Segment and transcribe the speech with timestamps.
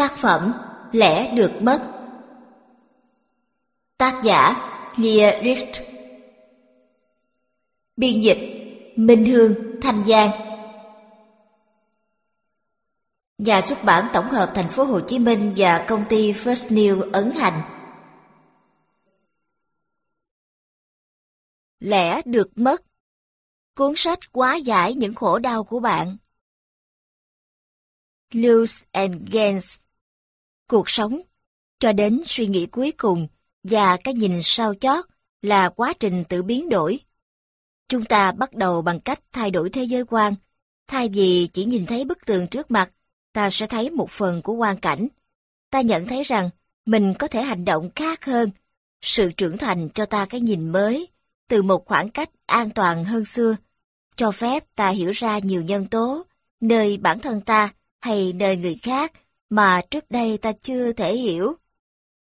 [0.00, 0.52] Tác phẩm
[0.92, 1.90] Lẽ được mất.
[3.98, 5.72] Tác giả Lia Rift
[7.96, 8.38] Biên dịch
[8.96, 10.30] Minh Hương, Thanh Giang.
[13.38, 17.10] Nhà xuất bản tổng hợp thành phố Hồ Chí Minh và công ty First New
[17.12, 17.62] ấn hành.
[21.80, 22.82] Lẽ được mất.
[23.74, 26.16] Cuốn sách quá giải những khổ đau của bạn.
[28.34, 29.80] Lose and Gains
[30.70, 31.20] Cuộc sống
[31.80, 33.28] cho đến suy nghĩ cuối cùng
[33.62, 35.04] và cái nhìn sao chót
[35.42, 36.98] là quá trình tự biến đổi.
[37.88, 40.34] Chúng ta bắt đầu bằng cách thay đổi thế giới quan.
[40.88, 42.90] Thay vì chỉ nhìn thấy bức tường trước mặt,
[43.32, 45.08] ta sẽ thấy một phần của quan cảnh.
[45.70, 46.50] Ta nhận thấy rằng
[46.86, 48.50] mình có thể hành động khác hơn.
[49.00, 51.08] Sự trưởng thành cho ta cái nhìn mới,
[51.48, 53.56] từ một khoảng cách an toàn hơn xưa,
[54.16, 56.26] cho phép ta hiểu ra nhiều nhân tố,
[56.60, 59.12] nơi bản thân ta hay nơi người khác
[59.50, 61.54] mà trước đây ta chưa thể hiểu.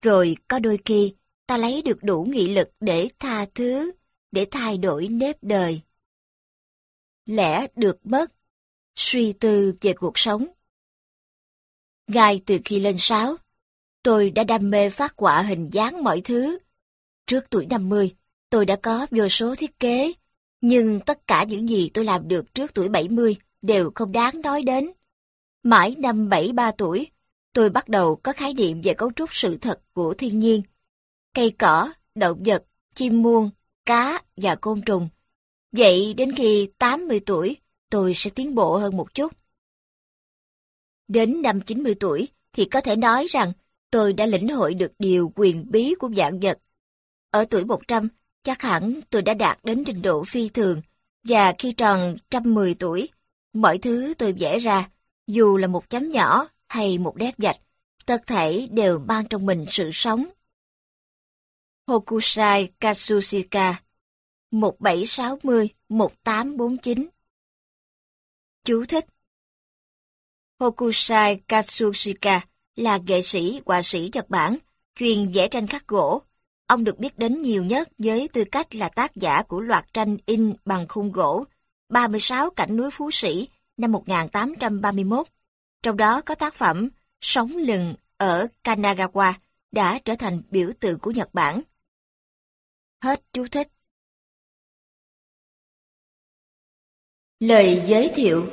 [0.03, 1.15] Rồi có đôi khi,
[1.47, 3.93] ta lấy được đủ nghị lực để tha thứ,
[4.33, 5.81] để thay đổi nếp đời.
[7.27, 8.33] Lẽ được mất,
[8.97, 10.47] suy tư về cuộc sống.
[12.07, 13.37] Ngay từ khi lên sáu,
[14.03, 16.59] tôi đã đam mê phát họa hình dáng mọi thứ.
[17.27, 18.17] Trước tuổi 50,
[18.51, 20.13] tôi đã có vô số thiết kế,
[20.61, 24.63] nhưng tất cả những gì tôi làm được trước tuổi 70 đều không đáng nói
[24.63, 24.91] đến.
[25.63, 27.11] Mãi năm 73 tuổi,
[27.53, 30.63] tôi bắt đầu có khái niệm về cấu trúc sự thật của thiên nhiên.
[31.35, 32.65] Cây cỏ, động vật,
[32.95, 33.51] chim muông,
[33.87, 35.09] cá và côn trùng.
[35.73, 37.57] Vậy đến khi 80 tuổi,
[37.91, 39.33] tôi sẽ tiến bộ hơn một chút.
[41.09, 43.53] Đến năm 90 tuổi thì có thể nói rằng
[43.91, 46.59] tôi đã lĩnh hội được điều quyền bí của dạng vật.
[47.31, 48.09] Ở tuổi 100,
[48.43, 50.81] chắc hẳn tôi đã đạt đến trình độ phi thường,
[51.25, 53.09] và khi tròn 110 tuổi,
[53.53, 54.89] mọi thứ tôi vẽ ra,
[55.29, 57.57] dù là một chấm nhỏ hay một nét gạch,
[58.07, 60.27] tất thể đều mang trong mình sự sống.
[61.87, 63.83] Hokusai Katsushika
[64.53, 67.07] 1760-1849
[68.65, 69.05] Chú thích
[70.61, 72.41] Hokusai Katsushika
[72.77, 74.59] là nghệ sĩ, họa sĩ Nhật Bản,
[74.95, 76.23] chuyên vẽ tranh khắc gỗ.
[76.67, 80.17] Ông được biết đến nhiều nhất với tư cách là tác giả của loạt tranh
[80.27, 81.45] in bằng khung gỗ
[81.89, 83.49] 36 cảnh núi Phú Sĩ
[83.79, 85.27] năm 1831.
[85.83, 86.89] Trong đó có tác phẩm
[87.21, 89.33] Sống lừng ở Kanagawa
[89.73, 91.63] đã trở thành biểu tượng của Nhật Bản.
[93.03, 93.69] Hết chú thích.
[97.41, 98.47] Lời giới thiệu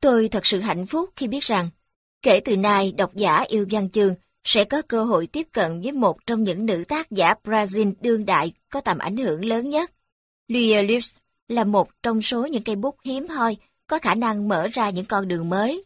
[0.00, 1.70] Tôi thật sự hạnh phúc khi biết rằng,
[2.22, 5.92] kể từ nay độc giả yêu văn chương sẽ có cơ hội tiếp cận với
[5.92, 9.93] một trong những nữ tác giả Brazil đương đại có tầm ảnh hưởng lớn nhất.
[10.48, 11.16] Lia Lips
[11.48, 13.56] là một trong số những cây bút hiếm hoi
[13.86, 15.84] có khả năng mở ra những con đường mới.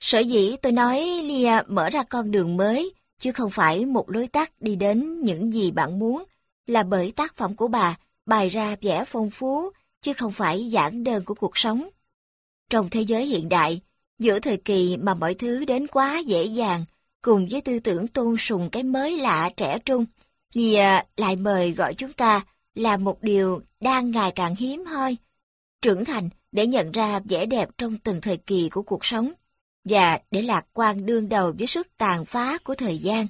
[0.00, 4.26] Sở dĩ tôi nói Lia mở ra con đường mới, chứ không phải một lối
[4.26, 6.24] tắt đi đến những gì bạn muốn,
[6.66, 9.70] là bởi tác phẩm của bà bày ra vẻ phong phú,
[10.02, 11.88] chứ không phải giản đơn của cuộc sống.
[12.70, 13.80] Trong thế giới hiện đại,
[14.18, 16.84] giữa thời kỳ mà mọi thứ đến quá dễ dàng,
[17.22, 20.04] cùng với tư tưởng tôn sùng cái mới lạ trẻ trung,
[20.54, 22.44] Lia lại mời gọi chúng ta
[22.78, 25.16] là một điều đang ngày càng hiếm hoi.
[25.82, 29.32] Trưởng thành để nhận ra vẻ đẹp trong từng thời kỳ của cuộc sống
[29.84, 33.26] và để lạc quan đương đầu với sức tàn phá của thời gian.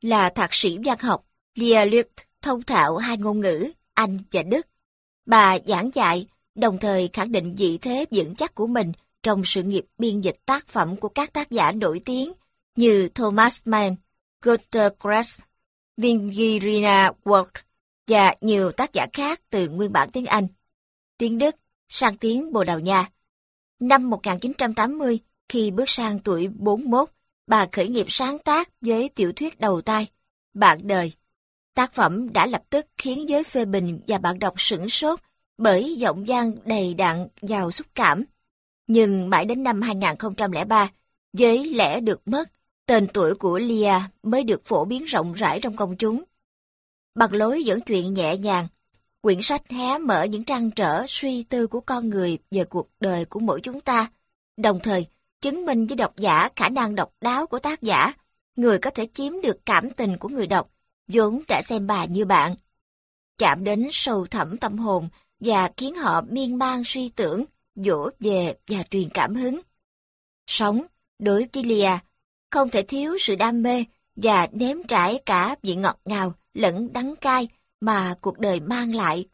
[0.00, 2.10] Là thạc sĩ văn học, Lia Lipp
[2.42, 4.66] thông thạo hai ngôn ngữ, Anh và Đức.
[5.26, 8.92] Bà giảng dạy, đồng thời khẳng định vị thế vững chắc của mình
[9.22, 12.32] trong sự nghiệp biên dịch tác phẩm của các tác giả nổi tiếng
[12.76, 13.96] như Thomas Mann,
[14.42, 15.40] Günter Grass,
[15.96, 17.44] Vingirina Ward
[18.08, 20.46] và nhiều tác giả khác từ nguyên bản tiếng Anh,
[21.18, 21.56] tiếng Đức
[21.88, 23.10] sang tiếng Bồ Đào Nha.
[23.80, 25.18] Năm 1980,
[25.48, 27.10] khi bước sang tuổi 41,
[27.46, 30.06] bà khởi nghiệp sáng tác với tiểu thuyết đầu tay,
[30.54, 31.12] Bạn đời.
[31.74, 35.20] Tác phẩm đã lập tức khiến giới phê bình và bạn đọc sửng sốt
[35.58, 38.24] bởi giọng văn đầy đặn, giàu xúc cảm.
[38.86, 40.90] Nhưng mãi đến năm 2003,
[41.32, 42.50] với lẽ được mất,
[42.86, 46.24] tên tuổi của Lia mới được phổ biến rộng rãi trong công chúng.
[47.14, 48.66] Bằng lối dẫn chuyện nhẹ nhàng,
[49.20, 53.24] quyển sách hé mở những trăn trở suy tư của con người về cuộc đời
[53.24, 54.10] của mỗi chúng ta,
[54.56, 55.06] đồng thời
[55.40, 58.12] chứng minh với độc giả khả năng độc đáo của tác giả,
[58.56, 60.70] người có thể chiếm được cảm tình của người đọc,
[61.08, 62.54] vốn đã xem bà như bạn.
[63.38, 65.08] Chạm đến sâu thẳm tâm hồn
[65.40, 67.44] và khiến họ miên man suy tưởng,
[67.74, 69.60] dỗ về và truyền cảm hứng.
[70.46, 70.82] Sống,
[71.18, 71.98] đối với Lia,
[72.54, 73.84] không thể thiếu sự đam mê
[74.16, 77.48] và nếm trải cả vị ngọt ngào lẫn đắng cay
[77.80, 79.28] mà cuộc đời mang lại.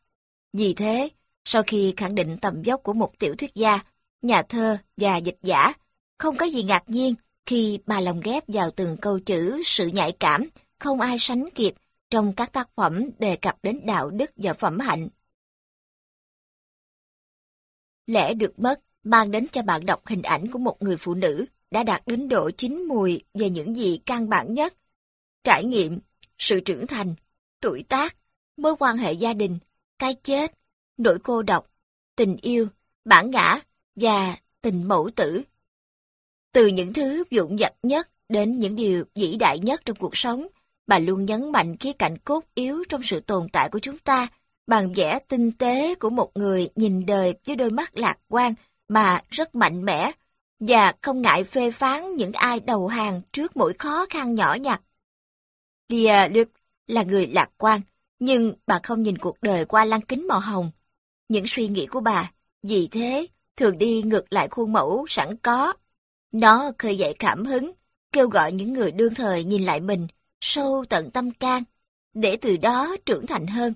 [0.52, 1.08] Vì thế,
[1.44, 3.80] Sau khi khẳng định tầm dốc của một tiểu thuyết gia,
[4.22, 5.72] nhà thơ và dịch giả,
[6.18, 7.14] không có gì ngạc nhiên
[7.46, 11.74] khi bà lồng ghép vào từng câu chữ sự nhạy cảm, không ai sánh kịp
[12.10, 15.08] trong các tác phẩm đề cập đến đạo đức và phẩm hạnh.
[18.06, 21.46] Lẽ được mất mang đến cho bạn đọc hình ảnh của một người phụ nữ
[21.70, 24.74] đã đạt đến độ chín mùi về những gì căn bản nhất.
[25.44, 25.98] Trải nghiệm,
[26.38, 27.14] sự trưởng thành,
[27.60, 28.16] tuổi tác,
[28.56, 29.58] mối quan hệ gia đình,
[29.98, 30.52] cái chết,
[30.96, 31.70] nỗi cô độc,
[32.16, 32.68] tình yêu,
[33.04, 33.60] bản ngã
[33.96, 35.42] và tình mẫu tử.
[36.52, 40.46] Từ những thứ vụn vặt nhất đến những điều vĩ đại nhất trong cuộc sống,
[40.86, 44.28] bà luôn nhấn mạnh khía cạnh cốt yếu trong sự tồn tại của chúng ta
[44.66, 48.54] bằng vẻ tinh tế của một người nhìn đời với đôi mắt lạc quan
[48.88, 50.12] mà rất mạnh mẽ
[50.60, 54.82] và không ngại phê phán những ai đầu hàng trước mỗi khó khăn nhỏ nhặt.
[55.88, 56.48] Lia Luc
[56.86, 57.80] là người lạc quan,
[58.18, 60.70] nhưng bà không nhìn cuộc đời qua lăng kính màu hồng.
[61.28, 63.26] Những suy nghĩ của bà, vì thế,
[63.56, 65.72] thường đi ngược lại khuôn mẫu sẵn có.
[66.32, 67.72] Nó khơi dậy cảm hứng,
[68.12, 70.06] kêu gọi những người đương thời nhìn lại mình,
[70.40, 71.62] sâu tận tâm can,
[72.14, 73.74] để từ đó trưởng thành hơn.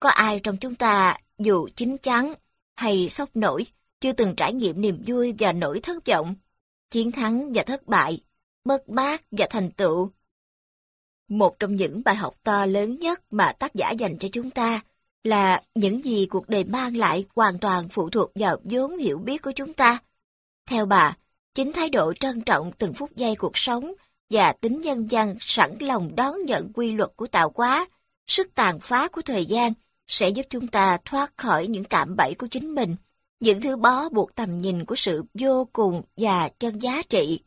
[0.00, 2.34] Có ai trong chúng ta, dù chín chắn
[2.76, 3.64] hay sốc nổi,
[4.02, 6.34] chưa từng trải nghiệm niềm vui và nỗi thất vọng,
[6.90, 8.20] chiến thắng và thất bại,
[8.64, 10.10] mất mát và thành tựu.
[11.28, 14.80] Một trong những bài học to lớn nhất mà tác giả dành cho chúng ta
[15.24, 19.42] là những gì cuộc đời mang lại hoàn toàn phụ thuộc vào vốn hiểu biết
[19.42, 19.98] của chúng ta.
[20.66, 21.16] Theo bà,
[21.54, 23.92] chính thái độ trân trọng từng phút giây cuộc sống
[24.30, 27.86] và tính nhân dân sẵn lòng đón nhận quy luật của tạo hóa,
[28.26, 29.72] sức tàn phá của thời gian
[30.06, 32.96] sẽ giúp chúng ta thoát khỏi những cạm bẫy của chính mình
[33.42, 37.40] những thứ bó buộc tầm nhìn của sự vô cùng và chân giá trị.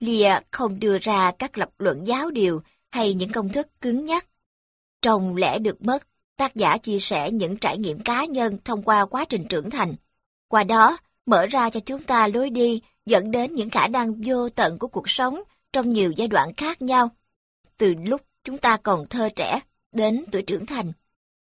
[0.00, 2.60] Lìa không đưa ra các lập luận giáo điều
[2.90, 4.26] hay những công thức cứng nhắc.
[5.02, 9.04] Trong lẽ được mất, tác giả chia sẻ những trải nghiệm cá nhân thông qua
[9.04, 9.94] quá trình trưởng thành.
[10.48, 14.48] Qua đó, mở ra cho chúng ta lối đi dẫn đến những khả năng vô
[14.48, 15.42] tận của cuộc sống
[15.72, 17.08] trong nhiều giai đoạn khác nhau,
[17.78, 19.60] từ lúc chúng ta còn thơ trẻ
[19.92, 20.92] đến tuổi trưởng thành.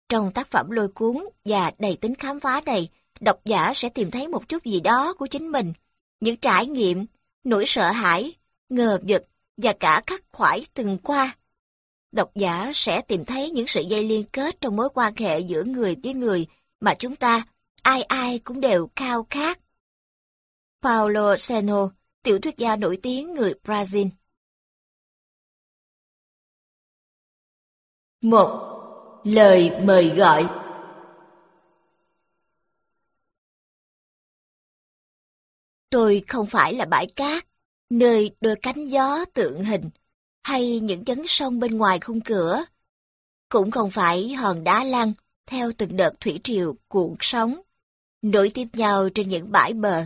[0.09, 2.89] Trong tác phẩm lôi cuốn và đầy tính khám phá này,
[3.21, 5.73] độc giả sẽ tìm thấy một chút gì đó của chính mình,
[6.19, 7.05] những trải nghiệm,
[7.43, 8.33] nỗi sợ hãi,
[8.69, 9.23] ngờ vực
[9.57, 11.35] và cả khắc khoải từng qua.
[12.11, 15.63] Độc giả sẽ tìm thấy những sợi dây liên kết trong mối quan hệ giữa
[15.63, 16.47] người với người
[16.79, 17.45] mà chúng ta,
[17.81, 19.59] ai ai cũng đều khao khát.
[20.81, 21.89] Paulo Seno,
[22.23, 24.09] tiểu thuyết gia nổi tiếng người Brazil.
[28.21, 28.73] một
[29.23, 30.49] Lời mời gọi
[35.97, 37.47] Tôi không phải là bãi cát,
[37.89, 39.89] nơi đôi cánh gió tượng hình,
[40.43, 42.65] hay những chấn sông bên ngoài khung cửa.
[43.49, 45.13] Cũng không phải hòn đá lăn
[45.45, 47.61] theo từng đợt thủy triều cuộn sóng,
[48.21, 50.05] nổi tiếp nhau trên những bãi bờ.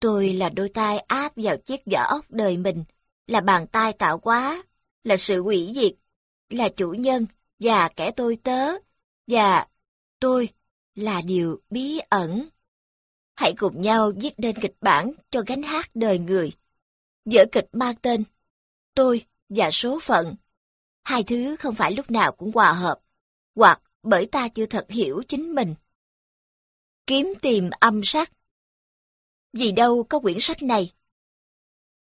[0.00, 2.84] Tôi là đôi tay áp vào chiếc vỏ ốc đời mình,
[3.26, 4.62] là bàn tay tạo quá,
[5.04, 5.92] là sự hủy diệt,
[6.50, 7.26] là chủ nhân
[7.58, 8.72] và kẻ tôi tớ,
[9.26, 9.66] và
[10.20, 10.48] tôi
[10.94, 12.48] là điều bí ẩn.
[13.38, 16.52] Hãy cùng nhau viết nên kịch bản cho gánh hát đời người.
[17.24, 18.24] Vở kịch mang tên
[18.94, 20.36] Tôi và số phận.
[21.04, 23.00] Hai thứ không phải lúc nào cũng hòa hợp,
[23.54, 25.74] hoặc bởi ta chưa thật hiểu chính mình.
[27.06, 28.32] Kiếm tìm âm sắc
[29.52, 30.92] Vì đâu có quyển sách này?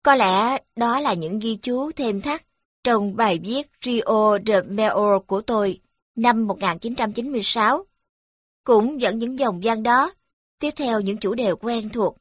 [0.02, 2.46] Có lẽ đó là những ghi chú thêm thắt
[2.84, 5.80] trong bài viết Rio de Mayo của tôi
[6.14, 7.84] năm 1996.
[8.64, 10.12] Cũng dẫn những dòng văn đó,
[10.64, 12.16] Tiếp theo những chủ đề quen thuộc.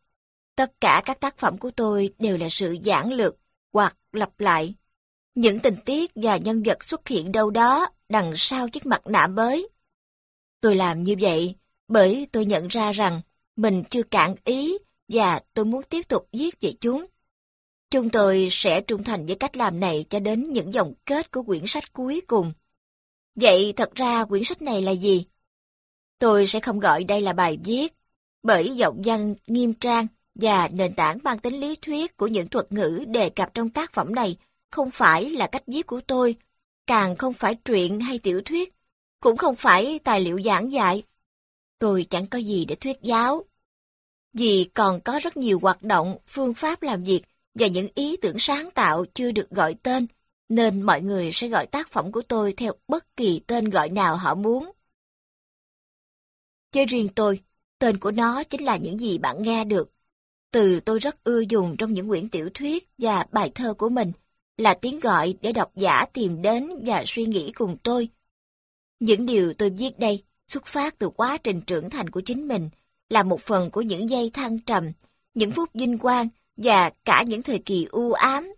[0.55, 3.35] Tất cả các tác phẩm của tôi đều là sự giản lược
[3.73, 4.75] hoặc lặp lại.
[5.35, 9.27] Những tình tiết và nhân vật xuất hiện đâu đó đằng sau chiếc mặt nạ
[9.27, 9.69] mới.
[10.61, 11.55] Tôi làm như vậy
[11.87, 13.21] bởi tôi nhận ra rằng
[13.55, 17.05] mình chưa cạn ý và tôi muốn tiếp tục viết về chúng.
[17.89, 21.43] Chúng tôi sẽ trung thành với cách làm này cho đến những dòng kết của
[21.43, 22.53] quyển sách cuối cùng.
[23.35, 25.25] Vậy thật ra quyển sách này là gì?
[26.19, 27.93] Tôi sẽ không gọi đây là bài viết,
[28.43, 32.71] bởi giọng văn nghiêm trang và nền tảng mang tính lý thuyết của những thuật
[32.71, 34.37] ngữ đề cập trong tác phẩm này
[34.71, 36.35] không phải là cách viết của tôi,
[36.87, 38.73] càng không phải truyện hay tiểu thuyết,
[39.19, 41.03] cũng không phải tài liệu giảng dạy.
[41.79, 43.45] Tôi chẳng có gì để thuyết giáo.
[44.33, 47.21] Vì còn có rất nhiều hoạt động, phương pháp làm việc
[47.55, 50.07] và những ý tưởng sáng tạo chưa được gọi tên,
[50.49, 54.17] nên mọi người sẽ gọi tác phẩm của tôi theo bất kỳ tên gọi nào
[54.17, 54.71] họ muốn.
[56.71, 57.41] Chứ riêng tôi,
[57.83, 59.91] Tên của nó chính là những gì bạn nghe được.
[60.51, 64.11] Từ tôi rất ưa dùng trong những quyển tiểu thuyết và bài thơ của mình
[64.57, 68.09] là tiếng gọi để độc giả tìm đến và suy nghĩ cùng tôi.
[68.99, 72.69] Những điều tôi viết đây xuất phát từ quá trình trưởng thành của chính mình,
[73.09, 74.91] là một phần của những giây thăng trầm,
[75.33, 78.53] những phút vinh quang và cả những thời kỳ u ám.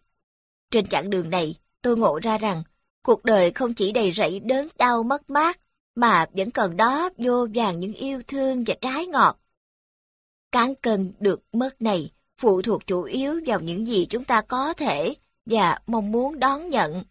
[0.71, 2.63] Trên chặng đường này, tôi ngộ ra rằng
[3.03, 5.59] cuộc đời không chỉ đầy rẫy đớn đau mất mát,
[5.95, 9.39] mà vẫn còn đó vô vàng những yêu thương và trái ngọt.
[10.51, 14.73] Cán cân được mất này phụ thuộc chủ yếu vào những gì chúng ta có
[14.73, 17.03] thể và mong muốn đón nhận.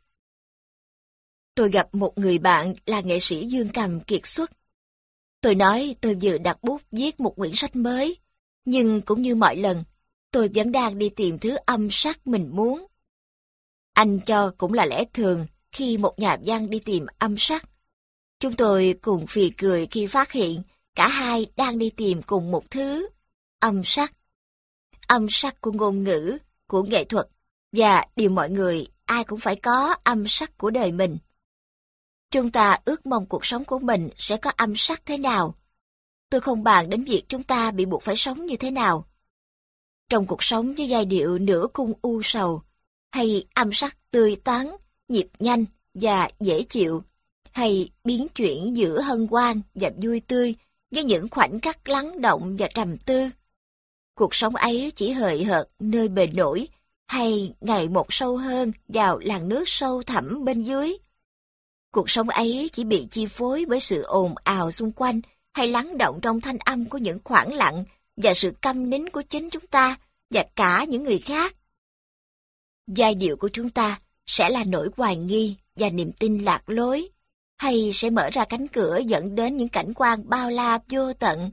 [1.55, 4.51] Tôi gặp một người bạn là nghệ sĩ Dương Cầm kiệt xuất.
[5.41, 8.19] Tôi nói tôi vừa đặt bút viết một quyển sách mới,
[8.65, 9.85] nhưng cũng như mọi lần,
[10.31, 12.87] tôi vẫn đang đi tìm thứ âm sắc mình muốn.
[13.93, 17.69] Anh cho cũng là lẽ thường khi một nhà văn đi tìm âm sắc.
[18.45, 20.63] Chúng tôi cùng phì cười khi phát hiện
[20.95, 23.09] cả hai đang đi tìm cùng một thứ,
[23.61, 24.13] âm sắc.
[25.07, 27.29] Âm sắc của ngôn ngữ, của nghệ thuật,
[27.73, 31.19] và điều mọi người ai cũng phải có âm sắc của đời mình.
[32.31, 35.55] Chúng ta ước mong cuộc sống của mình sẽ có âm sắc thế nào.
[36.31, 39.07] Tôi không bàn đến việc chúng ta bị buộc phải sống như thế nào.
[40.09, 42.63] Trong cuộc sống với giai điệu nửa cung u sầu,
[43.13, 44.67] hay âm sắc tươi tắn,
[45.09, 47.03] nhịp nhanh và dễ chịu,
[47.55, 50.55] hay biến chuyển giữa hân hoan và vui tươi
[50.91, 53.29] với những khoảnh khắc lắng động và trầm tư.
[54.15, 56.69] Cuộc sống ấy chỉ hời hợt nơi bề nổi,
[57.07, 60.97] hay ngày một sâu hơn vào làn nước sâu thẳm bên dưới.
[61.93, 65.21] Cuộc sống ấy chỉ bị chi phối bởi sự ồn ào xung quanh
[65.53, 67.85] hay lắng động trong thanh âm của những khoảng lặng
[68.17, 69.97] và sự câm nín của chính chúng ta
[70.31, 71.57] và cả những người khác.
[72.87, 77.09] Giai điệu của chúng ta sẽ là nỗi hoài nghi và niềm tin lạc lối,
[77.57, 81.51] hay sẽ mở ra cánh cửa dẫn đến những cảnh quan bao la vô tận,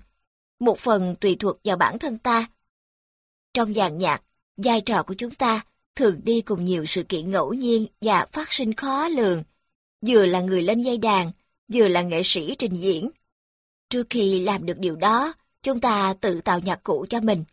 [0.59, 2.47] một phần tùy thuộc vào bản thân ta.
[3.53, 4.23] Trong dàn nhạc,
[4.57, 5.61] vai trò của chúng ta
[5.95, 9.43] thường đi cùng nhiều sự kiện ngẫu nhiên và phát sinh khó lường,
[10.07, 11.31] vừa là người lên dây đàn,
[11.73, 13.09] vừa là nghệ sĩ trình diễn.
[13.89, 17.43] Trước khi làm được điều đó, chúng ta tự tạo nhạc cụ cho mình.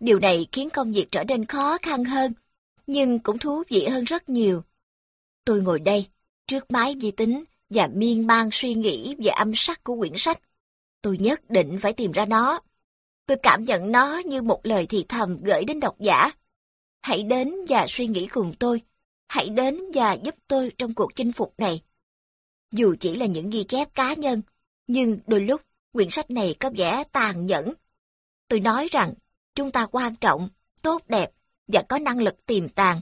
[0.00, 2.32] Điều này khiến công việc trở nên khó khăn hơn,
[2.86, 4.62] nhưng cũng thú vị hơn rất nhiều.
[5.44, 6.06] Tôi ngồi đây,
[6.46, 10.40] trước máy vi tính và miên man suy nghĩ về âm sắc của quyển sách.
[11.02, 12.60] Tôi nhất định phải tìm ra nó.
[13.26, 16.30] Tôi cảm nhận nó như một lời thì thầm gửi đến độc giả.
[17.02, 18.82] Hãy đến và suy nghĩ cùng tôi.
[19.28, 21.82] Hãy đến và giúp tôi trong cuộc chinh phục này.
[22.72, 24.42] Dù chỉ là những ghi chép cá nhân,
[24.86, 25.60] nhưng đôi lúc
[25.92, 27.72] quyển sách này có vẻ tàn nhẫn.
[28.48, 29.14] Tôi nói rằng
[29.54, 30.48] chúng ta quan trọng,
[30.82, 31.30] tốt đẹp
[31.68, 33.00] và có năng lực tiềm tàng.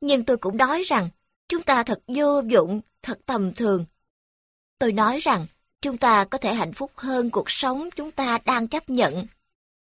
[0.00, 1.08] Nhưng tôi cũng nói rằng
[1.48, 3.84] chúng ta thật vô dụng, thật tầm thường.
[4.78, 5.46] Tôi nói rằng
[5.80, 9.26] chúng ta có thể hạnh phúc hơn cuộc sống chúng ta đang chấp nhận.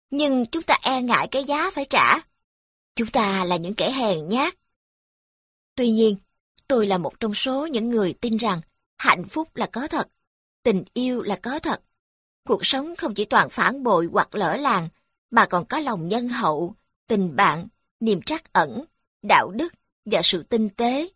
[0.10, 2.20] Nhưng chúng ta e ngại cái giá phải trả.
[2.96, 4.54] Chúng ta là những kẻ hèn nhát.
[5.76, 6.18] Tuy nhiên,
[6.68, 8.62] tôi là một trong số những người tin rằng
[8.98, 10.08] hạnh phúc là có thật,
[10.64, 11.82] tình yêu là có thật.
[12.48, 14.90] Cuộc sống không chỉ toàn phản bội hoặc lỡ làng,
[15.32, 16.76] mà còn có lòng nhân hậu,
[17.08, 17.68] tình bạn,
[18.00, 18.84] niềm trắc ẩn,
[19.22, 19.74] đạo đức
[20.06, 21.10] và sự tinh tế.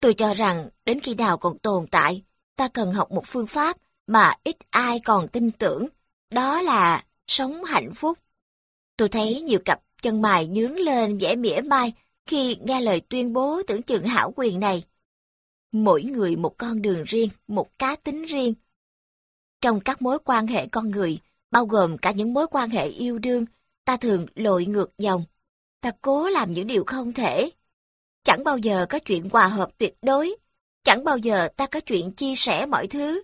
[0.00, 2.22] Tôi cho rằng đến khi nào còn tồn tại,
[2.56, 5.86] ta cần học một phương pháp mà ít ai còn tin tưởng,
[6.30, 8.18] đó là sống hạnh phúc.
[8.96, 11.92] Tôi thấy nhiều cặp chân mày nhướng lên vẻ mỉa mai
[12.26, 14.84] khi nghe lời tuyên bố tưởng chừng hảo quyền này.
[15.72, 18.54] Mỗi người một con đường riêng, một cá tính riêng.
[19.60, 21.18] Trong các mối quan hệ con người,
[21.50, 23.44] bao gồm cả những mối quan hệ yêu đương,
[23.84, 25.24] ta thường lội ngược dòng.
[25.80, 27.50] Ta cố làm những điều không thể.
[28.24, 30.36] Chẳng bao giờ có chuyện hòa hợp tuyệt đối.
[30.86, 33.22] Chẳng bao giờ ta có chuyện chia sẻ mọi thứ.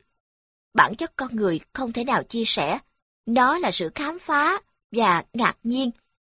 [0.75, 2.79] Bản chất con người không thể nào chia sẻ.
[3.27, 5.91] Nó là sự khám phá và ngạc nhiên,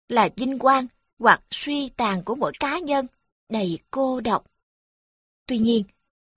[0.09, 0.87] là vinh quang
[1.19, 3.07] hoặc suy tàn của mỗi cá nhân,
[3.49, 4.43] đầy cô độc.
[5.45, 5.83] Tuy nhiên,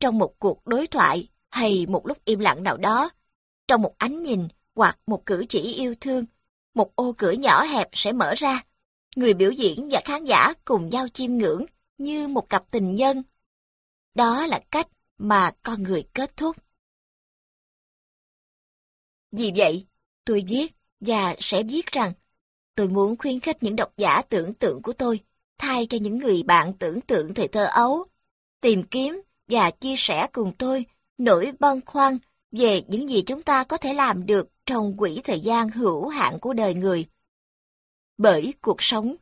[0.01, 3.11] trong một cuộc đối thoại hay một lúc im lặng nào đó,
[3.69, 6.25] trong một ánh nhìn hoặc một cử chỉ yêu thương,
[6.75, 8.63] một ô cửa nhỏ hẹp sẽ mở ra.
[9.17, 11.65] Người biểu diễn và khán giả cùng nhau chiêm ngưỡng
[11.99, 13.23] như một cặp tình nhân.
[14.15, 16.57] Đó là cách mà con người kết thúc.
[19.33, 19.87] Vì vậy,
[20.25, 22.13] tôi viết và sẽ viết rằng
[22.75, 25.21] tôi muốn khuyến khích những độc giả tưởng tượng của tôi
[25.59, 28.05] thay cho những người bạn tưởng tượng thời thơ ấu,
[28.61, 30.87] tìm kiếm và chia sẻ cùng tôi
[31.19, 32.19] nỗi băn khoăn
[32.53, 36.39] về những gì chúng ta có thể làm được trong quỹ thời gian hữu hạn
[36.41, 37.07] của đời người.
[38.19, 39.17] Bởi cuộc sống,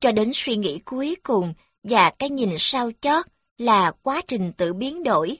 [0.00, 3.26] cho đến suy nghĩ cuối cùng và cái nhìn sau chót
[3.62, 5.38] là quá trình tự biến đổi.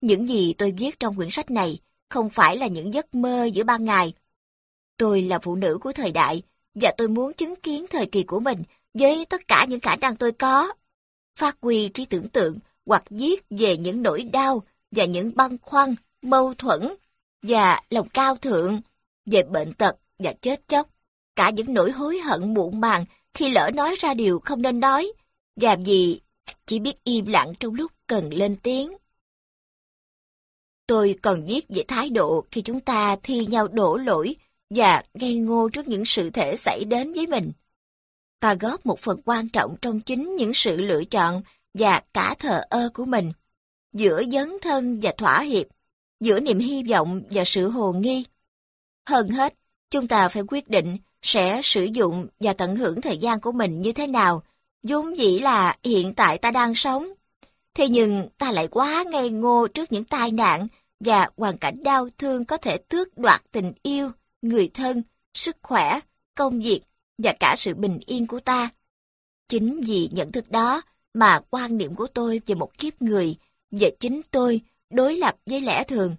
[0.00, 1.78] Những gì tôi viết trong quyển sách này
[2.08, 4.12] không phải là những giấc mơ giữa ban ngày.
[4.96, 6.42] Tôi là phụ nữ của thời đại
[6.74, 8.62] và tôi muốn chứng kiến thời kỳ của mình
[8.94, 10.72] với tất cả những khả năng tôi có.
[11.38, 15.94] Phát huy trí tưởng tượng hoặc viết về những nỗi đau và những băn khoăn,
[16.22, 16.88] mâu thuẫn
[17.42, 18.80] và lòng cao thượng,
[19.26, 20.88] về bệnh tật và chết chóc,
[21.36, 23.04] cả những nỗi hối hận muộn màng
[23.34, 25.12] khi lỡ nói ra điều không nên nói,
[25.56, 26.20] và vì
[26.68, 28.92] chỉ biết im lặng trong lúc cần lên tiếng.
[30.86, 34.36] Tôi còn viết về thái độ khi chúng ta thi nhau đổ lỗi
[34.70, 37.52] và ngây ngô trước những sự thể xảy đến với mình.
[38.40, 41.42] Ta góp một phần quan trọng trong chính những sự lựa chọn
[41.74, 43.32] và cả thờ ơ của mình,
[43.92, 45.66] giữa dấn thân và thỏa hiệp,
[46.20, 48.24] giữa niềm hy vọng và sự hồ nghi.
[49.08, 49.54] Hơn hết,
[49.90, 53.82] chúng ta phải quyết định sẽ sử dụng và tận hưởng thời gian của mình
[53.82, 54.42] như thế nào,
[54.82, 57.08] vốn dĩ là hiện tại ta đang sống.
[57.74, 60.66] Thế nhưng ta lại quá ngây ngô trước những tai nạn
[61.00, 64.10] và hoàn cảnh đau thương có thể tước đoạt tình yêu,
[64.42, 65.02] người thân,
[65.34, 66.00] sức khỏe,
[66.34, 66.80] công việc
[67.18, 68.70] và cả sự bình yên của ta.
[69.48, 70.82] Chính vì nhận thức đó
[71.14, 73.36] mà quan niệm của tôi về một kiếp người,
[73.70, 76.16] về chính tôi, đối lập với lẽ thường.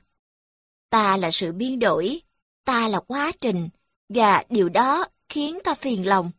[0.89, 2.21] Ta là sự biến đổi,
[2.65, 3.69] ta là quá trình,
[4.09, 6.31] và điều đó khiến ta phiền lòng.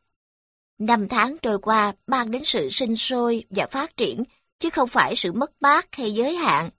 [0.80, 4.22] Năm tháng trôi qua mang đến sự sinh sôi và phát triển,
[4.58, 6.70] chứ không phải sự mất mát hay giới hạn.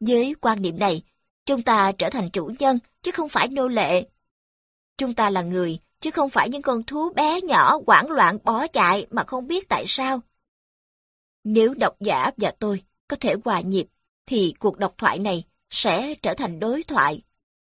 [0.00, 1.02] Với quan niệm này,
[1.46, 4.08] chúng ta trở thành chủ nhân, chứ không phải nô lệ.
[4.98, 8.66] Chúng ta là người, chứ không phải những con thú bé nhỏ hoảng loạn bỏ
[8.66, 10.20] chạy mà không biết tại sao.
[11.44, 13.86] Nếu độc giả và tôi có thể hòa nhịp,
[14.26, 17.20] thì cuộc độc thoại này sẽ trở thành đối thoại.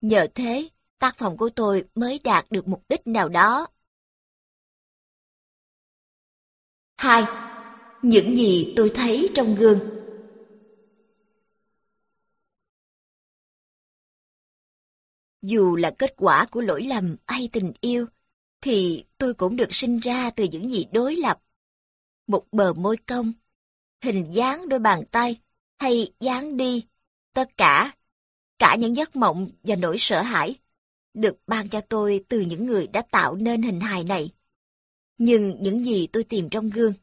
[0.01, 0.69] Nhờ thế,
[0.99, 3.67] tác phẩm của tôi mới đạt được mục đích nào đó.
[6.97, 7.23] 2.
[8.01, 9.79] Những gì tôi thấy trong gương
[15.41, 18.05] Dù là kết quả của lỗi lầm hay tình yêu,
[18.61, 21.41] thì tôi cũng được sinh ra từ những gì đối lập.
[22.27, 23.33] Một bờ môi cong,
[24.03, 25.41] hình dáng đôi bàn tay,
[25.79, 26.85] hay dáng đi,
[27.33, 27.91] tất cả,
[28.59, 30.55] cả những giấc mộng và nỗi sợ hãi,
[31.13, 34.31] được ban cho tôi từ những người đã tạo nên hình hài này.
[35.17, 36.93] Nhưng những gì tôi tìm trong gương,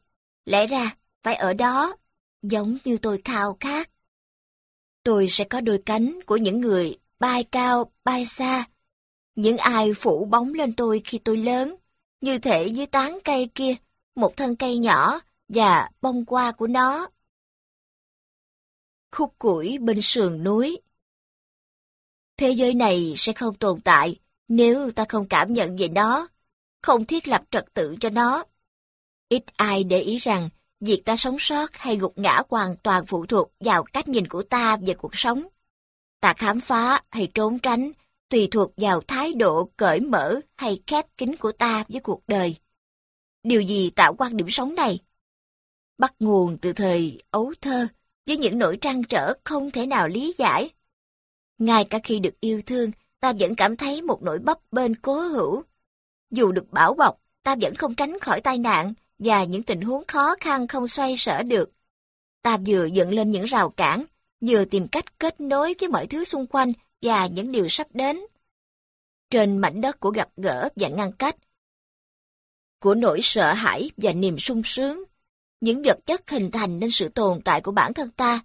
[0.45, 1.95] lẽ ra phải ở đó,
[2.41, 3.89] giống như tôi khao khát.
[5.03, 8.65] Tôi sẽ có đôi cánh của những người bay cao, bay xa.
[9.35, 11.75] Những ai phủ bóng lên tôi khi tôi lớn,
[12.21, 13.75] như thể dưới tán cây kia,
[14.15, 17.07] một thân cây nhỏ và bông hoa của nó.
[19.11, 20.81] Khúc củi bên sườn núi
[22.37, 26.27] Thế giới này sẽ không tồn tại nếu ta không cảm nhận về nó,
[26.83, 28.43] không thiết lập trật tự cho nó.
[29.29, 33.25] Ít ai để ý rằng việc ta sống sót hay gục ngã hoàn toàn phụ
[33.25, 35.47] thuộc vào cách nhìn của ta về cuộc sống.
[36.21, 37.91] Ta khám phá hay trốn tránh
[38.29, 42.55] tùy thuộc vào thái độ cởi mở hay khép kín của ta với cuộc đời.
[43.43, 44.99] Điều gì tạo quan điểm sống này?
[45.97, 47.87] Bắt nguồn từ thời ấu thơ
[48.25, 50.69] với những nỗi trăn trở không thể nào lý giải.
[51.57, 55.19] Ngay cả khi được yêu thương, ta vẫn cảm thấy một nỗi bấp bên cố
[55.19, 55.63] hữu.
[56.33, 60.03] Dù được bảo bọc, ta vẫn không tránh khỏi tai nạn và những tình huống
[60.07, 61.71] khó khăn không xoay sở được.
[62.41, 64.05] Ta vừa dựng lên những rào cản,
[64.41, 68.19] vừa tìm cách kết nối với mọi thứ xung quanh và những điều sắp đến.
[69.29, 71.35] Trên mảnh đất của gặp gỡ và ngăn cách,
[72.79, 75.03] của nỗi sợ hãi và niềm sung sướng,
[75.61, 78.39] những vật chất hình thành nên sự tồn tại của bản thân ta,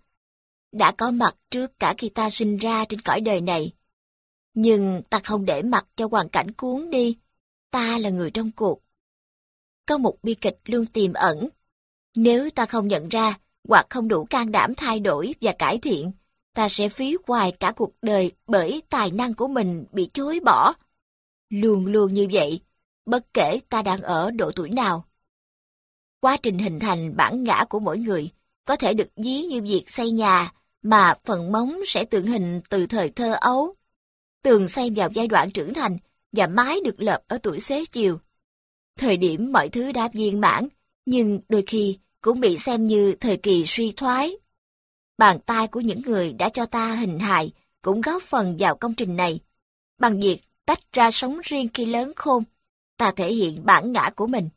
[0.73, 3.73] đã có mặt trước cả khi ta sinh ra trên cõi đời này.
[4.55, 7.17] Nhưng ta không để mặt cho hoàn cảnh cuốn đi,
[7.71, 8.83] ta là người trong cuộc.
[9.87, 11.49] Có một bi kịch luôn tiềm ẩn.
[12.15, 16.13] Nếu ta không nhận ra, hoặc không đủ can đảm thay đổi và cải thiện,
[16.55, 20.75] ta sẽ phí hoài cả cuộc đời bởi tài năng của mình bị chối bỏ.
[21.51, 22.61] Luôn luôn như vậy,
[23.07, 25.05] bất kể ta đang ở độ tuổi nào.
[26.21, 28.31] Quá trình hình thành bản ngã của mỗi người
[28.65, 30.53] có thể được ví như việc xây nhà,
[30.83, 33.75] mà phần móng sẽ tượng hình từ thời thơ ấu.
[34.43, 35.99] Tường xây vào giai đoạn trưởng thành
[36.33, 38.19] và mái được lợp ở tuổi xế chiều.
[38.99, 40.69] Thời điểm mọi thứ đã viên mãn,
[41.07, 44.37] nhưng đôi khi cũng bị xem như thời kỳ suy thoái.
[45.19, 48.95] Bàn tay của những người đã cho ta hình hài cũng góp phần vào công
[48.95, 49.41] trình này.
[49.99, 52.45] Bằng việc tách ra sống riêng khi lớn khôn,
[52.97, 54.49] ta thể hiện bản ngã của mình.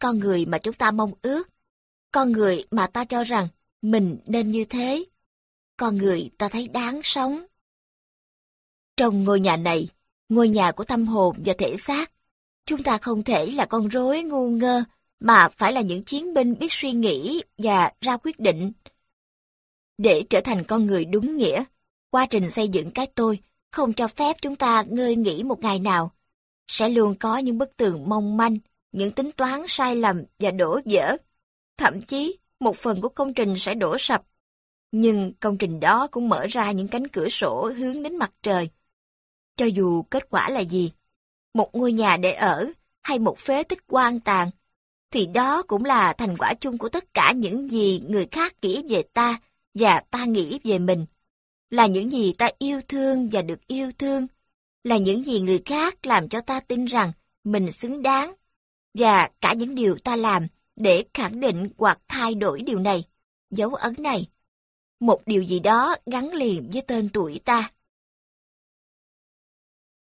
[0.00, 1.48] Con người mà chúng ta mong ước,
[2.12, 3.48] con người mà ta cho rằng
[3.82, 5.04] mình nên như thế,
[5.76, 7.46] con người ta thấy đáng sống.
[8.96, 9.88] Trong ngôi nhà này,
[10.30, 12.12] ngôi nhà của tâm hồn và thể xác,
[12.66, 14.84] chúng ta không thể là con rối ngu ngơ,
[15.20, 18.72] mà phải là những chiến binh biết suy nghĩ và ra quyết định.
[19.98, 21.64] Để trở thành con người đúng nghĩa,
[22.10, 23.38] quá trình xây dựng cái tôi
[23.70, 26.12] không cho phép chúng ta ngơi nghỉ một ngày nào.
[26.68, 28.58] Sẽ luôn có những bức tường mong manh,
[28.92, 31.16] những tính toán sai lầm và đổ vỡ.
[31.78, 34.22] Thậm chí, một phần của công trình sẽ đổ sập.
[34.92, 38.70] Nhưng công trình đó cũng mở ra những cánh cửa sổ hướng đến mặt trời,
[39.60, 40.92] cho dù kết quả là gì,
[41.54, 44.50] một ngôi nhà để ở hay một phế tích quan tàn,
[45.10, 48.82] thì đó cũng là thành quả chung của tất cả những gì người khác nghĩ
[48.88, 49.40] về ta
[49.74, 51.06] và ta nghĩ về mình.
[51.70, 54.26] Là những gì ta yêu thương và được yêu thương,
[54.84, 57.12] là những gì người khác làm cho ta tin rằng
[57.44, 58.34] mình xứng đáng,
[58.94, 60.46] và cả những điều ta làm
[60.76, 63.04] để khẳng định hoặc thay đổi điều này,
[63.50, 64.28] dấu ấn này.
[65.00, 67.70] Một điều gì đó gắn liền với tên tuổi ta.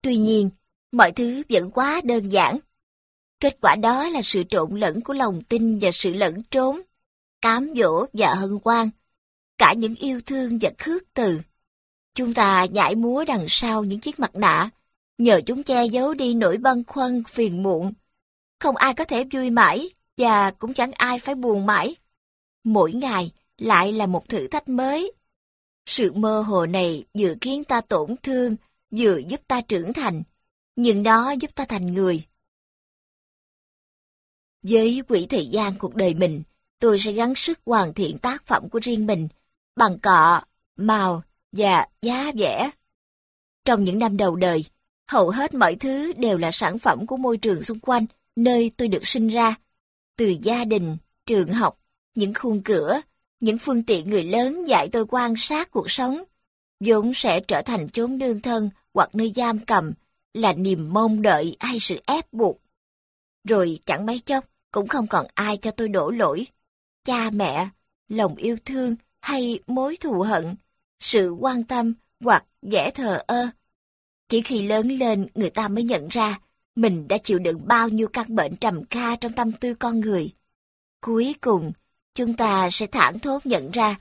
[0.05, 0.51] Tuy nhiên,
[0.93, 2.59] mọi thứ vẫn quá đơn giản.
[3.41, 6.81] Kết quả đó là sự trộn lẫn của lòng tin và sự lẫn trốn,
[7.41, 8.89] cám dỗ và hân hoan,
[9.59, 11.41] cả những yêu thương và khước từ.
[12.15, 14.71] Chúng ta nhảy múa đằng sau những chiếc mặt nạ,
[15.19, 17.93] nhờ chúng che giấu đi nỗi băn khoăn phiền muộn.
[18.61, 21.97] Không ai có thể vui mãi, và cũng chẳng ai phải buồn mãi.
[22.65, 25.13] Mỗi ngày lại là một thử thách mới.
[25.87, 28.57] Sự mơ hồ này dự kiến ta tổn thương,
[28.97, 30.23] vừa giúp ta trưởng thành,
[30.77, 32.25] nhưng nó giúp ta thành người.
[34.63, 36.43] Với quỹ thời gian cuộc đời mình,
[36.79, 39.29] tôi sẽ gắng sức hoàn thiện tác phẩm của riêng mình
[39.77, 40.43] bằng cọ,
[40.77, 42.71] màu và giá vẽ.
[43.65, 44.65] Trong những năm đầu đời,
[45.09, 48.89] hầu hết mọi thứ đều là sản phẩm của môi trường xung quanh, nơi tôi
[48.89, 49.55] được sinh ra.
[50.17, 51.81] Từ gia đình, trường học,
[52.15, 53.01] những khung cửa,
[53.41, 56.25] những phương tiện người lớn dạy tôi quan sát cuộc sống,
[56.81, 59.93] vốn sẽ trở thành chốn nương thân hoặc nơi giam cầm,
[60.35, 62.61] là niềm mong đợi hay sự ép buộc.
[63.49, 66.47] Rồi chẳng mấy chốc, cũng không còn ai cho tôi đổ lỗi.
[67.05, 67.69] Cha mẹ,
[68.09, 70.55] lòng yêu thương hay mối thù hận,
[71.01, 73.49] sự quan tâm hoặc dễ thờ ơ.
[74.29, 76.39] Chỉ khi lớn lên người ta mới nhận ra
[76.77, 80.33] mình đã chịu đựng bao nhiêu căn bệnh trầm kha trong tâm tư con người.
[81.01, 81.73] Cuối cùng,
[82.15, 83.97] chúng ta sẽ thẳng thốt nhận ra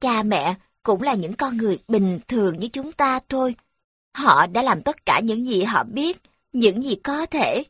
[0.00, 3.54] cha mẹ cũng là những con người bình thường như chúng ta thôi.
[4.14, 6.18] Họ đã làm tất cả những gì họ biết,
[6.52, 7.64] những gì có thể.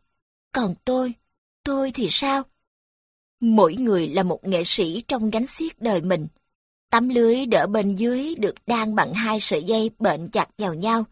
[0.52, 1.14] Còn tôi,
[1.64, 2.42] tôi thì sao?
[3.40, 6.28] Mỗi người là một nghệ sĩ trong gánh xiết đời mình.
[6.90, 11.04] Tấm lưới đỡ bên dưới được đan bằng hai sợi dây bệnh chặt vào nhau.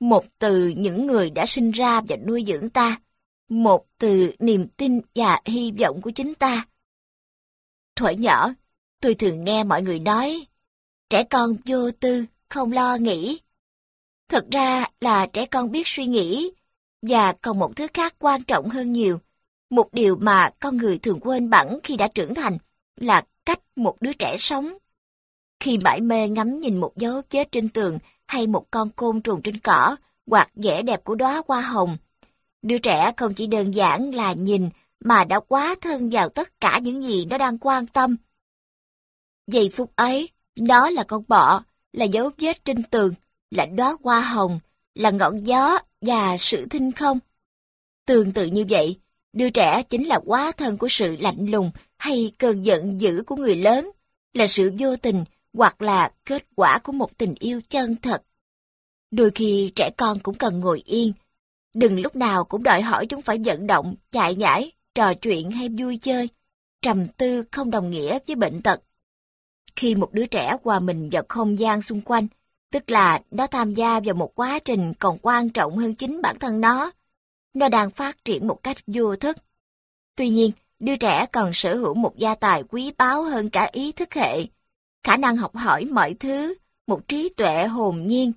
[0.00, 3.00] Một từ những người đã sinh ra và nuôi dưỡng ta.
[3.48, 6.66] Một từ niềm tin và hy vọng của chính ta.
[7.96, 8.54] Thuở nhỏ,
[9.00, 10.46] tôi thường nghe mọi người nói,
[11.10, 13.38] trẻ con vô tư, không lo nghĩ.
[14.28, 16.52] Thật ra là trẻ con biết suy nghĩ,
[17.02, 19.18] và còn một thứ khác quan trọng hơn nhiều.
[19.70, 22.58] Một điều mà con người thường quên bẵng khi đã trưởng thành
[22.96, 24.74] là cách một đứa trẻ sống.
[25.60, 29.42] Khi mãi mê ngắm nhìn một dấu vết trên tường hay một con côn trùng
[29.42, 31.96] trên cỏ hoặc vẻ đẹp của đóa hoa hồng,
[32.62, 36.78] đứa trẻ không chỉ đơn giản là nhìn mà đã quá thân vào tất cả
[36.78, 38.16] những gì nó đang quan tâm.
[39.46, 43.14] Giây phút ấy, đó là con bọ, là dấu vết trên tường,
[43.50, 44.60] là đóa hoa hồng,
[44.94, 47.18] là ngọn gió và sự thinh không.
[48.06, 48.98] Tương tự như vậy,
[49.32, 53.36] đứa trẻ chính là quá thân của sự lạnh lùng hay cơn giận dữ của
[53.36, 53.90] người lớn,
[54.34, 58.22] là sự vô tình hoặc là kết quả của một tình yêu chân thật.
[59.10, 61.12] Đôi khi trẻ con cũng cần ngồi yên,
[61.74, 65.68] đừng lúc nào cũng đòi hỏi chúng phải vận động, chạy nhảy, trò chuyện hay
[65.68, 66.28] vui chơi.
[66.82, 68.80] Trầm tư không đồng nghĩa với bệnh tật.
[69.76, 72.26] Khi một đứa trẻ hòa mình vào không gian xung quanh,
[72.74, 76.38] tức là nó tham gia vào một quá trình còn quan trọng hơn chính bản
[76.38, 76.90] thân nó.
[77.54, 79.36] Nó đang phát triển một cách vô thức.
[80.16, 83.92] Tuy nhiên, đứa trẻ còn sở hữu một gia tài quý báu hơn cả ý
[83.92, 84.44] thức hệ,
[85.02, 86.54] khả năng học hỏi mọi thứ,
[86.86, 88.32] một trí tuệ hồn nhiên.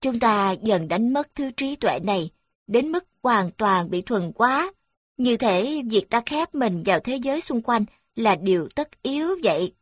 [0.00, 2.30] Chúng ta dần đánh mất thứ trí tuệ này,
[2.66, 4.72] đến mức hoàn toàn bị thuần quá.
[5.16, 7.84] Như thể việc ta khép mình vào thế giới xung quanh
[8.16, 9.72] là điều tất yếu vậy.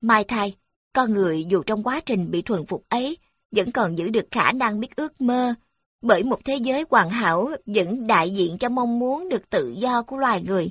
[0.00, 0.56] Mai thay,
[0.92, 3.16] con người dù trong quá trình bị thuần phục ấy,
[3.50, 5.54] vẫn còn giữ được khả năng biết ước mơ,
[6.02, 10.02] bởi một thế giới hoàn hảo vẫn đại diện cho mong muốn được tự do
[10.02, 10.70] của loài người.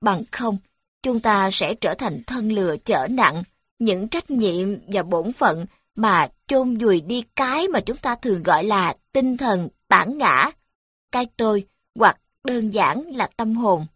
[0.00, 0.58] Bằng không,
[1.02, 3.42] chúng ta sẽ trở thành thân lừa chở nặng,
[3.78, 8.42] những trách nhiệm và bổn phận mà chôn vùi đi cái mà chúng ta thường
[8.42, 10.50] gọi là tinh thần, bản ngã,
[11.12, 13.86] cái tôi hoặc đơn giản là tâm hồn.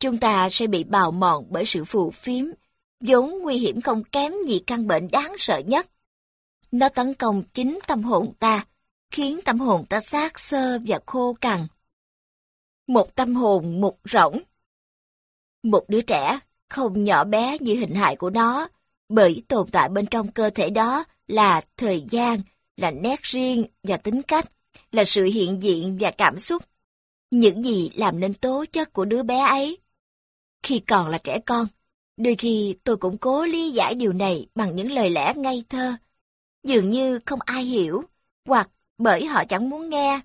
[0.00, 2.44] Chúng ta sẽ bị bào mòn bởi sự phù phiếm,
[3.00, 5.88] vốn nguy hiểm không kém gì căn bệnh đáng sợ nhất.
[6.72, 8.66] Nó tấn công chính tâm hồn ta,
[9.10, 11.66] khiến tâm hồn ta xác sơ và khô cằn.
[12.86, 14.42] Một tâm hồn mục rỗng.
[15.62, 18.68] Một đứa trẻ không nhỏ bé như hình hài của nó,
[19.08, 22.40] bởi tồn tại bên trong cơ thể đó là thời gian,
[22.76, 24.52] là nét riêng và tính cách,
[24.92, 26.62] là sự hiện diện và cảm xúc.
[27.30, 29.78] Những gì làm nên tố chất của đứa bé ấy.
[30.62, 31.66] Khi còn là trẻ con,
[32.18, 35.96] đôi khi tôi cũng cố lý giải điều này bằng những lời lẽ ngây thơ.
[36.62, 38.02] Dường như không ai hiểu,
[38.44, 40.20] hoặc bởi họ chẳng muốn nghe.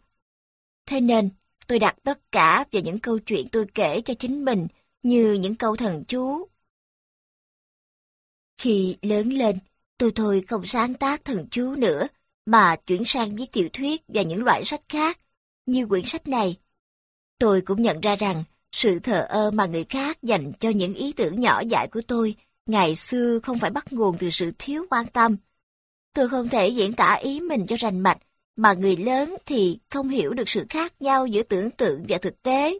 [0.86, 1.30] Thế nên,
[1.68, 4.68] tôi đặt tất cả vào những câu chuyện tôi kể cho chính mình
[5.04, 6.48] như những câu thần chú.
[8.58, 9.60] Khi lớn lên,
[9.98, 12.08] tôi thôi không sáng tác thần chú nữa,
[12.46, 15.20] mà chuyển sang viết tiểu thuyết và những loại sách khác,
[15.66, 16.58] như quyển sách này.
[17.40, 21.14] Tôi cũng nhận ra rằng, sự thờ ơ mà người khác dành cho những ý
[21.14, 25.06] tưởng nhỏ dại của tôi ngày xưa không phải bắt nguồn từ sự thiếu quan
[25.08, 25.38] tâm.
[26.14, 28.18] Tôi không thể diễn tả ý mình cho rành mạch,
[28.56, 32.42] mà người lớn thì không hiểu được sự khác nhau giữa tưởng tượng và thực
[32.42, 32.80] tế.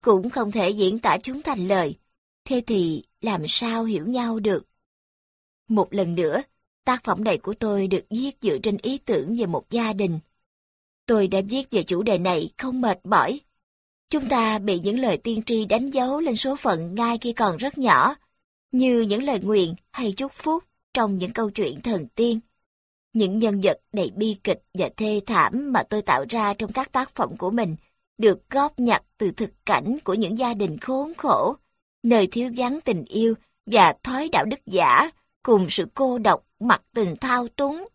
[0.00, 1.94] Cũng không thể diễn tả chúng thành lời.
[2.44, 4.66] Thế thì làm sao hiểu nhau được?
[5.68, 6.42] Một lần nữa,
[6.84, 10.18] tác phẩm này của tôi được viết dựa trên ý tưởng về một gia đình.
[11.06, 13.40] Tôi đã viết về chủ đề này không mệt mỏi.
[14.10, 17.56] Chúng ta bị những lời tiên tri đánh dấu lên số phận ngay khi còn
[17.56, 18.14] rất nhỏ,
[18.72, 20.64] như những lời nguyện hay chúc phúc
[20.94, 22.40] trong những câu chuyện thần tiên.
[23.12, 26.92] Những nhân vật đầy bi kịch và thê thảm mà tôi tạo ra trong các
[26.92, 27.76] tác phẩm của mình
[28.18, 31.56] được góp nhặt từ thực cảnh của những gia đình khốn khổ,
[32.02, 33.34] nơi thiếu vắng tình yêu
[33.66, 35.10] và thói đạo đức giả
[35.42, 37.88] cùng sự cô độc mặc tình thao túng.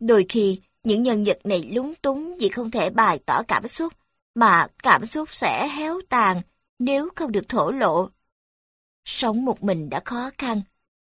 [0.00, 3.92] Đôi khi, những nhân vật này lúng túng vì không thể bày tỏ cảm xúc,
[4.34, 6.42] mà cảm xúc sẽ héo tàn
[6.78, 8.08] nếu không được thổ lộ.
[9.04, 10.60] Sống một mình đã khó khăn,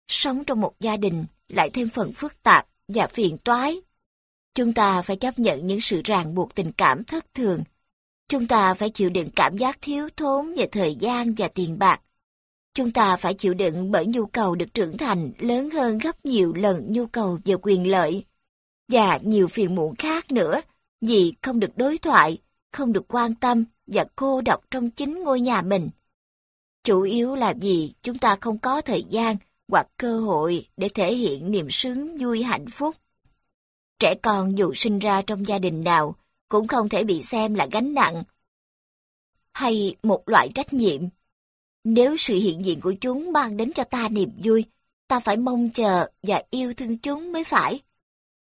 [0.07, 3.81] sống trong một gia đình lại thêm phần phức tạp và phiền toái.
[4.55, 7.63] Chúng ta phải chấp nhận những sự ràng buộc tình cảm thất thường.
[8.27, 12.01] Chúng ta phải chịu đựng cảm giác thiếu thốn về thời gian và tiền bạc.
[12.73, 16.53] Chúng ta phải chịu đựng bởi nhu cầu được trưởng thành lớn hơn gấp nhiều
[16.53, 18.25] lần nhu cầu về quyền lợi.
[18.91, 20.61] Và nhiều phiền muộn khác nữa,
[21.01, 22.37] vì không được đối thoại,
[22.71, 25.89] không được quan tâm và cô độc trong chính ngôi nhà mình.
[26.83, 29.35] Chủ yếu là vì chúng ta không có thời gian
[29.67, 32.95] hoặc cơ hội để thể hiện niềm sướng vui hạnh phúc.
[33.99, 36.15] Trẻ con dù sinh ra trong gia đình nào
[36.49, 38.23] cũng không thể bị xem là gánh nặng
[39.53, 41.01] hay một loại trách nhiệm.
[41.83, 44.65] Nếu sự hiện diện của chúng mang đến cho ta niềm vui,
[45.07, 47.79] ta phải mong chờ và yêu thương chúng mới phải.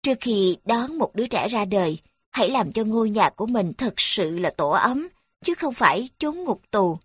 [0.03, 1.98] Trước khi đón một đứa trẻ ra đời,
[2.35, 5.09] hãy làm cho ngôi nhà của mình thật sự là tổ ấm,
[5.44, 6.99] chứ không phải chốn ngục tù.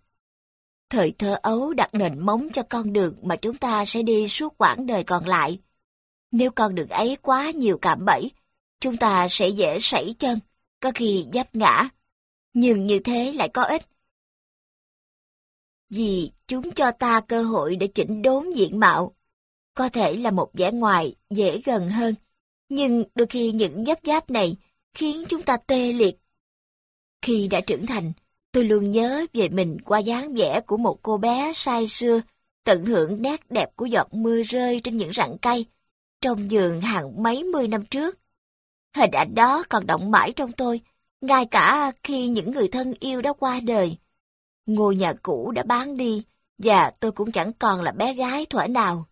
[0.88, 4.54] Thời thơ ấu đặt nền móng cho con đường mà chúng ta sẽ đi suốt
[4.58, 5.60] quãng đời còn lại.
[6.30, 8.30] Nếu con đường ấy quá nhiều cạm bẫy,
[8.80, 10.38] chúng ta sẽ dễ sảy chân,
[10.80, 11.88] có khi dấp ngã.
[12.54, 13.82] Nhưng như thế lại có ích.
[15.90, 19.14] Vì chúng cho ta cơ hội để chỉnh đốn diện mạo.
[19.74, 22.14] Có thể là một vẻ ngoài dễ gần hơn,
[22.68, 24.56] nhưng đôi khi những giáp giáp này
[24.94, 26.16] khiến chúng ta tê liệt.
[27.22, 28.12] Khi đã trưởng thành,
[28.52, 32.20] tôi luôn nhớ về mình qua dáng vẻ của một cô bé say xưa,
[32.64, 35.66] tận hưởng nét đẹp của giọt mưa rơi trên những rặng cây,
[36.20, 38.18] trong giường hàng mấy mươi năm trước.
[38.96, 40.80] Hình ảnh đó còn động mãi trong tôi,
[41.20, 43.96] ngay cả khi những người thân yêu đã qua đời.
[44.66, 46.24] Ngôi nhà cũ đã bán đi,
[46.58, 49.06] và tôi cũng chẳng còn là bé gái thuở nào.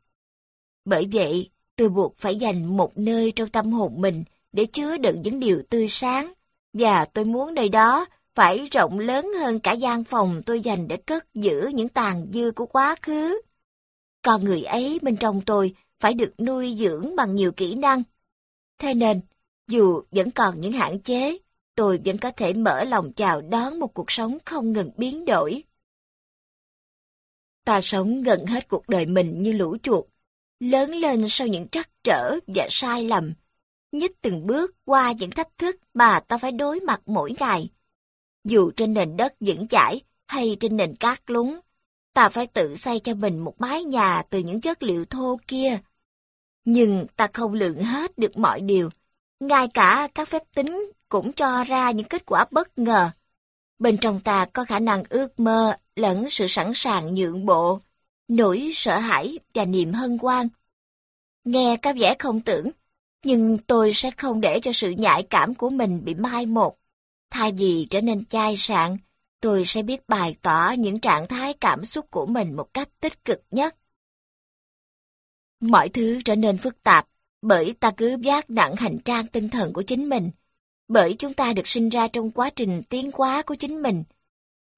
[0.84, 4.24] Bởi vậy, tôi buộc phải dành một nơi trong tâm hồn mình
[4.58, 6.32] để chứa đựng những điều tươi sáng,
[6.72, 10.96] và tôi muốn nơi đó phải rộng lớn hơn cả gian phòng tôi dành để
[10.96, 13.40] cất giữ những tàn dư của quá khứ.
[14.22, 18.02] Con người ấy bên trong tôi phải được nuôi dưỡng bằng nhiều kỹ năng.
[18.78, 19.20] Thế nên,
[19.68, 21.38] dù vẫn còn những hạn chế,
[21.74, 25.62] tôi vẫn có thể mở lòng chào đón một cuộc sống không ngừng biến đổi.
[27.64, 30.04] Ta sống gần hết cuộc đời mình như lũ chuột,
[30.60, 33.34] lớn lên sau những trắc trở và sai lầm,
[33.92, 37.70] nhích từng bước qua những thách thức mà ta phải đối mặt mỗi ngày.
[38.44, 41.60] Dù trên nền đất vững chãi hay trên nền cát lún,
[42.14, 45.78] ta phải tự xây cho mình một mái nhà từ những chất liệu thô kia.
[46.64, 48.88] Nhưng ta không lượng hết được mọi điều,
[49.40, 53.10] ngay cả các phép tính cũng cho ra những kết quả bất ngờ.
[53.78, 57.80] Bên trong ta có khả năng ước mơ lẫn sự sẵn sàng nhượng bộ,
[58.28, 60.48] nỗi sợ hãi và niềm hân hoan.
[61.44, 62.70] Nghe có vẻ không tưởng,
[63.24, 66.78] nhưng tôi sẽ không để cho sự nhạy cảm của mình bị mai một.
[67.30, 68.96] Thay vì trở nên chai sạn,
[69.40, 73.24] tôi sẽ biết bày tỏ những trạng thái cảm xúc của mình một cách tích
[73.24, 73.76] cực nhất.
[75.60, 77.08] Mọi thứ trở nên phức tạp
[77.42, 80.30] bởi ta cứ vác nặng hành trang tinh thần của chính mình,
[80.88, 84.04] bởi chúng ta được sinh ra trong quá trình tiến hóa của chính mình.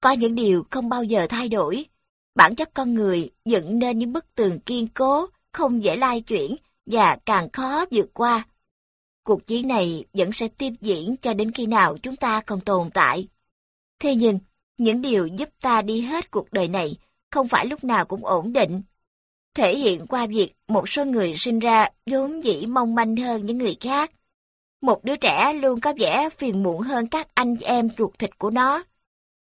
[0.01, 1.85] Có những điều không bao giờ thay đổi.
[2.35, 6.55] Bản chất con người dựng nên những bức tường kiên cố, không dễ lai chuyển
[6.91, 8.45] và càng khó vượt qua.
[9.23, 12.89] Cuộc chiến này vẫn sẽ tiếp diễn cho đến khi nào chúng ta còn tồn
[12.93, 13.27] tại.
[13.99, 14.39] Thế nhưng,
[14.77, 16.95] những điều giúp ta đi hết cuộc đời này
[17.31, 18.81] không phải lúc nào cũng ổn định.
[19.55, 23.57] Thể hiện qua việc một số người sinh ra vốn dĩ mong manh hơn những
[23.57, 24.11] người khác.
[24.81, 28.49] Một đứa trẻ luôn có vẻ phiền muộn hơn các anh em ruột thịt của
[28.49, 28.83] nó.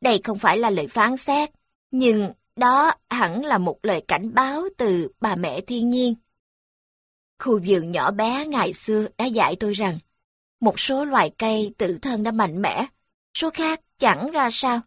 [0.01, 1.49] Đây không phải là lời phán xét,
[1.91, 6.15] nhưng đó hẳn là một lời cảnh báo từ bà mẹ thiên nhiên.
[7.39, 9.99] Khu vườn nhỏ bé ngày xưa đã dạy tôi rằng,
[10.59, 12.85] một số loài cây tự thân đã mạnh mẽ,
[13.33, 14.81] số khác chẳng ra sao.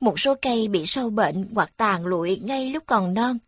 [0.00, 3.38] Một số cây bị sâu bệnh hoặc tàn lụi ngay lúc còn non,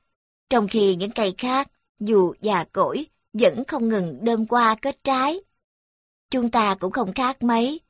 [0.50, 5.40] trong khi những cây khác, dù già cỗi, vẫn không ngừng đơm qua kết trái.
[6.30, 7.80] Chúng ta cũng không khác mấy,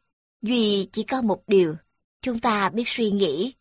[0.42, 1.76] duy chỉ có một điều,
[2.22, 3.54] chúng ta biết suy nghĩ.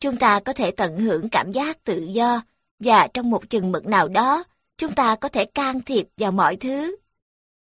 [0.00, 2.42] Chúng ta có thể tận hưởng cảm giác tự do,
[2.78, 4.44] và trong một chừng mực nào đó,
[4.76, 6.96] chúng ta có thể can thiệp vào mọi thứ.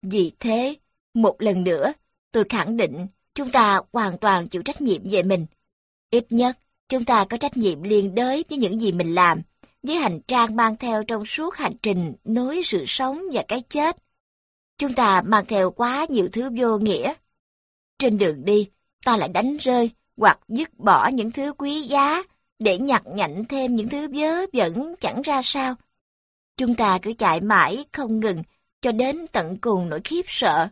[0.02, 0.76] Vì thế,
[1.14, 1.94] một lần nữa,
[2.32, 5.46] tôi khẳng định chúng ta hoàn toàn chịu trách nhiệm về mình.
[6.12, 6.58] Ít nhất,
[6.90, 9.42] chúng ta có trách nhiệm liên đới với những gì mình làm,
[9.84, 13.98] với hành trang mang theo trong suốt hành trình nối sự sống và cái chết.
[14.78, 17.14] Chúng ta mang theo quá nhiều thứ vô nghĩa.
[18.00, 18.70] Trên đường đi,
[19.06, 22.24] ta lại đánh rơi hoặc dứt bỏ những thứ quý giá
[22.60, 25.76] để nhặt nhạnh thêm những thứ vớ vẩn chẳng ra sao.
[26.58, 28.44] Chúng ta cứ chạy mãi không ngừng
[28.82, 30.68] cho đến tận cùng nỗi khiếp sợ.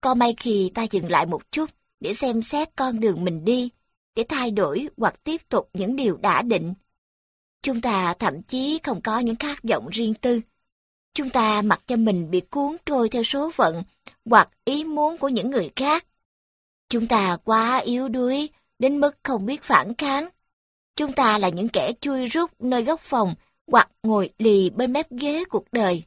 [0.00, 3.70] Có may khi ta dừng lại một chút để xem xét con đường mình đi,
[4.14, 6.74] để thay đổi hoặc tiếp tục những điều đã định.
[7.62, 10.40] Chúng ta thậm chí không có những khát vọng riêng tư.
[11.14, 13.82] Chúng ta mặc cho mình bị cuốn trôi theo số phận
[14.24, 16.06] hoặc ý muốn của những người khác.
[16.88, 20.28] Chúng ta quá yếu đuối đến mức không biết phản kháng.
[20.96, 23.34] Chúng ta là những kẻ chui rút nơi góc phòng
[23.66, 26.04] hoặc ngồi lì bên mép ghế cuộc đời.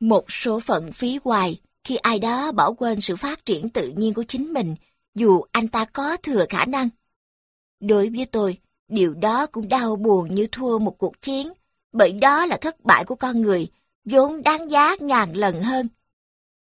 [0.00, 4.14] Một số phận phí hoài khi ai đó bỏ quên sự phát triển tự nhiên
[4.14, 4.74] của chính mình
[5.14, 6.88] dù anh ta có thừa khả năng.
[7.80, 11.52] Đối với tôi, điều đó cũng đau buồn như thua một cuộc chiến,
[11.92, 13.68] bởi đó là thất bại của con người,
[14.04, 15.88] vốn đáng giá ngàn lần hơn.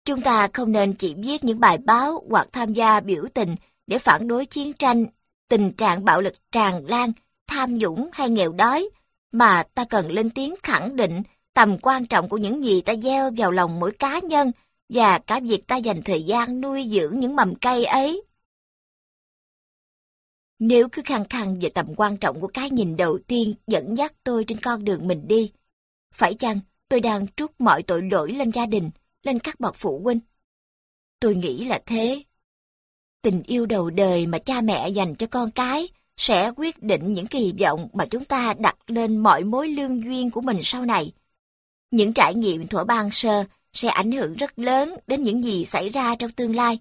[0.05, 3.55] Chúng ta không nên chỉ viết những bài báo hoặc tham gia biểu tình
[3.87, 5.05] để phản đối chiến tranh,
[5.49, 7.11] tình trạng bạo lực tràn lan,
[7.47, 8.89] tham nhũng hay nghèo đói,
[9.33, 13.31] mà ta cần lên tiếng khẳng định tầm quan trọng của những gì ta gieo
[13.37, 14.51] vào lòng mỗi cá nhân
[14.89, 18.23] và cả việc ta dành thời gian nuôi dưỡng những mầm cây ấy.
[20.59, 24.13] Nếu cứ khăng khăng về tầm quan trọng của cái nhìn đầu tiên dẫn dắt
[24.23, 25.51] tôi trên con đường mình đi,
[26.13, 28.91] phải chăng tôi đang trút mọi tội lỗi lên gia đình,
[29.23, 30.19] lên các bậc phụ huynh?
[31.19, 32.23] Tôi nghĩ là thế.
[33.21, 35.87] Tình yêu đầu đời mà cha mẹ dành cho con cái
[36.23, 40.31] sẽ quyết định những kỳ vọng mà chúng ta đặt lên mọi mối lương duyên
[40.31, 41.11] của mình sau này.
[41.91, 45.89] Những trải nghiệm thuở ban sơ sẽ ảnh hưởng rất lớn đến những gì xảy
[45.89, 46.79] ra trong tương lai.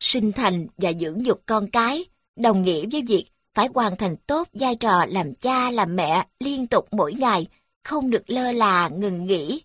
[0.00, 2.04] Sinh thành và dưỡng dục con cái
[2.36, 6.66] đồng nghĩa với việc phải hoàn thành tốt vai trò làm cha làm mẹ liên
[6.66, 7.46] tục mỗi ngày,
[7.84, 9.62] không được lơ là ngừng nghỉ.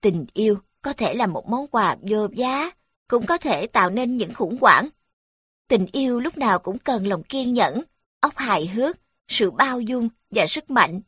[0.00, 2.70] Tình yêu có thể là một món quà vô giá,
[3.08, 4.88] cũng có thể tạo nên những khủng hoảng.
[5.68, 7.82] Tình yêu lúc nào cũng cần lòng kiên nhẫn,
[8.20, 8.96] óc hài hước,
[9.28, 11.00] sự bao dung và sức mạnh.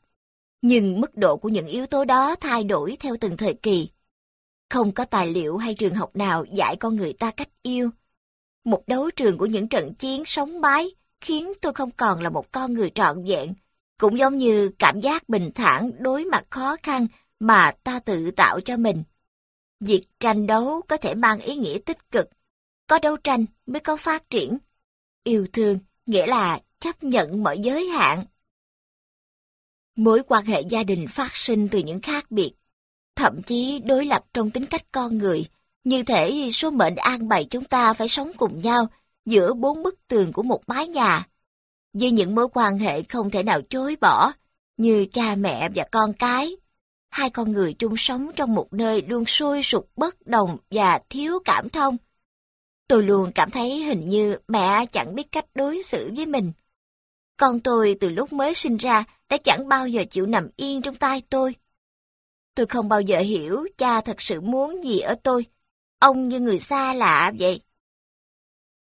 [0.63, 3.89] Nhưng mức độ của những yếu tố đó thay đổi theo từng thời kỳ.
[4.71, 7.91] Không có tài liệu hay trường học nào dạy con người ta cách yêu.
[8.65, 12.53] Một đấu trường của những trận chiến sống mái khiến tôi không còn là một
[12.53, 13.55] con người trọn vẹn,
[13.99, 17.07] cũng giống như cảm giác bình thản đối mặt khó khăn
[17.41, 19.03] mà ta tự tạo cho mình.
[19.81, 22.29] Việc tranh đấu có thể mang ý nghĩa tích cực,
[22.87, 24.59] có đấu tranh mới có phát triển.
[25.25, 28.25] Yêu thương nghĩa là chấp nhận mọi giới hạn.
[29.97, 32.53] Mối quan hệ gia đình phát sinh từ những khác biệt,
[33.15, 35.47] thậm chí đối lập trong tính cách con người,
[35.85, 38.87] như thể số mệnh an bày chúng ta phải sống cùng nhau
[39.27, 41.27] giữa bốn bức tường của một mái nhà.
[41.93, 44.33] Với những mối quan hệ không thể nào chối bỏ,
[44.77, 46.57] như cha mẹ và con cái,
[47.11, 51.39] hai con người chung sống trong một nơi luôn sôi sục bất đồng và thiếu
[51.45, 51.97] cảm thông.
[52.89, 56.53] Tôi luôn cảm thấy hình như mẹ chẳng biết cách đối xử với mình.
[57.37, 60.95] Con tôi từ lúc mới sinh ra đã chẳng bao giờ chịu nằm yên trong
[60.95, 61.55] tay tôi.
[62.55, 65.47] Tôi không bao giờ hiểu cha thật sự muốn gì ở tôi.
[65.99, 67.61] Ông như người xa lạ vậy.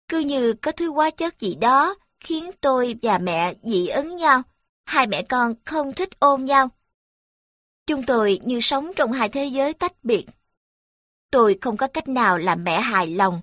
[0.07, 4.41] Cứ như có thứ hóa chất gì đó khiến tôi và mẹ dị ứng nhau.
[4.85, 6.69] Hai mẹ con không thích ôm nhau.
[7.85, 10.25] Chúng tôi như sống trong hai thế giới tách biệt.
[11.31, 13.41] Tôi không có cách nào làm mẹ hài lòng.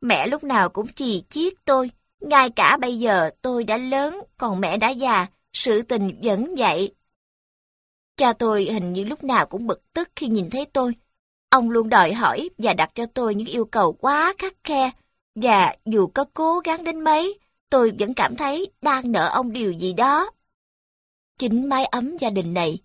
[0.00, 1.90] Mẹ lúc nào cũng chì chiết tôi.
[2.20, 6.94] Ngay cả bây giờ tôi đã lớn, còn mẹ đã già, sự tình vẫn vậy.
[8.16, 10.94] Cha tôi hình như lúc nào cũng bực tức khi nhìn thấy tôi.
[11.50, 14.90] Ông luôn đòi hỏi và đặt cho tôi những yêu cầu quá khắc khe.
[15.34, 17.38] Và dù có cố gắng đến mấy,
[17.70, 20.30] tôi vẫn cảm thấy đang nợ ông điều gì đó.
[21.38, 22.78] Chính mái ấm gia đình này,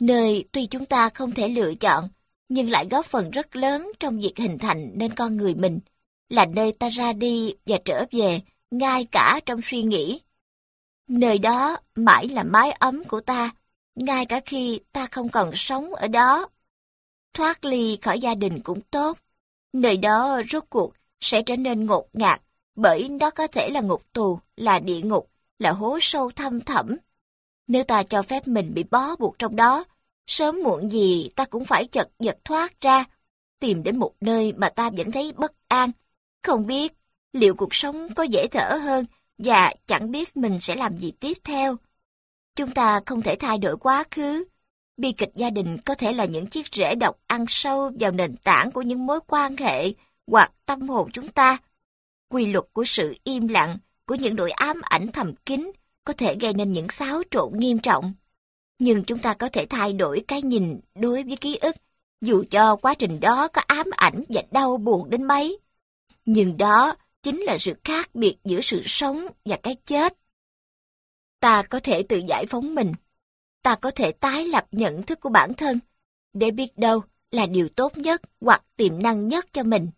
[0.00, 2.08] nơi tuy chúng ta không thể lựa chọn,
[2.48, 5.80] nhưng lại góp phần rất lớn trong việc hình thành nên con người mình,
[6.32, 10.20] là nơi ta ra đi và trở về, ngay cả trong suy nghĩ.
[11.08, 13.50] Nơi đó mãi là mái ấm của ta,
[13.94, 16.48] ngay cả khi ta không còn sống ở đó.
[17.34, 19.18] Thoát ly khỏi gia đình cũng tốt.
[19.72, 22.42] Nơi đó rốt cuộc sẽ trở nên ngột ngạt,
[22.74, 26.96] bởi đó có thể là ngục tù, là địa ngục, là hố sâu thâm thẳm.
[27.66, 29.84] Nếu ta cho phép mình bị bó buộc trong đó,
[30.26, 33.04] sớm muộn gì ta cũng phải chật vật thoát ra,
[33.60, 35.90] tìm đến một nơi mà ta vẫn thấy bất an.
[36.42, 36.92] Không biết
[37.32, 39.06] liệu cuộc sống có dễ thở hơn
[39.38, 41.76] và chẳng biết mình sẽ làm gì tiếp theo.
[42.56, 44.44] Chúng ta không thể thay đổi quá khứ.
[44.96, 48.36] Bi kịch gia đình có thể là những chiếc rễ độc ăn sâu vào nền
[48.36, 49.92] tảng của những mối quan hệ
[50.26, 51.58] hoặc tâm hồn chúng ta.
[52.28, 55.72] Quy luật của sự im lặng, của những nỗi ám ảnh thầm kín
[56.04, 58.14] có thể gây nên những xáo trộn nghiêm trọng.
[58.78, 61.76] Nhưng chúng ta có thể thay đổi cái nhìn đối với ký ức,
[62.20, 65.58] dù cho quá trình đó có ám ảnh và đau buồn đến mấy.
[66.24, 70.18] Nhưng đó chính là sự khác biệt giữa sự sống và cái chết.
[71.40, 72.92] Ta có thể tự giải phóng mình.
[73.62, 75.78] Ta có thể tái lập nhận thức của bản thân,
[76.32, 79.90] để biết đâu là điều tốt nhất hoặc tiềm năng nhất cho mình.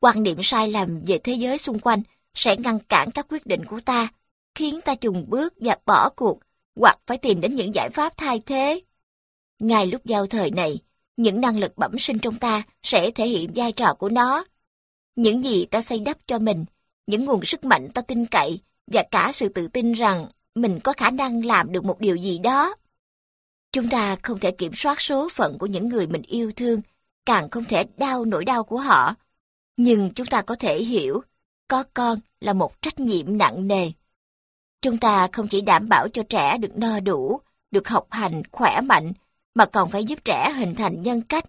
[0.00, 2.02] Quan niệm sai lầm về thế giới xung quanh
[2.34, 4.08] sẽ ngăn cản các quyết định của ta,
[4.54, 6.38] khiến ta chùng bước và bỏ cuộc,
[6.76, 8.80] hoặc phải tìm đến những giải pháp thay thế.
[9.58, 10.78] Ngay lúc giao thời này,
[11.16, 14.44] những năng lực bẩm sinh trong ta sẽ thể hiện vai trò của nó.
[15.16, 16.64] Những gì ta xây đắp cho mình,
[17.06, 20.92] những nguồn sức mạnh ta tin cậy và cả sự tự tin rằng mình có
[20.92, 22.74] khả năng làm được một điều gì đó.
[23.72, 26.80] Chúng ta không thể kiểm soát số phận của những người mình yêu thương,
[27.26, 29.14] càng không thể đau nỗi đau của họ.
[29.76, 31.22] Nhưng chúng ta có thể hiểu,
[31.68, 33.90] có con là một trách nhiệm nặng nề.
[34.82, 37.40] Chúng ta không chỉ đảm bảo cho trẻ được no đủ,
[37.70, 39.12] được học hành, khỏe mạnh,
[39.54, 41.44] mà còn phải giúp trẻ hình thành nhân cách.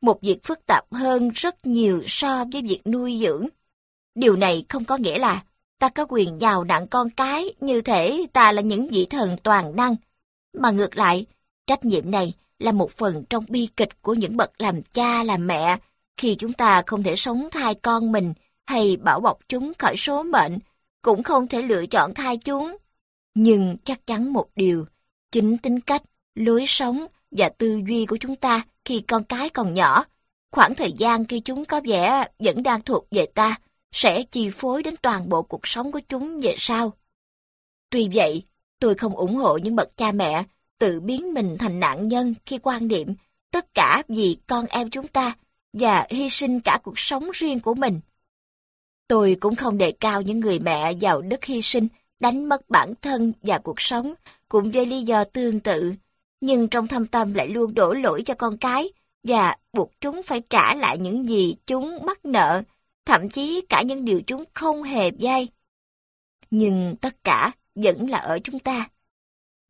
[0.00, 3.46] Một việc phức tạp hơn rất nhiều so với việc nuôi dưỡng.
[4.14, 5.42] Điều này không có nghĩa là
[5.78, 9.76] ta có quyền nhào nặng con cái như thể ta là những vị thần toàn
[9.76, 9.96] năng.
[10.52, 11.26] Mà ngược lại,
[11.66, 15.46] trách nhiệm này là một phần trong bi kịch của những bậc làm cha làm
[15.46, 15.76] mẹ
[16.16, 18.34] khi chúng ta không thể sống thai con mình
[18.66, 20.58] hay bảo bọc chúng khỏi số mệnh,
[21.02, 22.76] cũng không thể lựa chọn thai chúng.
[23.34, 24.86] Nhưng chắc chắn một điều,
[25.32, 26.02] chính tính cách,
[26.34, 30.04] lối sống và tư duy của chúng ta khi con cái còn nhỏ,
[30.50, 33.56] khoảng thời gian khi chúng có vẻ vẫn đang thuộc về ta,
[33.92, 36.92] sẽ chi phối đến toàn bộ cuộc sống của chúng về sau.
[37.90, 38.42] Tuy vậy,
[38.78, 40.44] tôi không ủng hộ những bậc cha mẹ
[40.78, 43.14] tự biến mình thành nạn nhân khi quan niệm
[43.50, 45.34] tất cả vì con em chúng ta
[45.72, 48.00] và hy sinh cả cuộc sống riêng của mình.
[49.08, 51.88] Tôi cũng không đề cao những người mẹ giàu đức hy sinh,
[52.20, 54.14] đánh mất bản thân và cuộc sống,
[54.48, 55.94] cũng với lý do tương tự,
[56.40, 58.92] nhưng trong thâm tâm lại luôn đổ lỗi cho con cái
[59.24, 62.62] và buộc chúng phải trả lại những gì chúng mắc nợ,
[63.04, 65.48] thậm chí cả những điều chúng không hề dây.
[66.50, 68.88] Nhưng tất cả vẫn là ở chúng ta.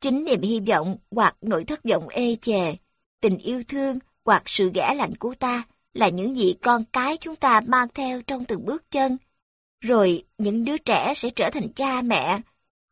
[0.01, 2.75] Chính niềm hy vọng hoặc nỗi thất vọng ê chề,
[3.21, 5.63] tình yêu thương hoặc sự ghẻ lạnh của ta
[5.95, 9.17] là những gì con cái chúng ta mang theo trong từng bước chân.
[9.81, 12.41] Rồi những đứa trẻ sẽ trở thành cha mẹ,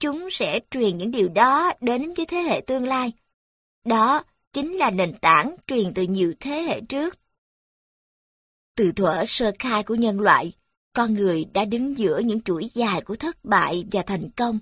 [0.00, 3.12] chúng sẽ truyền những điều đó đến với thế hệ tương lai.
[3.84, 4.22] Đó
[4.52, 7.18] chính là nền tảng truyền từ nhiều thế hệ trước.
[8.76, 10.52] Từ thuở sơ khai của nhân loại,
[10.92, 14.58] con người đã đứng giữa những chuỗi dài của thất bại và thành công.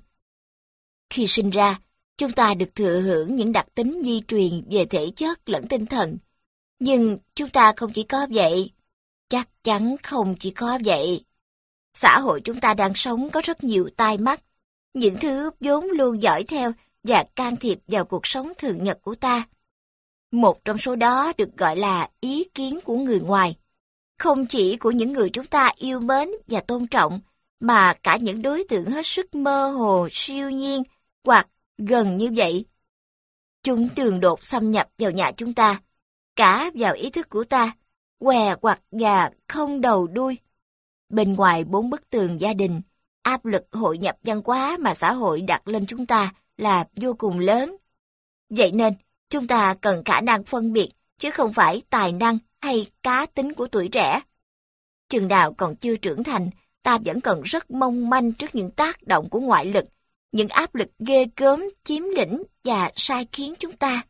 [1.11, 1.81] Khi sinh ra,
[2.17, 5.87] chúng ta được thừa hưởng những đặc tính di truyền về thể chất lẫn tinh
[5.87, 6.19] thần.
[6.79, 8.71] Nhưng chúng ta không chỉ có vậy.
[9.29, 11.25] Chắc chắn không chỉ có vậy.
[11.95, 14.43] Xã hội chúng ta đang sống có rất nhiều tai mắt.
[14.95, 19.15] Những thứ vốn luôn dõi theo và can thiệp vào cuộc sống thường nhật của
[19.15, 19.45] ta.
[20.31, 23.57] Một trong số đó được gọi là ý kiến của người ngoài.
[24.19, 27.21] Không chỉ của những người chúng ta yêu mến và tôn trọng,
[27.61, 30.83] mà cả những đối tượng hết sức mơ hồ, siêu nhiên
[31.25, 31.49] hoặc
[31.79, 32.65] gần như vậy.
[33.63, 35.81] Chúng tường đột xâm nhập vào nhà chúng ta,
[36.37, 37.73] cả vào ý thức của ta,
[38.19, 40.39] què hoặc gà không đầu đuôi.
[41.09, 42.81] Bên ngoài bốn bức tường gia đình,
[43.23, 46.33] áp lực hội nhập văn hóa mà xã hội đặt lên chúng ta
[46.63, 47.77] là vô cùng lớn.
[48.51, 48.95] Vậy nên,
[49.31, 53.53] chúng ta cần khả năng phân biệt, chứ không phải tài năng hay cá tính
[53.53, 54.21] của tuổi trẻ.
[55.09, 56.51] Chừng nào còn chưa trưởng thành,
[56.83, 59.85] ta vẫn còn rất mong manh trước những tác động của ngoại lực,
[60.33, 64.03] những áp lực ghê gớm chiếm lĩnh và sai khiến chúng ta.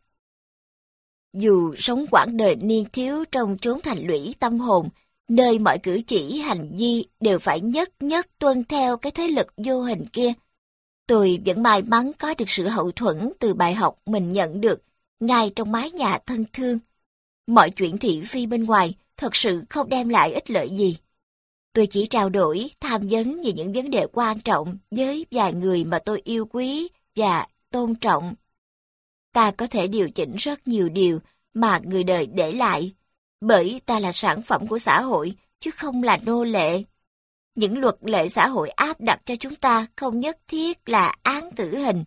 [1.33, 4.89] Dù sống quãng đời niên thiếu trong chốn thành lũy tâm hồn,
[5.29, 9.47] nơi mọi cử chỉ hành vi đều phải nhất nhất tuân theo cái thế lực
[9.57, 10.33] vô hình kia,
[11.13, 14.83] tôi vẫn may mắn có được sự hậu thuẫn từ bài học mình nhận được
[15.21, 16.79] ngay trong mái nhà thân thương.
[17.47, 20.97] mọi chuyện thị phi bên ngoài thật sự không đem lại ích lợi gì.
[21.73, 25.85] Tôi chỉ trao đổi, tham vấn về những vấn đề quan trọng với vài người
[25.85, 28.35] mà tôi yêu quý và tôn trọng.
[29.33, 31.19] Ta có thể điều chỉnh rất nhiều điều
[31.55, 32.93] mà người đời để lại,
[33.41, 36.83] bởi ta là sản phẩm của xã hội chứ không là nô lệ.
[37.55, 41.53] Những luật lệ xã hội áp đặt cho chúng ta không nhất thiết là án
[41.53, 42.05] tử hình.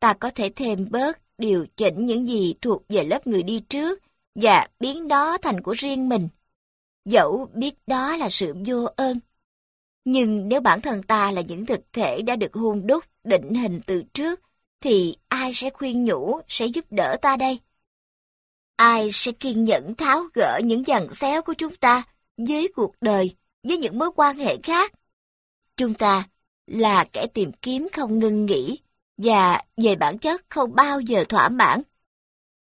[0.00, 4.02] Ta có thể thêm bớt, điều chỉnh những gì thuộc về lớp người đi trước
[4.34, 6.28] và biến đó thành của riêng mình.
[7.04, 9.20] Dẫu biết đó là sự vô ơn.
[10.04, 13.80] Nhưng nếu bản thân ta là những thực thể đã được hung đúc, định hình
[13.86, 14.40] từ trước,
[14.80, 17.58] thì ai sẽ khuyên nhủ, sẽ giúp đỡ ta đây?
[18.76, 22.02] Ai sẽ kiên nhẫn tháo gỡ những dằn xéo của chúng ta
[22.36, 23.34] với cuộc đời,
[23.64, 24.92] với những mối quan hệ khác?
[25.76, 26.28] Chúng ta
[26.66, 28.78] là kẻ tìm kiếm không ngừng nghỉ
[29.16, 31.82] và về bản chất không bao giờ thỏa mãn.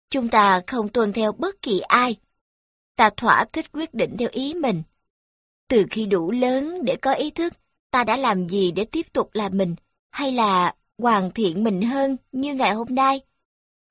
[0.09, 2.15] Chúng ta không tuân theo bất kỳ ai.
[2.95, 4.83] Ta thỏa thích quyết định theo ý mình.
[5.67, 7.53] Từ khi đủ lớn để có ý thức,
[7.91, 9.75] ta đã làm gì để tiếp tục là mình,
[10.11, 13.21] hay là hoàn thiện mình hơn như ngày hôm nay?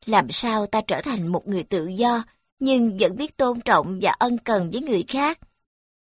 [0.06, 2.24] Làm sao ta trở thành một người tự do,
[2.58, 5.38] nhưng vẫn biết tôn trọng và ân cần với người khác?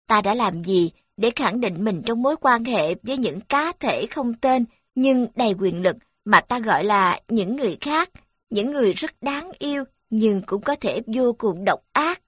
[0.06, 3.72] Ta đã làm gì để khẳng định mình trong mối quan hệ với những cá
[3.80, 8.10] thể không tên nhưng đầy quyền lực mà ta gọi là những người khác,
[8.50, 12.20] những người rất đáng yêu nhưng cũng có thể vô cùng độc ác.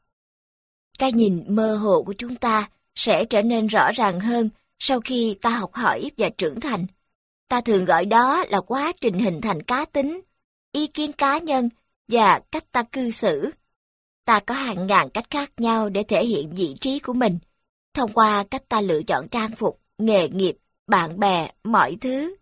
[0.98, 5.36] Cái nhìn mơ hồ của chúng ta sẽ trở nên rõ ràng hơn sau khi
[5.42, 6.86] ta học hỏi và trưởng thành.
[7.48, 10.20] Ta thường gọi đó là quá trình hình thành cá tính,
[10.72, 11.68] ý kiến cá nhân
[12.08, 13.50] và cách ta cư xử.
[14.24, 17.38] Ta có hàng ngàn cách khác nhau để thể hiện vị trí của mình,
[17.96, 22.36] thông qua cách ta lựa chọn trang phục, nghề nghiệp, bạn bè, mọi thứ.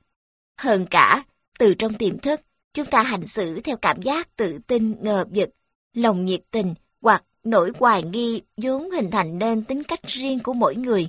[0.60, 1.24] Hơn cả,
[1.58, 2.40] từ trong tiềm thức,
[2.72, 5.50] chúng ta hành xử theo cảm giác tự tin, ngờ vực,
[5.92, 10.52] lòng nhiệt tình hoặc nỗi hoài nghi vốn hình thành nên tính cách riêng của
[10.52, 11.08] mỗi người.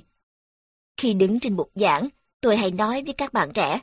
[0.96, 2.08] Khi đứng trên bục giảng,
[2.40, 3.80] tôi hay nói với các bạn trẻ,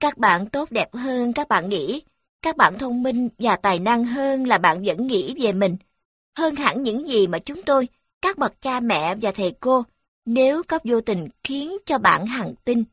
[0.00, 2.02] các bạn tốt đẹp hơn các bạn nghĩ,
[2.42, 5.76] các bạn thông minh và tài năng hơn là bạn vẫn nghĩ về mình,
[6.38, 7.88] hơn hẳn những gì mà chúng tôi,
[8.24, 9.84] các bậc cha mẹ và thầy cô,
[10.26, 12.84] nếu có vô tình khiến cho bạn hằng tin.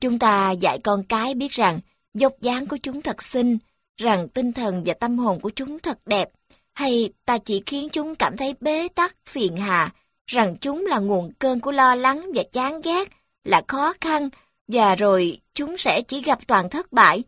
[0.00, 1.80] Chúng ta dạy con cái biết rằng
[2.14, 3.58] dốc dáng của chúng thật xinh,
[3.96, 6.30] rằng tinh thần và tâm hồn của chúng thật đẹp,
[6.74, 9.90] hay ta chỉ khiến chúng cảm thấy bế tắc, phiền hà,
[10.26, 13.08] rằng chúng là nguồn cơn của lo lắng và chán ghét,
[13.44, 14.28] là khó khăn,
[14.68, 17.22] và rồi chúng sẽ chỉ gặp toàn thất bại.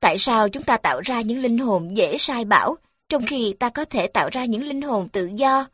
[0.00, 2.76] Tại sao chúng ta tạo ra những linh hồn dễ sai bảo,
[3.08, 5.66] trong khi ta có thể tạo ra những linh hồn tự do?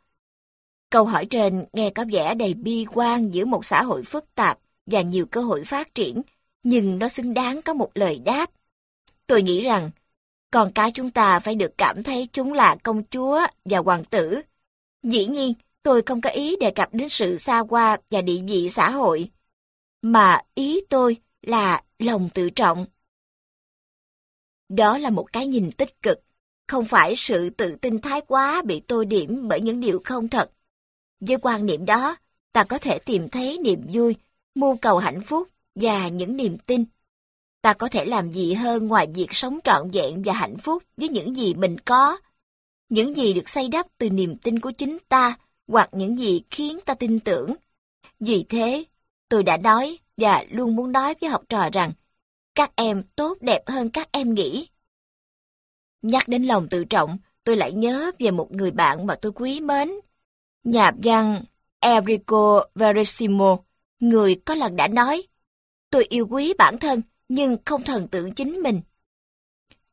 [0.89, 4.59] Câu hỏi trên nghe có vẻ đầy bi quan giữa một xã hội phức tạp
[4.85, 6.21] và nhiều cơ hội phát triển,
[6.63, 8.51] nhưng nó xứng đáng có một lời đáp.
[9.27, 9.91] Tôi nghĩ rằng,
[10.51, 14.41] con cái chúng ta phải được cảm thấy chúng là công chúa và hoàng tử.
[15.03, 18.69] Dĩ nhiên, tôi không có ý đề cập đến sự xa hoa và địa vị
[18.69, 19.29] xã hội,
[20.01, 22.85] mà ý tôi là lòng tự trọng.
[24.69, 26.19] Đó là một cái nhìn tích cực,
[26.67, 30.51] không phải sự tự tin thái quá bị tô điểm bởi những điều không thật.
[31.19, 32.15] Với quan niệm đó,
[32.51, 34.15] ta có thể tìm thấy niềm vui,
[34.55, 36.85] mưu cầu hạnh phúc và những niềm tin.
[37.61, 41.09] Ta có thể làm gì hơn ngoài việc sống trọn vẹn và hạnh phúc với
[41.09, 42.17] những gì mình có.
[42.89, 45.37] Những gì được xây đắp từ niềm tin của chính ta
[45.67, 47.53] hoặc những gì khiến ta tin tưởng.
[48.19, 48.83] Vì thế,
[49.29, 51.91] tôi đã nói và luôn muốn nói với học trò rằng
[52.55, 54.67] các em tốt đẹp hơn các em nghĩ.
[56.01, 59.59] Nhắc đến lòng tự trọng, tôi lại nhớ về một người bạn mà tôi quý
[59.59, 59.91] mến.
[60.65, 61.43] Nhà văn
[61.79, 63.57] Enrico Verissimo,
[63.99, 65.27] người có lần đã nói,
[65.89, 68.81] tôi yêu quý bản thân nhưng không thần tượng chính mình.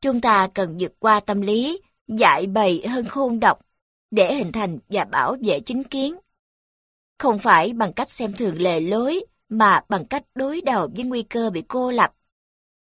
[0.01, 3.59] Chúng ta cần vượt qua tâm lý, dạy bày hơn khôn độc,
[4.11, 6.15] để hình thành và bảo vệ chính kiến.
[7.19, 11.23] Không phải bằng cách xem thường lề lối, mà bằng cách đối đầu với nguy
[11.23, 12.13] cơ bị cô lập.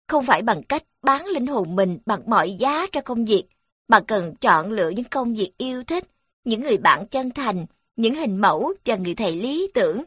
[0.08, 3.44] Không phải bằng cách bán linh hồn mình bằng mọi giá cho công việc,
[3.88, 6.04] mà cần chọn lựa những công việc yêu thích,
[6.44, 7.66] những người bạn chân thành,
[8.00, 10.04] những hình mẫu và người thầy lý tưởng.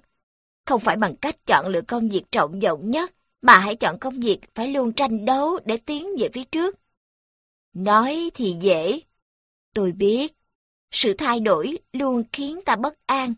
[0.66, 4.20] Không phải bằng cách chọn lựa công việc trọng vọng nhất, mà hãy chọn công
[4.20, 6.80] việc phải luôn tranh đấu để tiến về phía trước.
[7.74, 9.00] Nói thì dễ.
[9.74, 10.36] Tôi biết,
[10.92, 13.34] sự thay đổi luôn khiến ta bất an.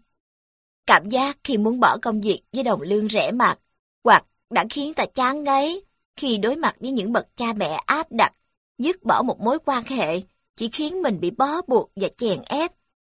[0.86, 3.60] Cảm giác khi muốn bỏ công việc với đồng lương rẻ mạt,
[4.04, 5.84] hoặc đã khiến ta chán ngấy
[6.16, 8.34] khi đối mặt với những bậc cha mẹ áp đặt,
[8.78, 10.22] dứt bỏ một mối quan hệ,
[10.56, 12.72] chỉ khiến mình bị bó buộc và chèn ép,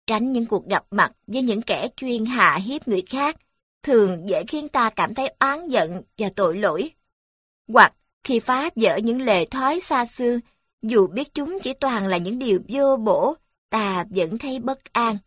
[0.07, 3.36] tránh những cuộc gặp mặt với những kẻ chuyên hạ hiếp người khác,
[3.82, 6.90] thường dễ khiến ta cảm thấy oán giận và tội lỗi.
[7.68, 7.94] Hoặc
[8.24, 10.38] khi phá vỡ những lề thói xa xưa,
[10.82, 13.34] dù biết chúng chỉ toàn là những điều vô bổ,
[13.70, 15.18] ta vẫn thấy bất an.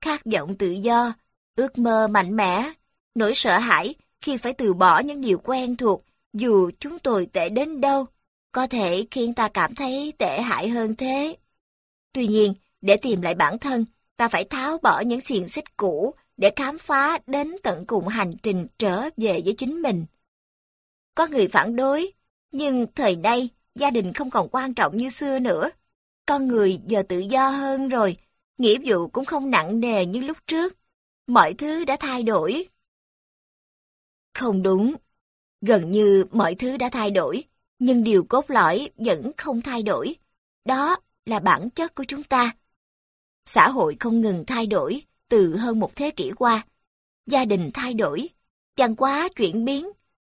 [0.00, 1.12] Khát vọng tự do,
[1.56, 2.72] ước mơ mạnh mẽ,
[3.14, 7.48] nỗi sợ hãi khi phải từ bỏ những điều quen thuộc dù chúng tồi tệ
[7.48, 8.06] đến đâu,
[8.52, 11.36] có thể khiến ta cảm thấy tệ hại hơn thế.
[12.12, 13.84] Tuy nhiên, để tìm lại bản thân,
[14.16, 18.32] ta phải tháo bỏ những xiềng xích cũ để khám phá đến tận cùng hành
[18.42, 20.06] trình trở về với chính mình.
[21.14, 22.12] Có người phản đối,
[22.52, 25.70] nhưng thời nay gia đình không còn quan trọng như xưa nữa.
[26.26, 28.16] Con người giờ tự do hơn rồi,
[28.58, 30.76] nghĩa vụ cũng không nặng nề như lúc trước.
[31.26, 32.68] Mọi thứ đã thay đổi.
[34.34, 34.94] Không đúng.
[35.60, 37.44] Gần như mọi thứ đã thay đổi,
[37.78, 40.16] nhưng điều cốt lõi vẫn không thay đổi.
[40.64, 40.96] Đó
[41.26, 42.50] là bản chất của chúng ta.
[43.46, 46.66] Xã hội không ngừng thay đổi từ hơn một thế kỷ qua.
[47.26, 48.28] Gia đình thay đổi,
[48.76, 49.90] văn hóa chuyển biến,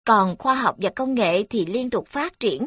[0.04, 2.66] còn khoa học và công nghệ thì liên tục phát triển.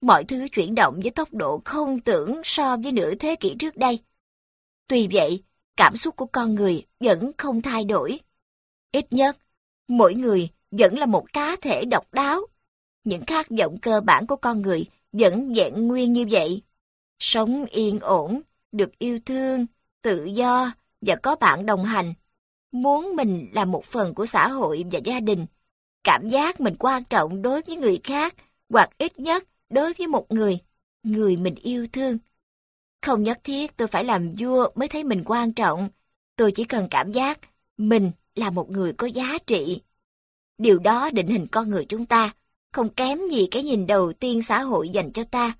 [0.00, 3.76] Mọi thứ chuyển động với tốc độ không tưởng so với nửa thế kỷ trước
[3.76, 3.98] đây.
[4.88, 5.42] Tuy vậy,
[5.76, 8.20] cảm xúc của con người vẫn không thay đổi.
[8.92, 9.36] Ít nhất,
[9.88, 12.40] mỗi người vẫn là một cá thể độc đáo.
[13.04, 16.62] Những khát vọng cơ bản của con người vẫn vẹn nguyên như vậy.
[17.18, 18.40] Sống yên ổn,
[18.72, 19.66] được yêu thương,
[20.02, 22.14] tự do và có bạn đồng hành.
[22.72, 25.46] Muốn mình là một phần của xã hội và gia đình.
[26.04, 28.34] Cảm giác mình quan trọng đối với người khác,
[28.68, 30.58] hoặc ít nhất đối với một người,
[31.02, 32.18] người mình yêu thương.
[33.02, 35.88] Không nhất thiết tôi phải làm vua mới thấy mình quan trọng.
[36.36, 37.38] Tôi chỉ cần cảm giác
[37.76, 39.82] mình là một người có giá trị.
[40.58, 42.34] Điều đó định hình con người chúng ta,
[42.72, 45.52] không kém gì cái nhìn đầu tiên xã hội dành cho ta.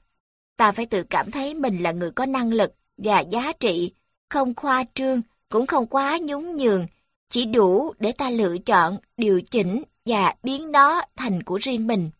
[0.57, 3.93] Ta phải tự cảm thấy mình là người có năng lực và giá trị,
[4.29, 6.87] không khoa trương, cũng không quá nhún nhường,
[7.31, 12.11] chỉ đủ để ta lựa chọn, điều chỉnh và biến nó thành của riêng mình.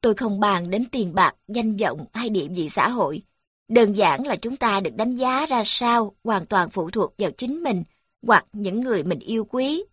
[0.00, 3.22] Tôi không bàn đến tiền bạc, danh vọng hay địa vị xã hội.
[3.68, 7.30] Đơn giản là chúng ta được đánh giá ra sao hoàn toàn phụ thuộc vào
[7.30, 7.84] chính mình
[8.22, 9.84] hoặc những người mình yêu quý.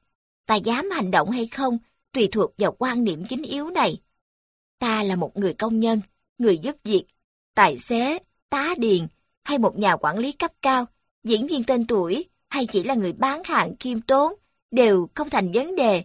[0.46, 1.78] Ta dám hành động hay không
[2.14, 3.98] tùy thuộc vào quan niệm chính yếu này.
[4.80, 6.02] Ta là một người công nhân,
[6.38, 7.06] người giúp việc,
[7.56, 8.20] tài xế,
[8.50, 9.08] tá điền
[9.50, 10.86] hay một nhà quản lý cấp cao,
[11.24, 14.34] diễn viên tên tuổi hay chỉ là người bán hàng khiêm tốn
[14.72, 16.04] đều không thành vấn đề.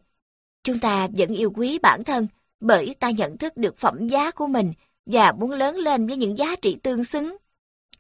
[0.63, 2.27] Chúng ta vẫn yêu quý bản thân
[2.61, 4.73] bởi ta nhận thức được phẩm giá của mình
[5.07, 7.37] và muốn lớn lên với những giá trị tương xứng.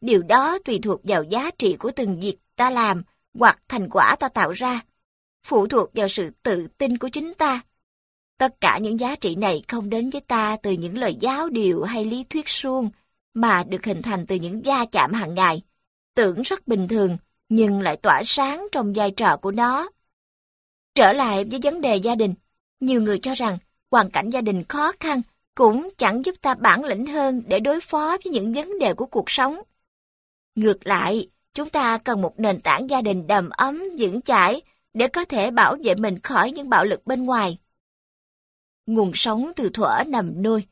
[0.00, 3.02] Điều đó tùy thuộc vào giá trị của từng việc ta làm
[3.34, 4.80] hoặc thành quả ta tạo ra,
[5.46, 7.60] phụ thuộc vào sự tự tin của chính ta.
[8.38, 11.82] Tất cả những giá trị này không đến với ta từ những lời giáo điều
[11.82, 12.90] hay lý thuyết suông,
[13.34, 15.62] mà được hình thành từ những va chạm hàng ngày.
[16.14, 17.16] Tưởng rất bình thường,
[17.48, 19.88] nhưng lại tỏa sáng trong vai trò của nó.
[20.94, 22.34] Trở lại với vấn đề gia đình,
[22.80, 23.58] nhiều người cho rằng
[23.90, 25.22] hoàn cảnh gia đình khó khăn
[25.54, 29.06] cũng chẳng giúp ta bản lĩnh hơn để đối phó với những vấn đề của
[29.06, 29.56] cuộc sống.
[30.54, 34.62] Ngược lại, chúng ta cần một nền tảng gia đình đầm ấm, vững chãi
[34.94, 37.58] để có thể bảo vệ mình khỏi những bạo lực bên ngoài.
[38.86, 40.66] Nguồn sống từ thuở nằm nuôi,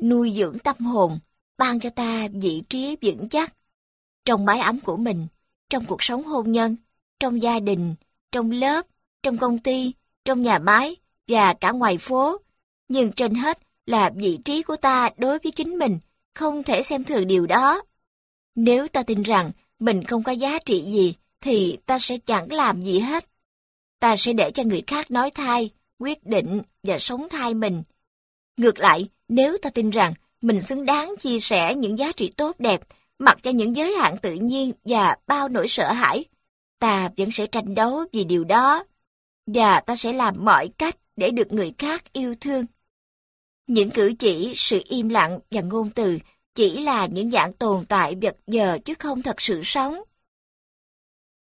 [0.00, 1.18] nuôi dưỡng tâm hồn,
[1.58, 3.54] ban cho ta vị trí vững chắc.
[4.24, 5.26] Trong mái ấm của mình,
[5.70, 6.76] trong cuộc sống hôn nhân,
[7.20, 7.94] trong gia đình,
[8.32, 8.86] trong lớp,
[9.22, 9.92] trong công ty,
[10.24, 10.96] trong nhà máy
[11.28, 12.36] và cả ngoài phố.
[12.88, 15.98] Nhưng trên hết là vị trí của ta đối với chính mình,
[16.34, 17.82] không thể xem thường điều đó.
[18.54, 22.82] Nếu ta tin rằng mình không có giá trị gì, thì ta sẽ chẳng làm
[22.82, 23.28] gì hết.
[24.00, 27.82] Ta sẽ để cho người khác nói thay, quyết định và sống thay mình.
[28.56, 32.60] Ngược lại, nếu ta tin rằng mình xứng đáng chia sẻ những giá trị tốt
[32.60, 32.80] đẹp,
[33.18, 36.24] mặc cho những giới hạn tự nhiên và bao nỗi sợ hãi,
[36.78, 38.84] ta vẫn sẽ tranh đấu vì điều đó.
[39.46, 42.64] Và ta sẽ làm mọi cách để được người khác yêu thương.
[43.66, 46.18] Những cử chỉ, sự im lặng và ngôn từ
[46.54, 50.00] chỉ là những dạng tồn tại vật giờ chứ không thật sự sống.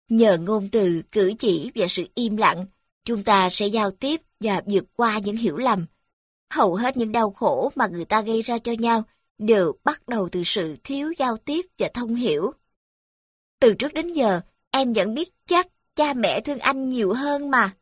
[0.09, 2.67] Nhờ ngôn từ, cử chỉ và sự im lặng,
[3.05, 5.87] chúng ta sẽ giao tiếp và vượt qua những hiểu lầm.
[6.51, 9.03] Hầu hết những đau khổ mà người ta gây ra cho nhau
[9.39, 12.53] đều bắt đầu từ sự thiếu giao tiếp và thông hiểu.
[13.61, 14.41] Từ trước đến giờ,
[14.71, 17.75] em vẫn biết chắc cha mẹ thương anh nhiều hơn mà.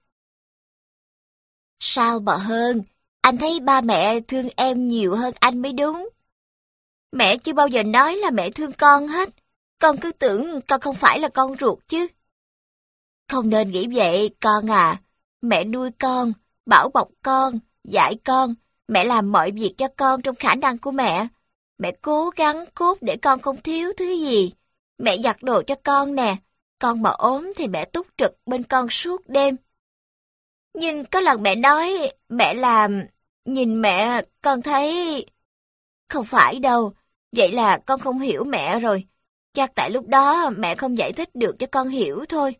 [1.81, 2.83] Sao mà hơn?
[3.21, 6.09] Anh thấy ba mẹ thương em nhiều hơn anh mới đúng.
[7.13, 9.29] Mẹ chưa bao giờ nói là mẹ thương con hết.
[9.79, 12.07] Con cứ tưởng con không phải là con ruột chứ.
[13.29, 15.01] Không nên nghĩ vậy, con à.
[15.43, 16.33] Mẹ nuôi con,
[16.67, 18.55] bảo bọc con, dạy con.
[18.89, 21.27] Mẹ làm mọi việc cho con trong khả năng của mẹ.
[21.79, 24.53] Mẹ cố gắng cốt để con không thiếu thứ gì.
[24.99, 26.37] Mẹ giặt đồ cho con nè.
[26.79, 29.57] Con mà ốm thì mẹ túc trực bên con suốt đêm.
[30.75, 33.03] Nhưng có lần mẹ nói, mẹ làm,
[33.45, 35.27] nhìn mẹ, con thấy...
[36.09, 36.93] Không phải đâu,
[37.33, 39.07] vậy là con không hiểu mẹ rồi.
[39.53, 42.55] Chắc tại lúc đó mẹ không giải thích được cho con hiểu thôi.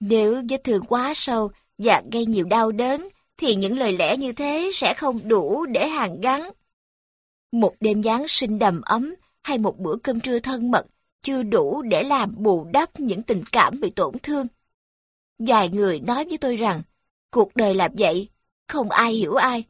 [0.00, 4.32] Nếu vết thương quá sâu và gây nhiều đau đớn, thì những lời lẽ như
[4.32, 6.50] thế sẽ không đủ để hàn gắn.
[7.52, 10.86] Một đêm Giáng sinh đầm ấm hay một bữa cơm trưa thân mật
[11.22, 14.46] chưa đủ để làm bù đắp những tình cảm bị tổn thương.
[15.38, 16.82] Vài người nói với tôi rằng,
[17.30, 18.28] cuộc đời là vậy,
[18.68, 19.64] không ai hiểu ai.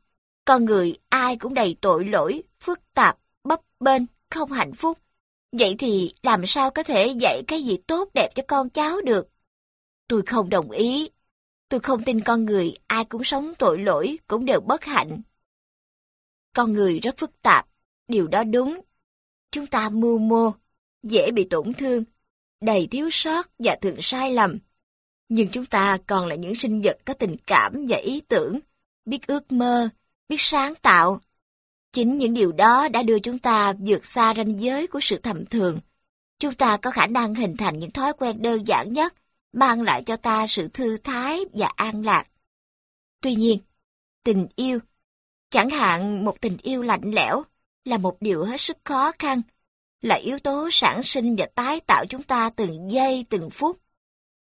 [0.44, 4.98] Con người ai cũng đầy tội lỗi, phức tạp, bấp bênh, không hạnh phúc.
[5.52, 9.28] Vậy thì làm sao có thể dạy cái gì tốt đẹp cho con cháu được?
[10.08, 11.10] Tôi không đồng ý.
[11.68, 15.22] Tôi không tin con người ai cũng sống tội lỗi, cũng đều bất hạnh.
[16.52, 17.66] Con người rất phức tạp,
[18.08, 18.80] điều đó đúng.
[19.50, 20.52] Chúng ta mưu mô,
[21.02, 22.04] dễ bị tổn thương,
[22.60, 24.58] đầy thiếu sót và thường sai lầm.
[25.28, 28.58] Nhưng chúng ta còn là những sinh vật có tình cảm và ý tưởng,
[29.04, 29.88] biết ước mơ,
[30.28, 31.20] biết sáng tạo.
[31.92, 35.46] Chính những điều đó đã đưa chúng ta vượt xa ranh giới của sự thầm
[35.46, 35.80] thường.
[36.38, 39.14] Chúng ta có khả năng hình thành những thói quen đơn giản nhất,
[39.56, 42.28] mang lại cho ta sự thư thái và an lạc.
[43.20, 43.58] Tuy nhiên,
[44.24, 44.78] tình yêu,
[45.50, 47.42] chẳng hạn một tình yêu lạnh lẽo,
[47.84, 49.42] là một điều hết sức khó khăn,
[50.02, 53.80] là yếu tố sản sinh và tái tạo chúng ta từng giây từng phút.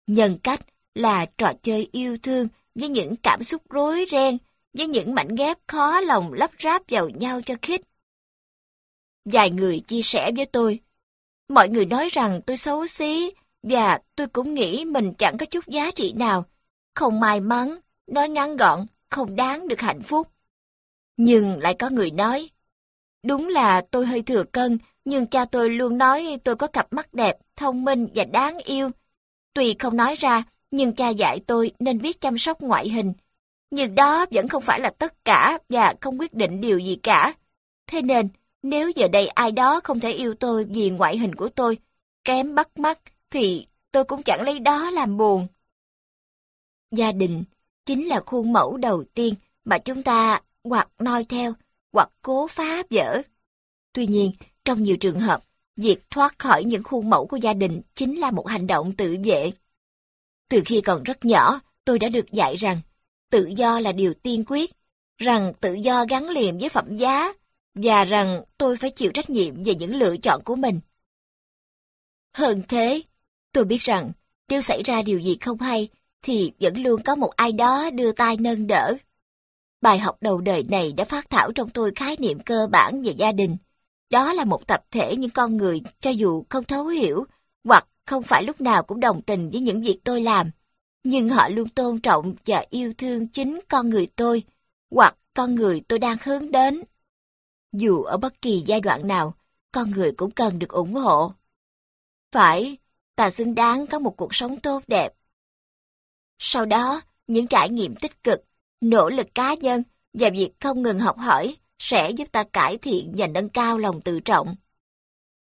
[0.07, 0.61] Nhân cách
[0.95, 4.39] là trò chơi yêu thương với những cảm xúc rối ren,
[4.73, 7.81] với những mảnh ghép khó lòng lắp ráp vào nhau cho khít.
[9.25, 10.81] Vài người chia sẻ với tôi,
[11.49, 13.31] mọi người nói rằng tôi xấu xí,
[13.63, 16.45] và tôi cũng nghĩ mình chẳng có chút giá trị nào,
[16.95, 20.29] không may mắn, nói ngắn gọn, không đáng được hạnh phúc.
[21.17, 22.51] Nhưng lại có người nói,
[23.27, 27.15] đúng là tôi hơi thừa cân, nhưng cha tôi luôn nói tôi có cặp mắt
[27.15, 28.91] đẹp, thông minh và đáng yêu.
[29.55, 33.13] Tuy không nói ra, nhưng cha dạy tôi nên biết chăm sóc ngoại hình.
[33.71, 37.35] Nhưng đó vẫn không phải là tất cả và không quyết định điều gì cả.
[37.87, 38.29] Thế nên,
[38.63, 41.79] nếu giờ đây ai đó không thể yêu tôi vì ngoại hình của tôi,
[42.25, 42.99] kém bắt mắt,
[43.31, 45.47] thì tôi cũng chẳng lấy đó làm buồn.
[46.91, 47.45] Gia đình
[47.87, 51.53] chính là khuôn mẫu đầu tiên mà chúng ta hoặc noi theo,
[51.93, 53.23] hoặc cố phá vỡ.
[53.93, 54.33] Tuy nhiên,
[54.65, 55.45] trong nhiều trường hợp,
[55.77, 59.17] việc thoát khỏi những khuôn mẫu của gia đình chính là một hành động tự
[59.25, 59.53] vệ.
[60.49, 62.81] Từ khi còn rất nhỏ, tôi đã được dạy rằng
[63.31, 64.71] tự do là điều tiên quyết,
[65.19, 67.33] rằng tự do gắn liền với phẩm giá,
[67.75, 70.81] và rằng tôi phải chịu trách nhiệm về những lựa chọn của mình.
[72.37, 73.03] Hơn thế,
[73.53, 74.13] tôi biết rằng
[74.49, 75.89] nếu xảy ra điều gì không hay,
[76.23, 78.97] thì vẫn luôn có một ai đó đưa tay nâng đỡ.
[79.81, 83.13] Bài học đầu đời này đã phát thảo trong tôi khái niệm cơ bản về
[83.13, 83.57] gia đình.
[84.11, 87.25] Đó là một tập thể những con người cho dù không thấu hiểu
[87.65, 90.51] hoặc không phải lúc nào cũng đồng tình với những việc tôi làm,
[91.05, 94.43] nhưng họ luôn tôn trọng và yêu thương chính con người tôi
[94.91, 96.83] hoặc con người tôi đang hướng đến.
[97.73, 99.35] Dù ở bất kỳ giai đoạn nào,
[99.73, 101.33] con người cũng cần được ủng hộ.
[102.33, 102.77] Phải,
[103.19, 105.13] ta xứng đáng có một cuộc sống tốt đẹp.
[106.39, 108.45] Sau đó, những trải nghiệm tích cực,
[108.81, 113.15] nỗ lực cá nhân và việc không ngừng học hỏi sẽ giúp ta cải thiện
[113.17, 114.57] và nâng cao lòng tự trọng.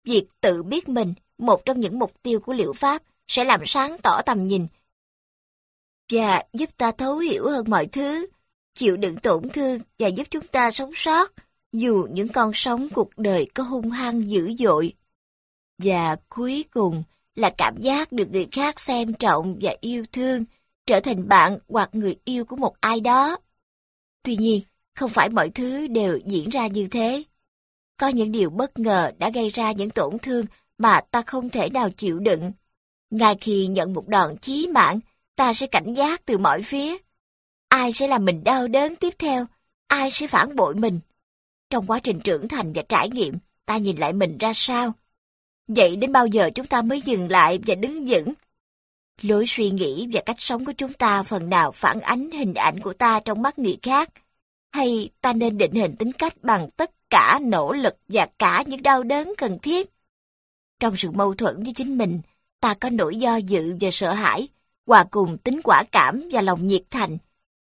[0.04, 3.98] Việc tự biết mình, một trong những mục tiêu của liệu pháp, sẽ làm sáng
[4.04, 4.68] tỏ tầm nhìn
[6.12, 8.28] và giúp ta thấu hiểu hơn mọi thứ,
[8.76, 11.34] chịu đựng tổn thương và giúp chúng ta sống sót,
[11.74, 14.94] dù những con sống cuộc đời có hung hăng dữ dội.
[15.78, 17.04] Và cuối cùng
[17.36, 20.46] là cảm giác được người khác xem trọng và yêu thương,
[20.86, 23.38] trở thành bạn hoặc người yêu của một ai đó.
[24.24, 24.62] Tuy nhiên,
[24.96, 27.24] không phải mọi thứ đều diễn ra như thế.
[27.98, 30.46] Có những điều bất ngờ đã gây ra những tổn thương
[30.78, 32.52] mà ta không thể nào chịu đựng.
[33.10, 35.00] Ngay khi nhận một đòn chí mạng,
[35.36, 36.98] ta sẽ cảnh giác từ mọi phía.
[37.70, 39.46] Ai sẽ làm mình đau đớn tiếp theo?
[39.88, 41.00] Ai sẽ phản bội mình?
[41.70, 44.94] Trong quá trình trưởng thành và trải nghiệm, ta nhìn lại mình ra sao?
[45.76, 48.34] Vậy đến bao giờ chúng ta mới dừng lại và đứng vững?
[49.22, 52.80] Lối suy nghĩ và cách sống của chúng ta phần nào phản ánh hình ảnh
[52.80, 54.10] của ta trong mắt người khác,
[54.74, 58.82] hay ta nên định hình tính cách bằng tất cả nỗ lực và cả những
[58.82, 59.90] đau đớn cần thiết?
[60.80, 62.22] Trong sự mâu thuẫn với chính mình,
[62.60, 64.48] ta có nỗi do dự và sợ hãi,
[64.86, 67.18] hòa cùng tính quả cảm và lòng nhiệt thành.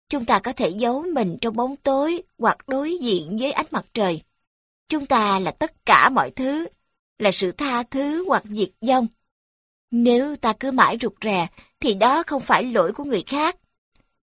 [0.09, 3.85] Chúng ta có thể giấu mình trong bóng tối hoặc đối diện với ánh mặt
[3.93, 4.21] trời.
[4.89, 6.65] Chúng ta là tất cả mọi thứ,
[7.19, 9.07] là sự tha thứ hoặc diệt vong.
[9.91, 11.47] Nếu ta cứ mãi rụt rè,
[11.79, 13.55] thì đó không phải lỗi của người khác,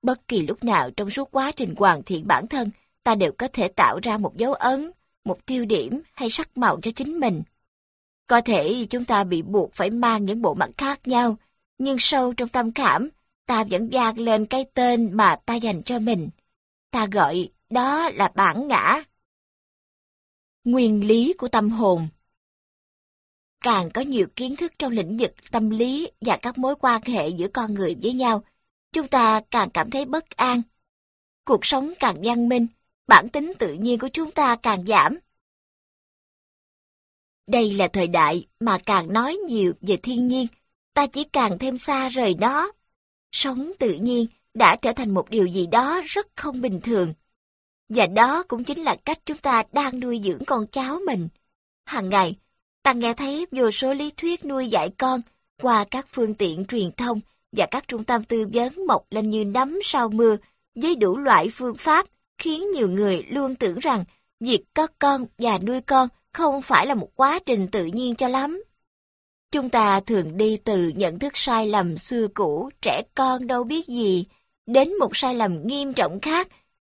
[0.01, 2.71] Bất kỳ lúc nào trong suốt quá trình hoàn thiện bản thân,
[3.03, 4.91] ta đều có thể tạo ra một dấu ấn,
[5.25, 7.43] một tiêu điểm hay sắc màu cho chính mình.
[8.27, 11.37] Có thể chúng ta bị buộc phải mang những bộ mặt khác nhau,
[11.77, 13.09] nhưng sâu trong tâm khảm,
[13.45, 16.29] ta vẫn vang lên cái tên mà ta dành cho mình.
[16.91, 19.03] Ta gọi đó là bản ngã.
[20.63, 22.07] Nguyên lý của tâm hồn
[23.61, 27.29] càng có nhiều kiến thức trong lĩnh vực tâm lý và các mối quan hệ
[27.29, 28.43] giữa con người với nhau,
[28.91, 30.61] chúng ta càng cảm thấy bất an.
[31.45, 32.67] Cuộc sống càng văn minh,
[33.07, 35.17] bản tính tự nhiên của chúng ta càng giảm.
[37.47, 40.47] Đây là thời đại mà càng nói nhiều về thiên nhiên,
[40.93, 42.71] ta chỉ càng thêm xa rời nó.
[43.31, 47.13] Sống tự nhiên đã trở thành một điều gì đó rất không bình thường.
[47.89, 51.27] Và đó cũng chính là cách chúng ta đang nuôi dưỡng con cháu mình.
[51.85, 52.35] Hàng ngày,
[52.83, 55.21] ta nghe thấy vô số lý thuyết nuôi dạy con
[55.61, 57.21] qua các phương tiện truyền thông
[57.51, 60.37] và các trung tâm tư vấn mọc lên như nấm sau mưa
[60.75, 62.05] với đủ loại phương pháp
[62.37, 64.05] khiến nhiều người luôn tưởng rằng
[64.39, 68.27] việc có con và nuôi con không phải là một quá trình tự nhiên cho
[68.27, 68.63] lắm.
[69.51, 73.87] Chúng ta thường đi từ nhận thức sai lầm xưa cũ, trẻ con đâu biết
[73.87, 74.25] gì,
[74.65, 76.47] đến một sai lầm nghiêm trọng khác,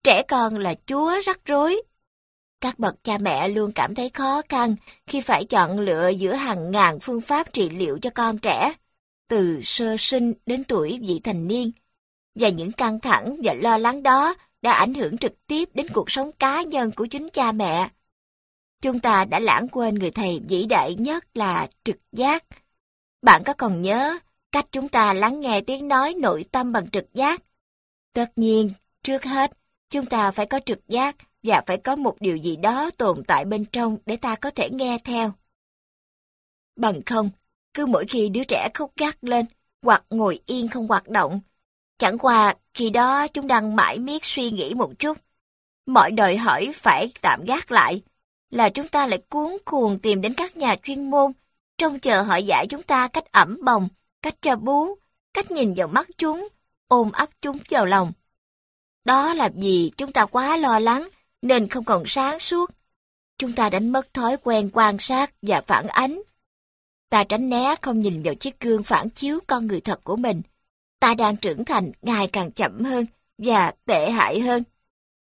[0.04, 1.82] trẻ con là chúa rắc rối.
[2.64, 4.76] Các bậc cha mẹ luôn cảm thấy khó khăn
[5.08, 8.74] khi phải chọn lựa giữa hàng ngàn phương pháp trị liệu cho con trẻ,
[9.28, 11.72] từ sơ sinh đến tuổi vị thành niên.
[12.36, 16.12] Và những căng thẳng và lo lắng đó đã ảnh hưởng trực tiếp đến cuộc
[16.12, 17.90] sống cá nhân của chính cha mẹ.
[18.82, 22.44] Chúng ta đã lãng quên người thầy vĩ đại nhất là trực giác.
[23.22, 24.18] Bạn có còn nhớ
[24.52, 27.44] cách chúng ta lắng nghe tiếng nói nội tâm bằng trực giác?
[28.14, 28.72] Tất nhiên,
[29.04, 29.52] trước hết,
[29.90, 33.46] chúng ta phải có trực giác và phải có một điều gì đó tồn tại
[33.46, 35.32] bên trong để ta có thể nghe theo.
[36.76, 37.30] Bằng không,
[37.74, 39.46] cứ mỗi khi đứa trẻ khóc gắt lên
[39.82, 41.42] hoặc ngồi yên không hoạt động,
[41.98, 45.18] chẳng qua khi đó chúng đang mãi miết suy nghĩ một chút.
[45.86, 48.02] Mọi đòi hỏi phải tạm gác lại,
[48.50, 51.32] là chúng ta lại cuốn cuồng tìm đến các nhà chuyên môn,
[51.78, 53.88] trông chờ họ dạy chúng ta cách ẩm bồng,
[54.22, 54.96] cách cho bú,
[55.34, 56.48] cách nhìn vào mắt chúng,
[56.88, 58.12] ôm ấp chúng vào lòng.
[59.06, 61.10] Đó là vì chúng ta quá lo lắng
[61.44, 62.72] nên không còn sáng suốt.
[63.38, 66.22] Chúng ta đánh mất thói quen quan sát và phản ánh.
[67.10, 70.42] Ta tránh né không nhìn vào chiếc gương phản chiếu con người thật của mình.
[71.00, 73.06] Ta đang trưởng thành ngày càng chậm hơn
[73.38, 74.64] và tệ hại hơn.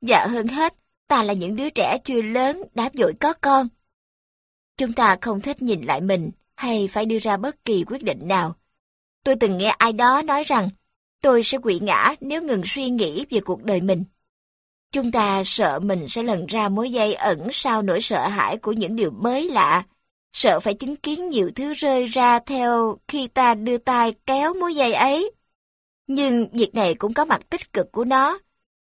[0.01, 0.75] Và hơn hết,
[1.09, 3.69] ta là những đứa trẻ chưa lớn đã dội có con.
[4.77, 8.29] Chúng ta không thích nhìn lại mình hay phải đưa ra bất kỳ quyết định
[8.29, 8.55] nào.
[9.25, 10.69] Tôi từng nghe ai đó nói rằng
[11.21, 14.05] tôi sẽ quỵ ngã nếu ngừng suy nghĩ về cuộc đời mình.
[14.93, 18.73] Chúng ta sợ mình sẽ lần ra mối dây ẩn sau nỗi sợ hãi của
[18.73, 19.83] những điều mới lạ,
[20.33, 24.75] sợ phải chứng kiến nhiều thứ rơi ra theo khi ta đưa tay kéo mối
[24.75, 25.31] dây ấy.
[26.07, 28.39] Nhưng việc này cũng có mặt tích cực của nó.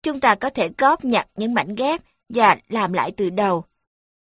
[0.02, 3.64] Chúng ta có thể góp nhặt những mảnh ghép và làm lại từ đầu.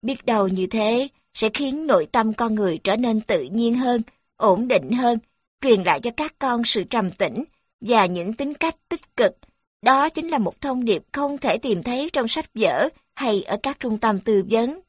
[0.01, 4.01] Biết đầu như thế sẽ khiến nội tâm con người trở nên tự nhiên hơn,
[4.37, 5.19] ổn định hơn,
[5.61, 7.43] truyền lại cho các con sự trầm tĩnh
[7.81, 9.37] và những tính cách tích cực.
[9.83, 13.57] Đó chính là một thông điệp không thể tìm thấy trong sách vở hay ở
[13.63, 14.79] các trung tâm tư vấn.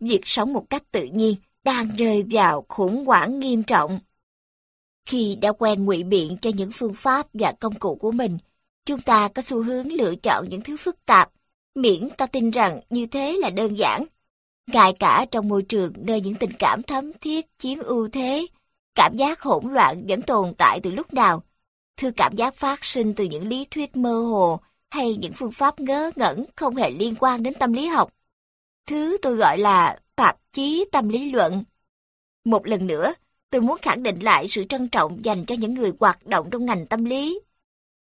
[0.00, 4.00] Việc sống một cách tự nhiên đang rơi vào khủng hoảng nghiêm trọng.
[5.06, 8.38] Khi đã quen ngụy biện cho những phương pháp và công cụ của mình,
[8.86, 11.30] chúng ta có xu hướng lựa chọn những thứ phức tạp,
[11.74, 14.04] miễn ta tin rằng như thế là đơn giản.
[14.66, 18.46] Ngay cả trong môi trường nơi những tình cảm thấm thiết chiếm ưu thế,
[18.94, 21.42] cảm giác hỗn loạn vẫn tồn tại từ lúc nào.
[21.98, 25.80] Thư cảm giác phát sinh từ những lý thuyết mơ hồ hay những phương pháp
[25.80, 28.12] ngớ ngẩn không hề liên quan đến tâm lý học.
[28.86, 31.64] Thứ tôi gọi là tạp chí tâm lý luận.
[32.44, 33.14] Một lần nữa,
[33.50, 36.66] tôi muốn khẳng định lại sự trân trọng dành cho những người hoạt động trong
[36.66, 37.40] ngành tâm lý.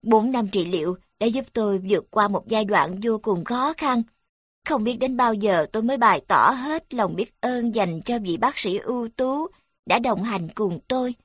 [0.04, 3.74] Bốn năm trị liệu đã giúp tôi vượt qua một giai đoạn vô cùng khó
[3.78, 4.04] khăn.
[4.66, 8.20] Không biết đến bao giờ tôi mới bày tỏ hết lòng biết ơn dành cho
[8.20, 9.48] vị bác sĩ ưu tú
[9.86, 11.16] đã đồng hành cùng tôi.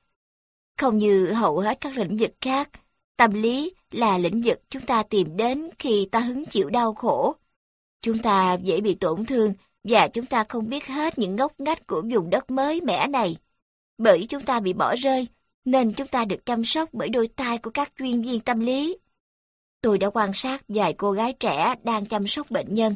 [0.77, 2.69] Không như hầu hết các lĩnh vực khác,
[3.17, 7.35] tâm lý là lĩnh vực chúng ta tìm đến khi ta hứng chịu đau khổ.
[8.01, 9.53] Chúng ta dễ bị tổn thương
[9.83, 13.37] và chúng ta không biết hết những ngóc ngách của vùng đất mới mẻ này.
[13.97, 15.27] Bởi chúng ta bị bỏ rơi,
[15.65, 18.97] nên chúng ta được chăm sóc bởi đôi tay của các chuyên viên tâm lý.
[19.81, 22.95] Tôi đã quan sát vài cô gái trẻ đang chăm sóc bệnh nhân.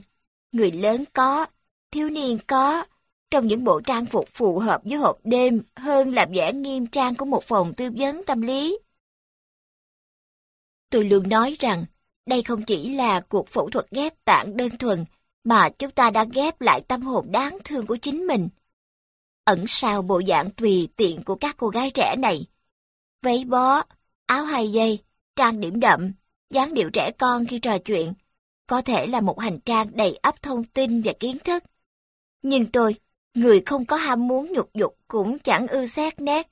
[0.51, 1.45] Người lớn có,
[1.91, 2.85] thiếu niên có,
[3.31, 7.15] trong những bộ trang phục phù hợp với hộp đêm hơn là vẻ nghiêm trang
[7.15, 8.79] của một phòng tư vấn tâm lý.
[10.89, 11.85] Tôi luôn nói rằng,
[12.25, 15.05] đây không chỉ là cuộc phẫu thuật ghép tạng đơn thuần,
[15.43, 18.49] mà chúng ta đã ghép lại tâm hồn đáng thương của chính mình.
[19.43, 22.45] Ẩn sau bộ dạng tùy tiện của các cô gái trẻ này,
[23.21, 23.83] váy bó,
[24.25, 24.99] áo hai dây,
[25.35, 26.11] trang điểm đậm,
[26.49, 28.13] dáng điệu trẻ con khi trò chuyện,
[28.67, 31.63] có thể là một hành trang đầy ắp thông tin và kiến thức.
[32.41, 32.95] Nhưng tôi,
[33.37, 36.47] người không có ham muốn nhục dục cũng chẳng ưa xét nét,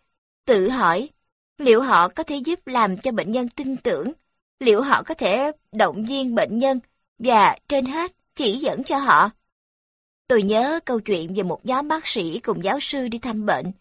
[0.45, 1.09] tự hỏi,
[1.57, 4.11] liệu họ có thể giúp làm cho bệnh nhân tin tưởng,
[4.59, 6.79] liệu họ có thể động viên bệnh nhân
[7.19, 9.29] và trên hết chỉ dẫn cho họ.
[10.27, 13.71] Tôi nhớ câu chuyện về một nhóm bác sĩ cùng giáo sư đi thăm bệnh,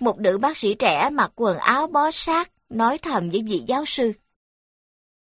[0.00, 3.84] Một nữ bác sĩ trẻ mặc quần áo bó sát, nói thầm với vị giáo
[3.84, 4.12] sư.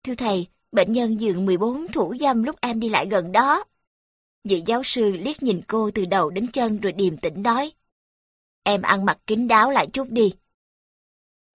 [0.04, 3.64] Thưa thầy, bệnh nhân giường 14 thủ dâm lúc em đi lại gần đó.
[4.46, 7.72] Vị giáo sư liếc nhìn cô từ đầu đến chân rồi điềm tĩnh nói.
[8.64, 10.34] Em ăn mặc kín đáo lại chút đi.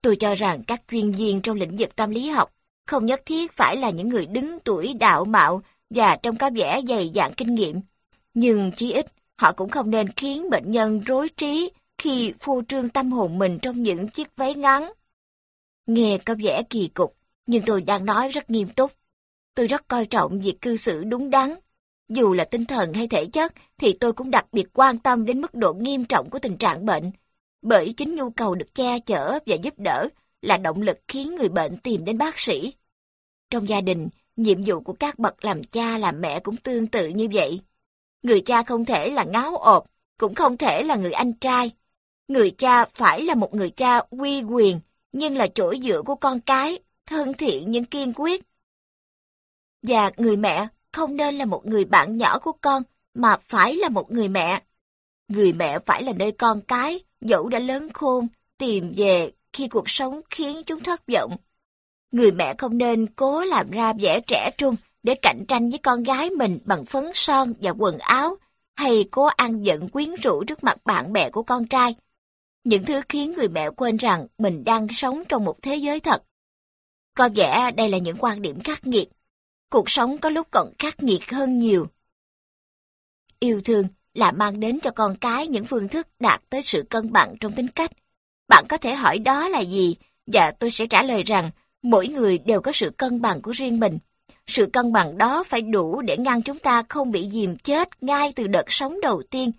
[0.01, 2.53] Tôi cho rằng các chuyên viên trong lĩnh vực tâm lý học
[2.87, 6.81] không nhất thiết phải là những người đứng tuổi đạo mạo và trong có vẻ
[6.87, 7.81] dày dạn kinh nghiệm.
[8.33, 9.05] Nhưng chí ít,
[9.37, 13.59] họ cũng không nên khiến bệnh nhân rối trí khi phô trương tâm hồn mình
[13.61, 14.91] trong những chiếc váy ngắn.
[15.87, 17.15] Nghe có vẻ kỳ cục,
[17.45, 18.91] nhưng tôi đang nói rất nghiêm túc.
[19.55, 21.55] Tôi rất coi trọng việc cư xử đúng đắn.
[22.13, 25.41] Dù là tinh thần hay thể chất, thì tôi cũng đặc biệt quan tâm đến
[25.41, 27.11] mức độ nghiêm trọng của tình trạng bệnh.
[27.61, 30.07] Bởi chính nhu cầu được che chở và giúp đỡ
[30.41, 32.73] là động lực khiến người bệnh tìm đến bác sĩ.
[33.49, 37.07] Trong gia đình, nhiệm vụ của các bậc làm cha làm mẹ cũng tương tự
[37.07, 37.61] như vậy.
[38.23, 39.85] Người cha không thể là ngáo ộp,
[40.17, 41.71] cũng không thể là người anh trai.
[42.27, 44.79] Người cha phải là một người cha uy quyền,
[45.11, 48.43] nhưng là chỗ dựa của con cái, thân thiện nhưng kiên quyết.
[49.81, 52.83] Và người mẹ không nên là một người bạn nhỏ của con,
[53.13, 54.61] mà phải là một người mẹ.
[55.27, 58.27] Người mẹ phải là nơi con cái, dẫu đã lớn khôn,
[58.57, 61.37] tìm về khi cuộc sống khiến chúng thất vọng.
[62.11, 66.03] Người mẹ không nên cố làm ra vẻ trẻ trung để cạnh tranh với con
[66.03, 68.35] gái mình bằng phấn son và quần áo,
[68.75, 71.95] hay cố ăn giận quyến rũ trước mặt bạn bè của con trai.
[72.63, 76.23] Những thứ khiến người mẹ quên rằng mình đang sống trong một thế giới thật.
[77.13, 79.09] Có vẻ đây là những quan điểm khắc nghiệt.
[79.71, 81.87] Cuộc sống có lúc còn khắc nghiệt hơn nhiều.
[83.39, 87.11] Yêu thương là mang đến cho con cái những phương thức đạt tới sự cân
[87.11, 87.91] bằng trong tính cách.
[88.47, 89.95] Bạn có thể hỏi đó là gì,
[90.27, 91.49] và tôi sẽ trả lời rằng
[91.81, 93.99] mỗi người đều có sự cân bằng của riêng mình.
[94.47, 98.33] Sự cân bằng đó phải đủ để ngăn chúng ta không bị dìm chết ngay
[98.35, 99.51] từ đợt sống đầu tiên.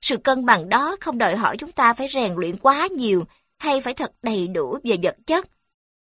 [0.00, 3.24] Sự cân bằng đó không đòi hỏi chúng ta phải rèn luyện quá nhiều
[3.58, 5.48] hay phải thật đầy đủ về vật chất.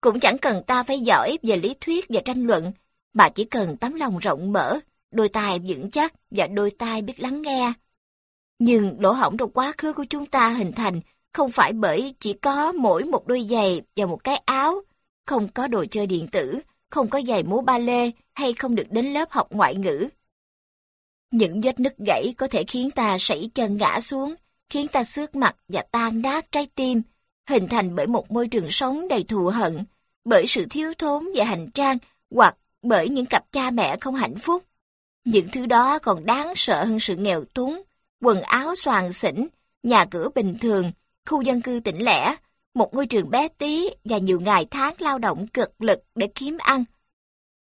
[0.00, 2.72] Cũng chẳng cần ta phải giỏi về lý thuyết và tranh luận,
[3.14, 4.78] mà chỉ cần tấm lòng rộng mở,
[5.10, 7.72] đôi tai vững chắc và đôi tai biết lắng nghe.
[8.58, 11.00] Nhưng lỗ hổng trong quá khứ của chúng ta hình thành
[11.32, 14.82] không phải bởi chỉ có mỗi một đôi giày và một cái áo,
[15.26, 16.60] không có đồ chơi điện tử,
[16.90, 20.08] không có giày múa ba lê hay không được đến lớp học ngoại ngữ.
[21.30, 24.34] Những vết nứt gãy có thể khiến ta sảy chân ngã xuống,
[24.68, 27.02] khiến ta xước mặt và tan nát trái tim,
[27.48, 29.84] hình thành bởi một môi trường sống đầy thù hận,
[30.24, 31.98] bởi sự thiếu thốn và hành trang
[32.30, 34.64] hoặc bởi những cặp cha mẹ không hạnh phúc.
[35.24, 37.82] Những thứ đó còn đáng sợ hơn sự nghèo túng,
[38.20, 39.46] quần áo xoàng xỉn,
[39.82, 40.92] nhà cửa bình thường,
[41.26, 42.36] khu dân cư tỉnh lẻ,
[42.74, 46.58] một ngôi trường bé tí và nhiều ngày tháng lao động cực lực để kiếm
[46.58, 46.84] ăn.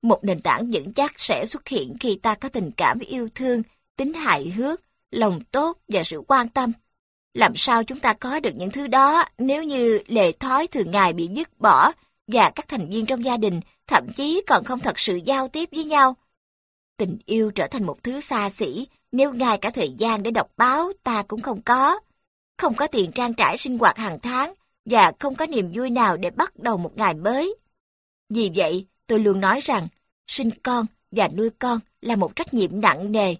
[0.02, 3.64] Một nền tảng vững chắc sẽ xuất hiện khi ta có tình cảm yêu thương,
[3.98, 6.72] tính hài hước, lòng tốt và sự quan tâm.
[7.34, 11.14] Làm sao chúng ta có được những thứ đó nếu như lệ thói thường ngày
[11.14, 11.92] bị dứt bỏ
[12.32, 15.70] và các thành viên trong gia đình thậm chí còn không thật sự giao tiếp
[15.72, 16.16] với nhau?
[16.98, 20.52] Tình yêu trở thành một thứ xa xỉ nếu ngay cả thời gian để đọc
[20.58, 22.00] báo ta cũng không có.
[22.58, 24.54] Không có tiền trang trải sinh hoạt hàng tháng
[24.86, 27.56] và không có niềm vui nào để bắt đầu một ngày mới.
[28.30, 29.88] Vì vậy, tôi luôn nói rằng,
[30.28, 33.36] sinh con và nuôi con là một trách nhiệm nặng nề.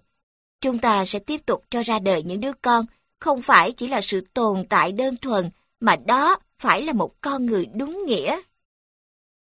[0.60, 2.86] Chúng ta sẽ tiếp tục cho ra đời những đứa con,
[3.20, 7.46] không phải chỉ là sự tồn tại đơn thuần, mà đó phải là một con
[7.46, 8.40] người đúng nghĩa.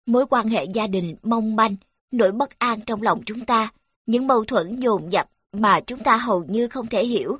[0.06, 1.76] Mối quan hệ gia đình mong manh,
[2.10, 3.68] nỗi bất an trong lòng chúng ta,
[4.06, 7.38] những mâu thuẫn dồn dập mà chúng ta hầu như không thể hiểu.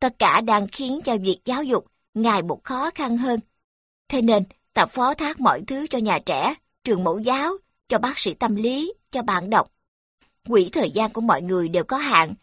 [0.00, 3.40] Tất cả đang khiến cho việc giáo dục ngày một khó khăn hơn.
[4.08, 4.44] Thế nên,
[4.74, 6.54] ta phó thác mọi thứ cho nhà trẻ,
[6.84, 7.52] trường mẫu giáo,
[7.88, 9.72] cho bác sĩ tâm lý, cho bạn đọc.
[10.48, 12.34] Quỹ thời gian của mọi người đều có hạn,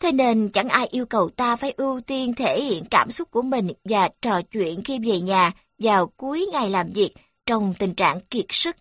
[0.00, 3.42] thế nên chẳng ai yêu cầu ta phải ưu tiên thể hiện cảm xúc của
[3.42, 7.10] mình và trò chuyện khi về nhà vào cuối ngày làm việc
[7.46, 8.76] trong tình trạng kiệt sức.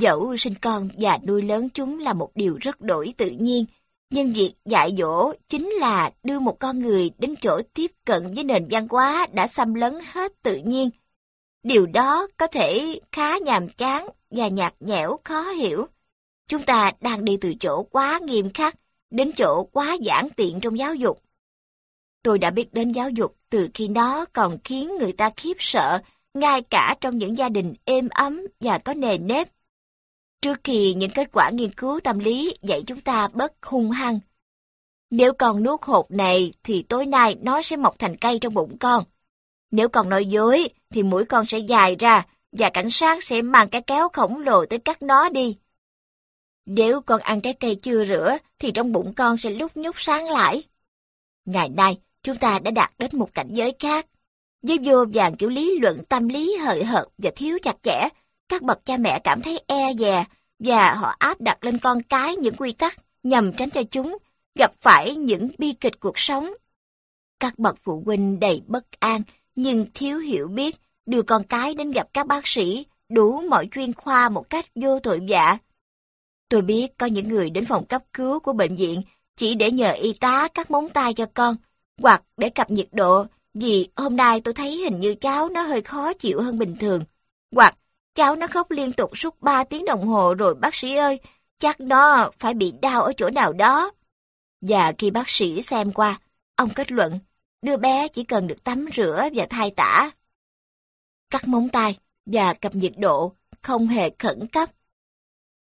[0.00, 3.64] Dẫu sinh con và nuôi lớn chúng là một điều rất đổi tự nhiên,
[4.10, 8.44] nhưng việc dạy dỗ chính là đưa một con người đến chỗ tiếp cận với
[8.44, 10.90] nền văn hóa đã xâm lấn hết tự nhiên.
[11.62, 15.86] Điều đó có thể khá nhàm chán và nhạt nhẽo khó hiểu.
[16.48, 18.74] Chúng ta đang đi từ chỗ quá nghiêm khắc
[19.10, 21.22] đến chỗ quá giản tiện trong giáo dục.
[22.22, 26.02] Tôi đã biết đến giáo dục từ khi nó còn khiến người ta khiếp sợ,
[26.34, 29.55] ngay cả trong những gia đình êm ấm và có nề nếp.
[30.46, 34.20] Trước khi những kết quả nghiên cứu tâm lý dạy chúng ta bất hung hăng.
[35.10, 38.78] Nếu con nuốt hột này thì tối nay nó sẽ mọc thành cây trong bụng
[38.78, 39.04] con.
[39.70, 43.68] Nếu con nói dối thì mũi con sẽ dài ra và cảnh sát sẽ mang
[43.68, 45.56] cái kéo khổng lồ tới cắt nó đi.
[46.66, 50.30] Nếu con ăn trái cây chưa rửa thì trong bụng con sẽ lúc nhúc sáng
[50.30, 50.62] lại.
[51.44, 54.06] Ngày nay, chúng ta đã đạt đến một cảnh giới khác.
[54.62, 58.08] với vô vàng kiểu lý luận tâm lý hời hợt và thiếu chặt chẽ,
[58.48, 60.24] các bậc cha mẹ cảm thấy e dè
[60.58, 64.18] và họ áp đặt lên con cái những quy tắc nhằm tránh cho chúng
[64.54, 66.50] gặp phải những bi kịch cuộc sống.
[67.40, 69.22] Các bậc phụ huynh đầy bất an
[69.54, 70.76] nhưng thiếu hiểu biết
[71.06, 75.00] đưa con cái đến gặp các bác sĩ đủ mọi chuyên khoa một cách vô
[75.00, 75.58] tội vạ.
[76.48, 79.02] Tôi biết có những người đến phòng cấp cứu của bệnh viện
[79.36, 81.56] chỉ để nhờ y tá cắt móng tay cho con,
[82.02, 85.82] hoặc để cập nhiệt độ, vì hôm nay tôi thấy hình như cháu nó hơi
[85.82, 87.04] khó chịu hơn bình thường.
[87.52, 87.76] Hoặc
[88.16, 91.20] cháu nó khóc liên tục suốt 3 tiếng đồng hồ rồi bác sĩ ơi,
[91.58, 93.90] chắc nó phải bị đau ở chỗ nào đó.
[94.60, 96.20] Và khi bác sĩ xem qua,
[96.56, 97.18] ông kết luận,
[97.62, 100.10] đứa bé chỉ cần được tắm rửa và thay tả.
[101.30, 104.70] Cắt móng tay và cập nhiệt độ không hề khẩn cấp.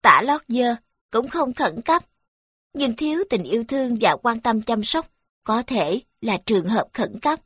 [0.02, 0.74] Tả lót dơ
[1.10, 2.02] cũng không khẩn cấp.
[2.74, 5.06] Nhưng thiếu tình yêu thương và quan tâm chăm sóc
[5.44, 7.40] có thể là trường hợp khẩn cấp.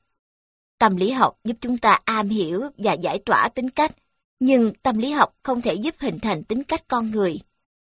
[0.78, 3.92] Tâm lý học giúp chúng ta am hiểu và giải tỏa tính cách,
[4.40, 7.40] nhưng tâm lý học không thể giúp hình thành tính cách con người.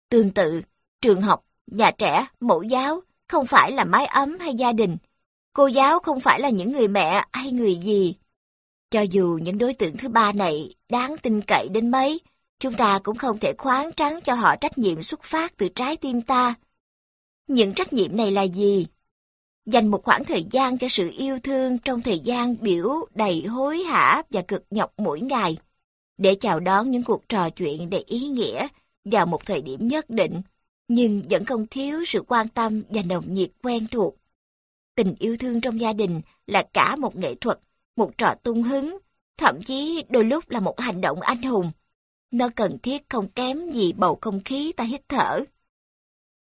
[0.09, 0.61] Tương tự,
[1.01, 4.97] trường học, nhà trẻ, mẫu giáo không phải là mái ấm hay gia đình.
[5.53, 8.15] Cô giáo không phải là những người mẹ hay người gì.
[8.91, 12.21] Cho dù những đối tượng thứ ba này đáng tin cậy đến mấy,
[12.59, 15.97] chúng ta cũng không thể khoáng trắng cho họ trách nhiệm xuất phát từ trái
[15.97, 16.55] tim ta.
[17.47, 18.87] Những trách nhiệm này là gì?
[19.65, 23.77] Dành một khoảng thời gian cho sự yêu thương trong thời gian biểu đầy hối
[23.77, 25.57] hả và cực nhọc mỗi ngày,
[26.17, 28.67] để chào đón những cuộc trò chuyện đầy ý nghĩa
[29.05, 30.41] vào một thời điểm nhất định,
[30.87, 34.15] nhưng vẫn không thiếu sự quan tâm và nồng nhiệt quen thuộc.
[34.95, 37.59] Tình yêu thương trong gia đình là cả một nghệ thuật,
[37.95, 38.97] một trò tung hứng,
[39.37, 41.71] thậm chí đôi lúc là một hành động anh hùng.
[42.31, 45.39] Nó cần thiết không kém gì bầu không khí ta hít thở.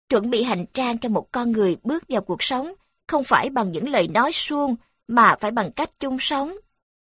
[0.09, 2.73] Chuẩn bị hành trang cho một con người bước vào cuộc sống
[3.07, 4.77] không phải bằng những lời nói suông
[5.09, 6.57] mà phải bằng cách chung sống.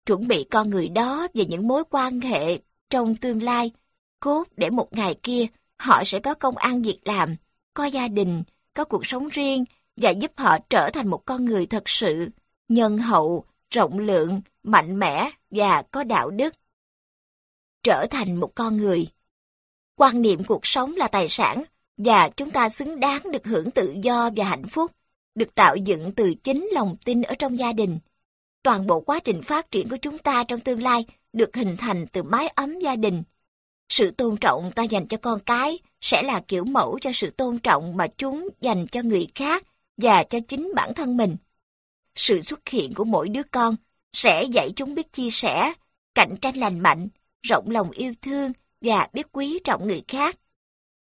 [0.06, 3.72] Chuẩn bị con người đó về những mối quan hệ trong tương lai,
[4.20, 5.45] cốt để một ngày kia
[5.78, 7.36] họ sẽ có công ăn việc làm,
[7.74, 8.43] có gia đình,
[8.74, 9.66] có cuộc sống riêng
[9.97, 12.30] và giúp họ trở thành một con người thật sự,
[12.70, 16.54] nhân hậu, rộng lượng, mạnh mẽ và có đạo đức.
[17.84, 19.08] Trở thành một con người.
[19.95, 21.64] Quan niệm cuộc sống là tài sản
[21.97, 24.91] và chúng ta xứng đáng được hưởng tự do và hạnh phúc,
[25.36, 27.99] được tạo dựng từ chính lòng tin ở trong gia đình.
[28.64, 32.07] Toàn bộ quá trình phát triển của chúng ta trong tương lai được hình thành
[32.07, 33.24] từ mái ấm gia đình.
[33.89, 37.59] Sự tôn trọng ta dành cho con cái sẽ là kiểu mẫu cho sự tôn
[37.59, 39.64] trọng mà chúng dành cho người khác
[39.97, 41.36] và cho chính bản thân mình.
[42.16, 43.76] Sự xuất hiện của mỗi đứa con
[44.14, 45.74] sẽ dạy chúng biết chia sẻ,
[46.16, 47.07] cạnh tranh lành mạnh,
[47.41, 48.51] rộng lòng yêu thương
[48.82, 50.38] và biết quý trọng người khác.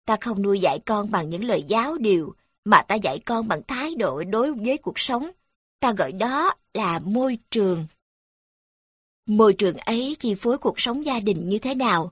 [0.06, 2.34] Ta không nuôi dạy con bằng những lời giáo điều,
[2.66, 5.32] mà ta dạy con bằng thái độ đối với cuộc sống.
[5.80, 7.88] Ta gọi đó là môi trường.
[9.26, 12.12] Môi trường ấy chi phối cuộc sống gia đình như thế nào?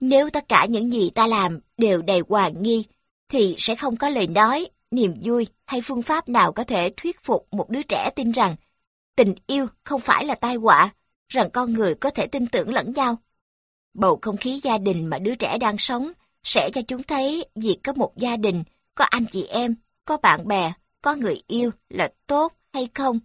[0.00, 2.84] Nếu tất cả những gì ta làm đều đầy hoài nghi,
[3.28, 7.24] thì sẽ không có lời nói, niềm vui hay phương pháp nào có thể thuyết
[7.24, 8.56] phục một đứa trẻ tin rằng
[9.16, 10.94] tình yêu không phải là tai họa,
[11.28, 13.16] rằng con người có thể tin tưởng lẫn nhau.
[13.94, 17.78] Bầu không khí gia đình mà đứa trẻ đang sống sẽ cho chúng thấy việc
[17.84, 19.74] có một gia đình, có anh chị em,
[20.04, 20.72] có bạn bè,
[21.02, 23.20] có người yêu là tốt hay không,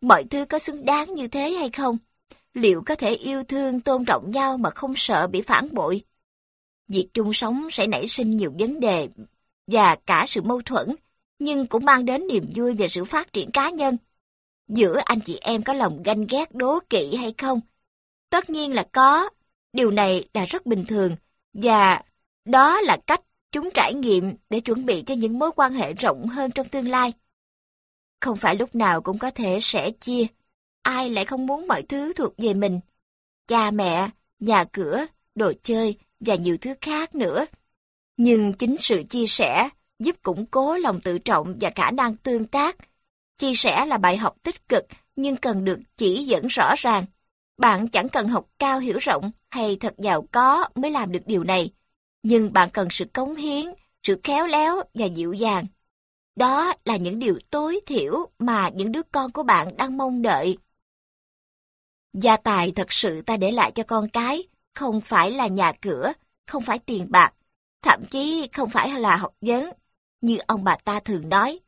[0.00, 1.98] mọi thứ có xứng đáng như thế hay không,
[2.54, 6.02] liệu có thể yêu thương tôn trọng nhau mà không sợ bị phản bội.
[6.88, 9.08] Việc chung sống sẽ nảy sinh nhiều vấn đề
[9.66, 10.94] và cả sự mâu thuẫn,
[11.38, 13.96] nhưng cũng mang đến niềm vui về sự phát triển cá nhân.
[14.68, 17.60] Giữa anh chị em có lòng ganh ghét đố kỵ hay không?
[18.30, 19.30] Tất nhiên là có,
[19.72, 21.16] điều này là rất bình thường,
[21.52, 22.02] và
[22.44, 23.20] đó là cách
[23.52, 26.88] chúng trải nghiệm để chuẩn bị cho những mối quan hệ rộng hơn trong tương
[26.88, 27.12] lai.
[28.24, 30.26] Không phải lúc nào cũng có thể sẻ chia,
[30.82, 32.80] ai lại không muốn mọi thứ thuộc về mình.
[33.46, 37.46] Cha mẹ, nhà cửa, đồ chơi và nhiều thứ khác nữa.
[38.16, 39.68] Nhưng chính sự chia sẻ
[39.98, 42.76] giúp củng cố lòng tự trọng và khả năng tương tác.
[43.38, 44.84] Chia sẻ là bài học tích cực
[45.16, 47.04] nhưng cần được chỉ dẫn rõ ràng.
[47.58, 51.44] Bạn chẳng cần học cao hiểu rộng hay thật giàu có mới làm được điều
[51.44, 51.72] này
[52.22, 53.66] nhưng bạn cần sự cống hiến,
[54.02, 55.66] sự khéo léo và dịu dàng.
[56.36, 60.58] Đó là những điều tối thiểu mà những đứa con của bạn đang mong đợi.
[62.12, 66.12] Gia tài thật sự ta để lại cho con cái, không phải là nhà cửa,
[66.46, 67.34] không phải tiền bạc,
[67.82, 69.70] thậm chí không phải là học vấn,
[70.20, 71.60] như ông bà ta thường nói.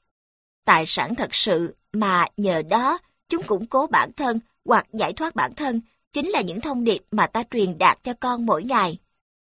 [0.65, 2.99] Tài sản thật sự mà nhờ đó
[3.29, 5.81] chúng củng cố bản thân hoặc giải thoát bản thân
[6.13, 8.99] chính là những thông điệp mà ta truyền đạt cho con mỗi ngày.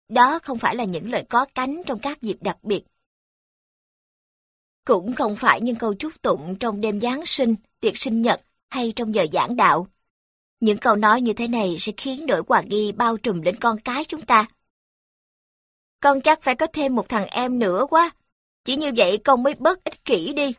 [0.08, 2.84] Đó không phải là những lời có cánh trong các dịp đặc biệt.
[4.88, 8.40] Cũng không phải những câu chúc tụng trong đêm Giáng sinh, tiệc sinh nhật
[8.70, 9.86] hay trong giờ giảng đạo.
[10.60, 13.80] Những câu nói như thế này sẽ khiến nỗi hoài nghi bao trùm đến con
[13.80, 14.46] cái chúng ta.
[16.00, 18.10] Con chắc phải có thêm một thằng em nữa quá.
[18.64, 20.52] Chỉ như vậy con mới bớt ích kỷ đi.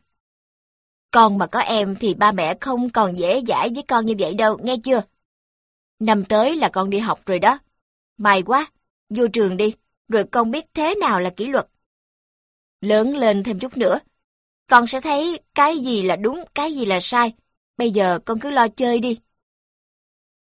[1.12, 4.34] Con mà có em thì ba mẹ không còn dễ dãi với con như vậy
[4.34, 5.02] đâu, nghe chưa?
[6.00, 7.60] Năm tới là con đi học rồi đó.
[8.18, 8.66] May quá,
[9.10, 9.74] vô trường đi,
[10.08, 11.68] rồi con biết thế nào là kỷ luật.
[12.82, 14.00] Lớn lên thêm chút nữa,
[14.70, 17.34] con sẽ thấy cái gì là đúng, cái gì là sai.
[17.78, 19.20] Bây giờ con cứ lo chơi đi.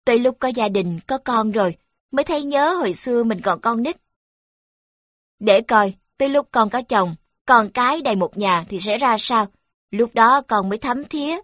[0.04, 1.76] Tới lúc có gia đình, có con rồi,
[2.10, 3.96] mới thấy nhớ hồi xưa mình còn con nít.
[5.38, 7.16] Để coi, tới lúc con có chồng,
[7.46, 9.46] con cái đầy một nhà thì sẽ ra sao?
[9.90, 11.36] Lúc đó con mới thấm thía.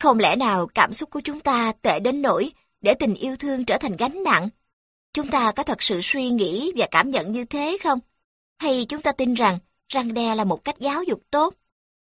[0.00, 3.64] Không lẽ nào cảm xúc của chúng ta tệ đến nỗi để tình yêu thương
[3.64, 4.48] trở thành gánh nặng?
[5.12, 7.98] Chúng ta có thật sự suy nghĩ và cảm nhận như thế không?
[8.58, 9.58] Hay chúng ta tin rằng
[9.88, 11.54] răng đe là một cách giáo dục tốt?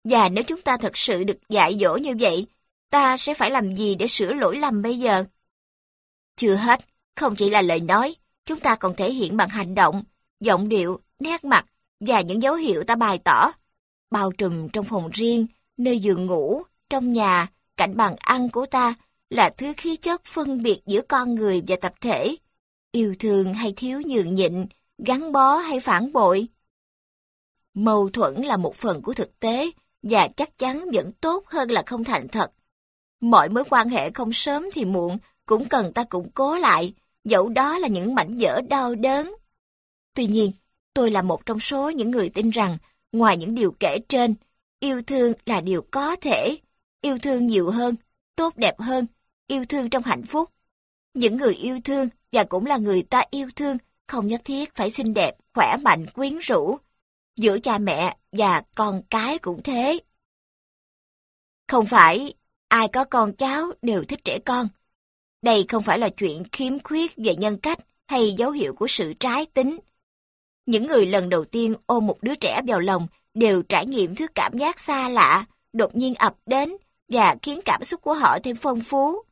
[0.03, 2.47] Và nếu chúng ta thật sự được dạy dỗ như vậy,
[2.89, 5.25] ta sẽ phải làm gì để sửa lỗi lầm bây giờ?
[6.35, 8.15] Chưa hết, không chỉ là lời nói,
[8.45, 10.03] chúng ta còn thể hiện bằng hành động,
[10.39, 11.65] giọng điệu, nét mặt
[11.99, 13.51] và những dấu hiệu ta bày tỏ.
[14.11, 15.47] Bao trùm trong phòng riêng,
[15.77, 17.47] nơi giường ngủ, trong nhà,
[17.77, 18.93] cạnh bàn ăn của ta
[19.29, 22.35] là thứ khí chất phân biệt giữa con người và tập thể.
[22.91, 24.65] Yêu thương hay thiếu nhường nhịn,
[24.97, 26.47] gắn bó hay phản bội.
[27.73, 29.71] Mâu thuẫn là một phần của thực tế
[30.03, 32.51] và chắc chắn vẫn tốt hơn là không thành thật.
[33.21, 37.49] Mọi mối quan hệ không sớm thì muộn cũng cần ta củng cố lại, dẫu
[37.49, 39.35] đó là những mảnh vỡ đau đớn.
[40.13, 40.51] Tuy nhiên,
[40.93, 42.77] tôi là một trong số những người tin rằng,
[43.11, 44.35] ngoài những điều kể trên,
[44.79, 46.57] yêu thương là điều có thể,
[47.01, 47.95] yêu thương nhiều hơn,
[48.35, 49.05] tốt đẹp hơn,
[49.47, 50.49] yêu thương trong hạnh phúc.
[51.13, 54.89] Những người yêu thương và cũng là người ta yêu thương không nhất thiết phải
[54.89, 56.77] xinh đẹp, khỏe mạnh, quyến rũ.
[57.41, 59.99] Giữa cha mẹ và con cái cũng thế.
[61.67, 62.33] Không phải
[62.67, 64.67] ai có con cháu đều thích trẻ con.
[65.41, 69.13] Đây không phải là chuyện khiếm khuyết về nhân cách hay dấu hiệu của sự
[69.13, 69.79] trái tính.
[70.65, 74.27] Những người lần đầu tiên ôm một đứa trẻ vào lòng đều trải nghiệm thứ
[74.35, 76.77] cảm giác xa lạ, đột nhiên ập đến
[77.09, 79.23] và khiến cảm xúc của họ thêm phong phú.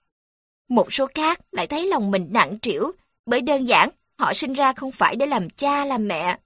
[0.69, 2.91] Một số khác lại thấy lòng mình nặng trĩu
[3.25, 6.37] bởi đơn giản họ sinh ra không phải để làm cha làm mẹ,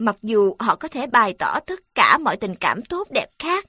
[0.00, 3.64] mặc dù họ có thể bày tỏ tất cả mọi tình cảm tốt đẹp khác.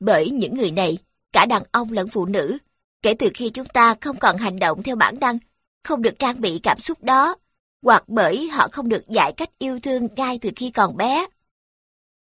[0.00, 0.98] Bởi những người này,
[1.32, 2.58] cả đàn ông lẫn phụ nữ,
[3.02, 5.38] kể từ khi chúng ta không còn hành động theo bản năng,
[5.84, 7.36] không được trang bị cảm xúc đó,
[7.82, 11.26] hoặc bởi họ không được dạy cách yêu thương ngay từ khi còn bé.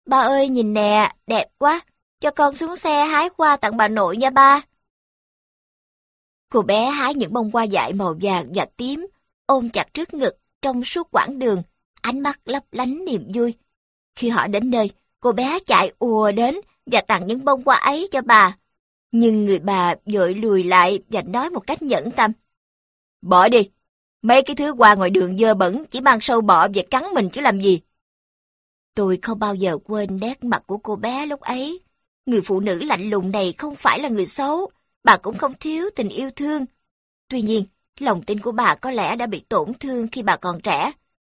[0.06, 1.81] Ba ơi nhìn nè, đẹp quá,
[2.20, 4.60] cho con xuống xe hái hoa tặng bà nội nha ba.
[6.52, 9.06] Cô bé hái những bông hoa dại màu vàng và tím,
[9.47, 11.62] ôm chặt trước ngực trong suốt quãng đường,
[12.05, 13.55] ánh mắt lấp lánh niềm vui.
[14.16, 14.90] Khi họ đến nơi,
[15.20, 16.56] cô bé chạy ùa đến
[16.86, 18.56] và tặng những bông hoa ấy cho bà.
[19.12, 22.32] Nhưng người bà vội lùi lại và nói một cách nhẫn tâm.
[23.22, 23.70] Bỏ đi,
[24.22, 27.28] mấy cái thứ hoa ngoài đường dơ bẩn chỉ mang sâu bọ và cắn mình
[27.32, 27.81] chứ làm gì.
[28.94, 31.81] Tôi không bao giờ quên nét mặt của cô bé lúc ấy.
[32.26, 34.70] Người phụ nữ lạnh lùng này không phải là người xấu,
[35.05, 36.64] bà cũng không thiếu tình yêu thương.
[37.28, 37.64] Tuy nhiên,
[37.98, 40.93] lòng tin của bà có lẽ đã bị tổn thương khi bà còn trẻ.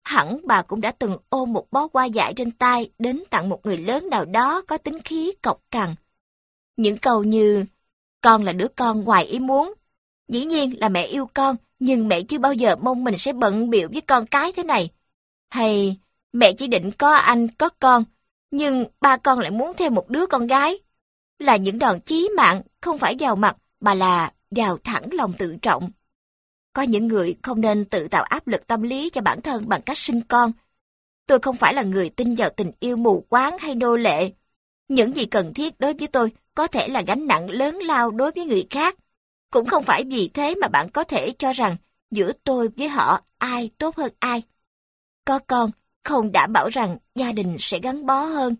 [0.05, 3.65] Hẳn bà cũng đã từng ôm một bó hoa dại trên tay đến tặng một
[3.65, 5.95] người lớn nào đó có tính khí cọc cằn.
[6.77, 7.65] Những câu như,
[8.21, 9.73] con là đứa con ngoài ý muốn.
[10.27, 13.69] Dĩ nhiên là mẹ yêu con, nhưng mẹ chưa bao giờ mong mình sẽ bận
[13.69, 14.89] biểu với con cái thế này.
[15.49, 15.97] Hay,
[16.33, 18.03] mẹ chỉ định có anh, có con,
[18.51, 20.79] nhưng ba con lại muốn thêm một đứa con gái.
[21.39, 25.55] Là những đòn chí mạng, không phải vào mặt, mà là vào thẳng lòng tự
[25.61, 25.91] trọng.
[26.75, 29.81] Có những người không nên tự tạo áp lực tâm lý cho bản thân bằng
[29.81, 30.51] cách sinh con.
[31.27, 34.31] Tôi không phải là người tin vào tình yêu mù quáng hay nô lệ.
[34.87, 38.31] Những gì cần thiết đối với tôi có thể là gánh nặng lớn lao đối
[38.31, 38.95] với người khác.
[39.51, 41.75] Cũng không phải vì thế mà bạn có thể cho rằng
[42.11, 44.43] giữa tôi với họ ai tốt hơn ai.
[45.25, 45.71] Có con
[46.03, 48.55] không đảm bảo rằng gia đình sẽ gắn bó hơn.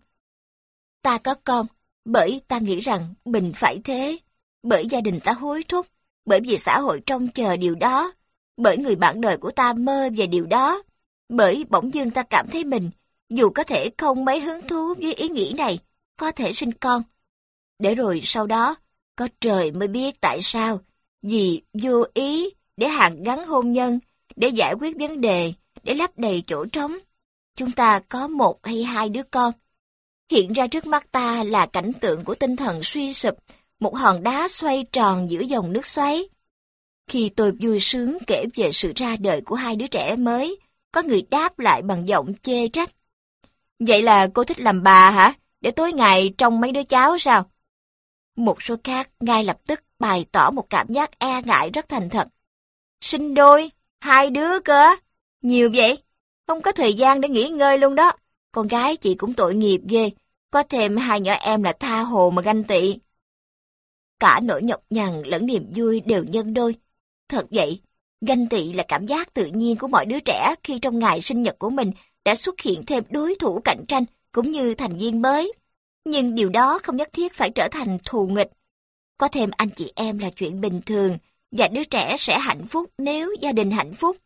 [1.02, 1.66] Ta có con
[2.06, 4.18] bởi ta nghĩ rằng mình phải thế,
[4.64, 5.88] bởi gia đình ta hối thúc,
[6.26, 8.14] bởi vì xã hội trông chờ điều đó,
[8.58, 10.84] bởi người bạn đời của ta mơ về điều đó,
[11.30, 12.90] bởi bỗng dưng ta cảm thấy mình,
[13.30, 15.80] dù có thể không mấy hứng thú với ý nghĩ này,
[16.18, 17.04] có thể sinh con.
[17.80, 18.76] Để rồi sau đó,
[19.16, 20.80] có trời mới biết tại sao,
[21.22, 24.00] vì vô ý để hàn gắn hôn nhân,
[24.36, 25.54] để giải quyết vấn đề,
[25.84, 26.98] để lấp đầy chỗ trống.
[27.56, 29.54] Chúng ta có một hay hai đứa con.
[30.32, 33.38] Hiện ra trước mắt ta là cảnh tượng của tinh thần suy sụp,
[33.80, 36.30] một hòn đá xoay tròn giữa dòng nước xoáy.
[37.08, 40.60] Khi tôi vui sướng kể về sự ra đời của hai đứa trẻ mới,
[40.92, 42.90] có người đáp lại bằng giọng chê trách.
[43.80, 45.34] Vậy là cô thích làm bà hả?
[45.62, 47.50] Để tối ngày trông mấy đứa cháu sao?
[48.36, 52.10] Một số khác ngay lập tức bày tỏ một cảm giác e ngại rất thành
[52.10, 52.28] thật.
[53.02, 54.96] Sinh đôi, hai đứa cơ
[55.42, 55.98] Nhiều vậy?
[56.48, 58.12] Không có thời gian để nghỉ ngơi luôn đó.
[58.52, 60.12] Con gái chị cũng tội nghiệp ghê.
[60.52, 63.00] Có thêm hai nhỏ em là tha hồ mà ganh tị.
[64.26, 66.76] Cả nỗi nhọc nhằn lẫn niềm vui đều nhân đôi.
[67.30, 67.82] Thật vậy,
[68.22, 71.44] ganh tị là cảm giác tự nhiên của mọi đứa trẻ khi trong ngày sinh
[71.44, 71.92] nhật của mình
[72.26, 75.54] đã xuất hiện thêm đối thủ cạnh tranh cũng như thành viên mới.
[76.06, 78.52] Nhưng điều đó không nhất thiết phải trở thành thù nghịch.
[79.18, 81.18] Có thêm anh chị em là chuyện bình thường,
[81.52, 84.18] và đứa trẻ sẽ hạnh phúc nếu gia đình hạnh phúc.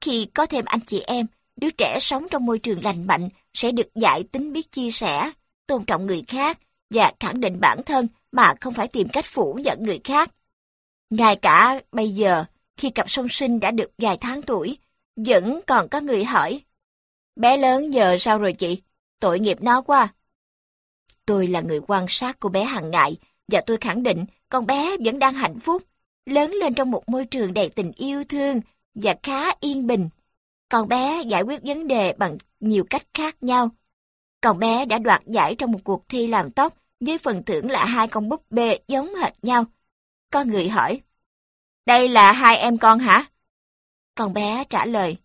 [0.00, 3.72] Khi có thêm anh chị em, đứa trẻ sống trong môi trường lành mạnh sẽ
[3.72, 5.30] được dạy tính biết chia sẻ,
[5.66, 6.58] tôn trọng người khác
[6.90, 10.30] và khẳng định bản thân mà không phải tìm cách phủ nhận người khác.
[11.10, 12.44] Ngay cả bây giờ,
[12.76, 14.78] khi cặp song sinh đã được vài tháng tuổi,
[15.16, 16.60] vẫn còn có người hỏi,
[17.36, 18.82] bé lớn giờ sao rồi chị?
[19.20, 20.08] Tội nghiệp nó quá.
[21.26, 23.16] Tôi là người quan sát cô bé hàng ngày
[23.48, 25.82] và tôi khẳng định con bé vẫn đang hạnh phúc,
[26.26, 28.60] lớn lên trong một môi trường đầy tình yêu thương
[28.94, 30.08] và khá yên bình.
[30.68, 33.68] Con bé giải quyết vấn đề bằng nhiều cách khác nhau.
[34.40, 37.84] Con bé đã đoạt giải trong một cuộc thi làm tóc với phần thưởng là
[37.84, 39.64] hai con búp bê giống hệt nhau.
[40.30, 41.00] Có người hỏi,
[41.86, 43.30] đây là hai em con hả?
[44.14, 45.16] Con bé trả lời,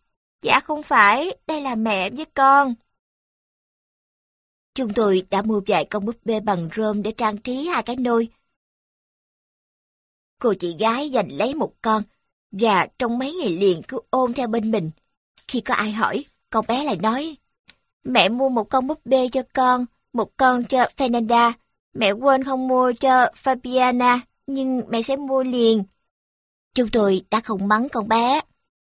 [0.41, 2.75] dạ không phải, đây là mẹ với con.
[4.73, 7.95] Chúng tôi đã mua vài con búp bê bằng rơm để trang trí hai cái
[7.95, 8.29] nôi.
[10.39, 12.03] Cô chị gái giành lấy một con,
[12.51, 14.91] và trong mấy ngày liền cứ ôm theo bên mình.
[15.47, 17.37] Khi có ai hỏi, con bé lại nói,
[18.03, 21.51] Mẹ mua một con búp bê cho con, một con cho Fernanda.
[21.93, 25.83] Mẹ quên không mua cho Fabiana, nhưng mẹ sẽ mua liền.
[26.75, 28.41] Chúng tôi đã không mắng con bé.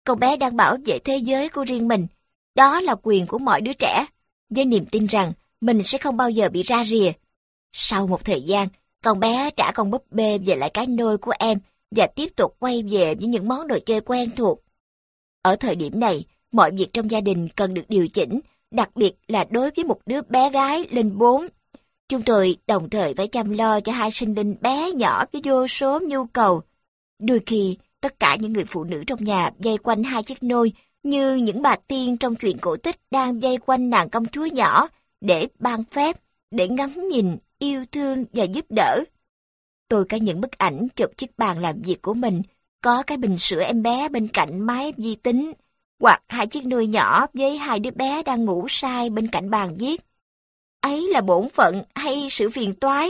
[0.03, 2.07] Con bé đang bảo vệ thế giới của riêng mình.
[2.55, 4.05] Đó là quyền của mọi đứa trẻ,
[4.49, 7.11] với niềm tin rằng mình sẽ không bao giờ bị ra rìa.
[7.73, 8.67] Sau một thời gian,
[9.03, 11.59] con bé trả con búp bê về lại cái nôi của em
[11.91, 14.59] và tiếp tục quay về với những món đồ chơi quen thuộc.
[15.41, 18.39] Ở thời điểm này, mọi việc trong gia đình cần được điều chỉnh,
[18.71, 21.47] đặc biệt là đối với một đứa bé gái lên bốn.
[22.09, 25.67] Chúng tôi đồng thời phải chăm lo cho hai sinh linh bé nhỏ với vô
[25.67, 26.61] số nhu cầu.
[27.19, 30.71] Đôi khi, tất cả những người phụ nữ trong nhà dây quanh hai chiếc nôi
[31.03, 34.87] như những bà tiên trong chuyện cổ tích đang dây quanh nàng công chúa nhỏ
[35.21, 36.15] để ban phép,
[36.51, 39.03] để ngắm nhìn, yêu thương và giúp đỡ.
[39.87, 42.41] Tôi có những bức ảnh chụp chiếc bàn làm việc của mình,
[42.81, 45.53] có cái bình sữa em bé bên cạnh máy vi tính,
[45.99, 49.77] hoặc hai chiếc nôi nhỏ với hai đứa bé đang ngủ sai bên cạnh bàn
[49.79, 50.01] viết.
[50.81, 53.09] Ấy là bổn phận hay sự phiền toái?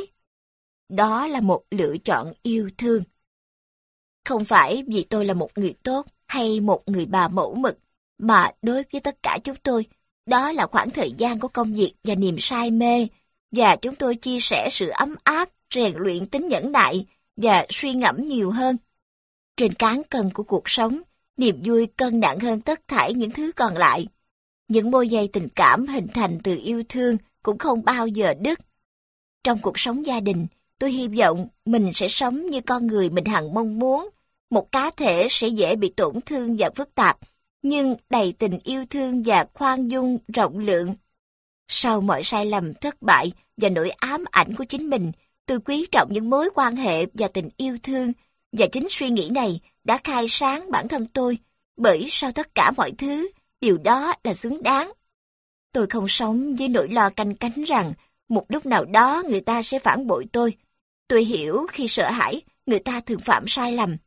[0.89, 3.03] Đó là một lựa chọn yêu thương.
[4.25, 7.77] Không phải vì tôi là một người tốt hay một người bà mẫu mực,
[8.17, 9.85] mà đối với tất cả chúng tôi,
[10.25, 13.07] đó là khoảng thời gian của công việc và niềm say mê,
[13.51, 17.05] và chúng tôi chia sẻ sự ấm áp, rèn luyện tính nhẫn nại
[17.35, 18.77] và suy ngẫm nhiều hơn.
[19.57, 21.01] Trên cán cân của cuộc sống,
[21.39, 24.07] niềm vui cân nặng hơn tất thảy những thứ còn lại.
[24.67, 28.59] Những môi dây tình cảm hình thành từ yêu thương cũng không bao giờ đứt.
[29.43, 30.47] Trong cuộc sống gia đình,
[30.79, 34.09] tôi hy vọng mình sẽ sống như con người mình hằng mong muốn.
[34.49, 37.17] Một cá thể sẽ dễ bị tổn thương và phức tạp,
[37.61, 40.95] nhưng đầy tình yêu thương và khoan dung rộng lượng.
[41.67, 45.11] Sau mọi sai lầm, thất bại và nỗi ám ảnh của chính mình,
[45.45, 48.13] tôi quý trọng những mối quan hệ và tình yêu thương,
[48.51, 51.37] và chính suy nghĩ này đã khai sáng bản thân tôi,
[51.77, 53.29] bởi sau tất cả mọi thứ,
[53.61, 54.91] điều đó là xứng đáng.
[55.71, 57.93] Tôi không sống với nỗi lo canh cánh rằng
[58.29, 60.57] một lúc nào đó người ta sẽ phản bội tôi.
[61.07, 63.97] Tôi hiểu khi sợ hãi, người ta thường phạm sai lầm.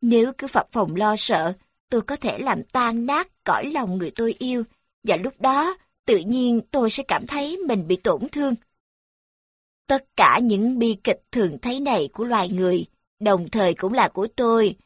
[0.00, 1.52] Nếu cứ phập phòng lo sợ,
[1.90, 4.64] tôi có thể làm tan nát cõi lòng người tôi yêu,
[5.04, 8.54] và lúc đó tự nhiên tôi sẽ cảm thấy mình bị tổn thương.
[9.86, 12.84] Tất cả những bi kịch thường thấy này của loài người,
[13.20, 14.76] đồng thời cũng là của tôi.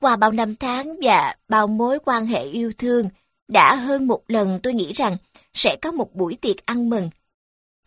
[0.00, 3.08] Qua bao năm tháng và bao mối quan hệ yêu thương,
[3.48, 5.16] đã hơn một lần tôi nghĩ rằng
[5.54, 7.10] sẽ có một buổi tiệc ăn mừng.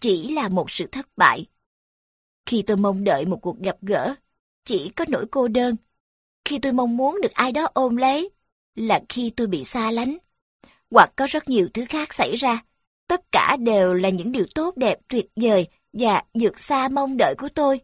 [0.02, 1.46] Chỉ là một sự thất bại.
[2.46, 4.16] Khi tôi mong đợi một cuộc gặp gỡ,
[4.66, 5.76] chỉ có nỗi cô đơn.
[6.46, 8.30] Khi tôi mong muốn được ai đó ôm lấy,
[8.76, 10.18] là khi tôi bị xa lánh.
[10.92, 12.64] Hoặc có rất nhiều thứ khác xảy ra.
[13.08, 17.36] Tất cả đều là những điều tốt đẹp tuyệt vời và vượt xa mong đợi
[17.38, 17.80] của tôi.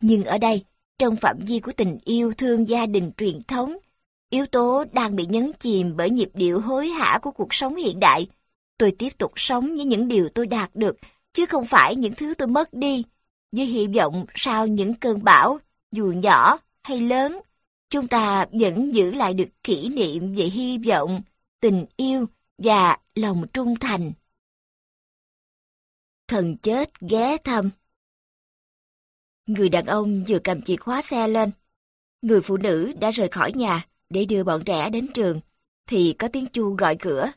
[0.00, 0.64] Nhưng ở đây,
[0.98, 3.76] trong phạm vi của tình yêu thương gia đình truyền thống,
[4.30, 8.00] yếu tố đang bị nhấn chìm bởi nhịp điệu hối hả của cuộc sống hiện
[8.00, 8.26] đại.
[8.78, 10.96] Tôi tiếp tục sống với những điều tôi đạt được,
[11.32, 13.04] chứ không phải những thứ tôi mất đi,
[13.52, 15.58] với hy vọng sau những cơn bão,
[15.92, 17.40] dù nhỏ hay lớn,
[17.90, 21.22] chúng ta vẫn giữ lại được kỷ niệm về hy vọng,
[21.60, 22.26] tình yêu
[22.58, 24.12] và lòng trung thành.
[26.28, 27.70] Thần chết ghé thăm
[29.52, 31.50] Người đàn ông vừa cầm chìa khóa xe lên.
[32.22, 35.40] Người phụ nữ đã rời khỏi nhà để đưa bọn trẻ đến trường,
[35.86, 37.32] thì có tiếng chu gọi cửa.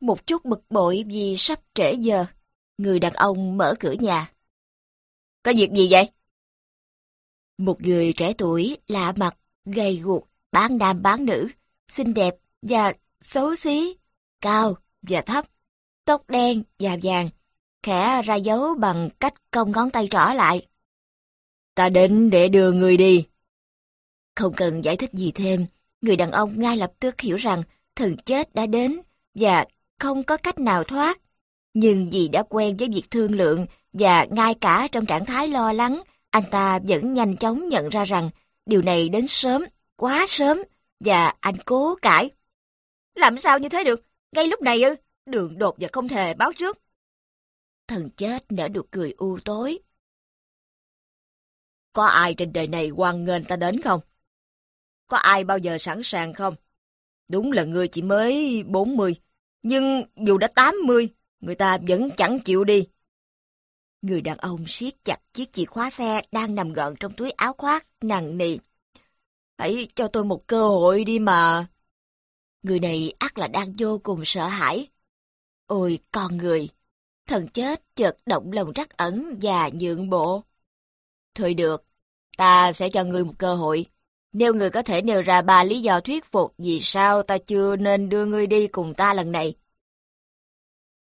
[0.00, 2.26] Một chút bực bội vì sắp trễ giờ,
[2.78, 4.32] người đàn ông mở cửa nhà.
[5.42, 6.10] Có việc gì vậy?
[7.58, 11.48] Một người trẻ tuổi, lạ mặt, gầy guộc, bán nam bán nữ,
[11.88, 13.96] xinh đẹp và xấu xí,
[14.40, 15.46] cao và thấp,
[16.04, 17.30] tóc đen và vàng,
[17.82, 20.66] khẽ ra dấu bằng cách cong ngón tay trỏ lại.
[21.74, 23.26] Ta đến để đưa người đi.
[24.36, 25.66] Không cần giải thích gì thêm,
[26.00, 27.62] người đàn ông ngay lập tức hiểu rằng
[27.96, 29.00] thần chết đã đến
[29.34, 29.64] và
[29.98, 31.20] không có cách nào thoát.
[31.74, 35.72] Nhưng vì đã quen với việc thương lượng và ngay cả trong trạng thái lo
[35.72, 38.30] lắng, anh ta vẫn nhanh chóng nhận ra rằng
[38.66, 39.64] điều này đến sớm,
[39.96, 40.62] quá sớm,
[41.00, 42.30] và anh cố cãi.
[43.14, 44.04] Làm sao như thế được?
[44.32, 44.94] Ngay lúc này ư?
[45.26, 46.78] Đường đột và không thể báo trước.
[47.88, 49.78] Thần chết nở được cười u tối.
[51.94, 54.00] Có ai trên đời này hoan nghênh ta đến không?
[55.06, 56.54] Có ai bao giờ sẵn sàng không?
[57.28, 59.16] Đúng là ngươi chỉ mới 40,
[59.62, 61.08] nhưng dù đã 80,
[61.40, 62.88] người ta vẫn chẳng chịu đi.
[64.02, 67.52] Người đàn ông siết chặt chiếc chìa khóa xe đang nằm gọn trong túi áo
[67.52, 68.58] khoác, nặng nề.
[69.58, 71.66] Hãy cho tôi một cơ hội đi mà.
[72.62, 74.88] Người này ắt là đang vô cùng sợ hãi.
[75.66, 76.68] Ôi con người!
[77.26, 80.42] Thần chết chợt động lòng rắc ẩn và nhượng bộ.
[81.34, 81.84] Thôi được,
[82.36, 83.86] ta sẽ cho ngươi một cơ hội.
[84.32, 87.76] Nếu ngươi có thể nêu ra ba lý do thuyết phục vì sao ta chưa
[87.76, 89.54] nên đưa ngươi đi cùng ta lần này.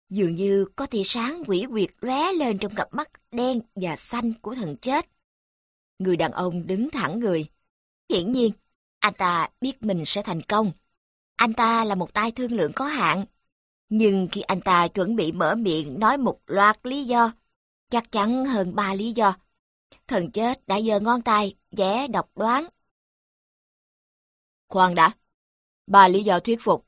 [0.09, 4.33] Dường như có tia sáng quỷ quyệt lóe lên trong cặp mắt đen và xanh
[4.41, 5.09] của thần chết.
[5.99, 7.45] Người đàn ông đứng thẳng người.
[8.09, 8.51] Hiển nhiên,
[8.99, 10.71] anh ta biết mình sẽ thành công.
[11.35, 13.25] Anh ta là một tay thương lượng có hạn.
[13.89, 17.31] Nhưng khi anh ta chuẩn bị mở miệng nói một loạt lý do,
[17.89, 19.33] chắc chắn hơn ba lý do,
[20.07, 22.65] thần chết đã giơ ngón tay, vẽ độc đoán.
[24.69, 25.11] Khoan đã,
[25.87, 26.87] ba lý do thuyết phục,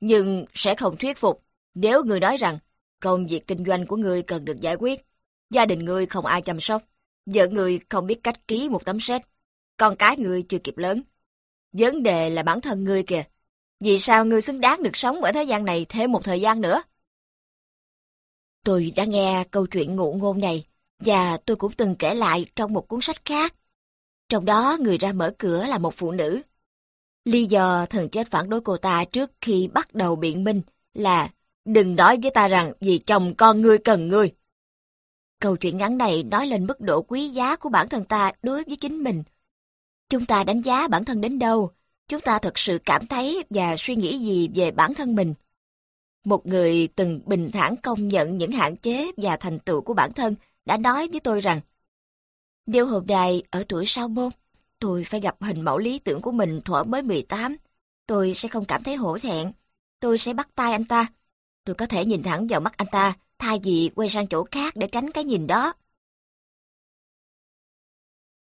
[0.00, 1.44] nhưng sẽ không thuyết phục
[1.74, 2.58] nếu người nói rằng
[3.00, 5.06] công việc kinh doanh của người cần được giải quyết,
[5.50, 6.82] gia đình người không ai chăm sóc,
[7.26, 9.22] vợ người không biết cách ký một tấm séc,
[9.76, 11.02] con cái người chưa kịp lớn.
[11.72, 13.24] Vấn đề là bản thân người kìa.
[13.80, 16.60] Vì sao người xứng đáng được sống ở thế gian này thêm một thời gian
[16.60, 16.82] nữa?
[18.64, 20.66] Tôi đã nghe câu chuyện ngụ ngôn này,
[20.98, 23.54] và tôi cũng từng kể lại trong một cuốn sách khác.
[24.28, 26.42] Trong đó người ra mở cửa là một phụ nữ.
[27.24, 30.62] Lý do thần chết phản đối cô ta trước khi bắt đầu biện minh
[30.94, 31.30] là
[31.64, 34.32] đừng nói với ta rằng vì chồng con ngươi cần ngươi.
[35.40, 38.64] Câu chuyện ngắn này nói lên mức độ quý giá của bản thân ta đối
[38.64, 39.22] với chính mình.
[40.08, 41.70] Chúng ta đánh giá bản thân đến đâu,
[42.08, 45.34] chúng ta thật sự cảm thấy và suy nghĩ gì về bản thân mình.
[46.24, 50.12] Một người từng bình thản công nhận những hạn chế và thành tựu của bản
[50.12, 50.34] thân
[50.64, 51.60] đã nói với tôi rằng
[52.66, 54.32] Điều hồn đài ở tuổi sau môn,
[54.78, 57.56] tôi phải gặp hình mẫu lý tưởng của mình thuở mới 18,
[58.06, 59.52] tôi sẽ không cảm thấy hổ thẹn.
[60.00, 61.06] Tôi sẽ bắt tay anh ta.
[61.64, 64.76] Tôi có thể nhìn thẳng vào mắt anh ta thay vì quay sang chỗ khác
[64.76, 65.72] để tránh cái nhìn đó.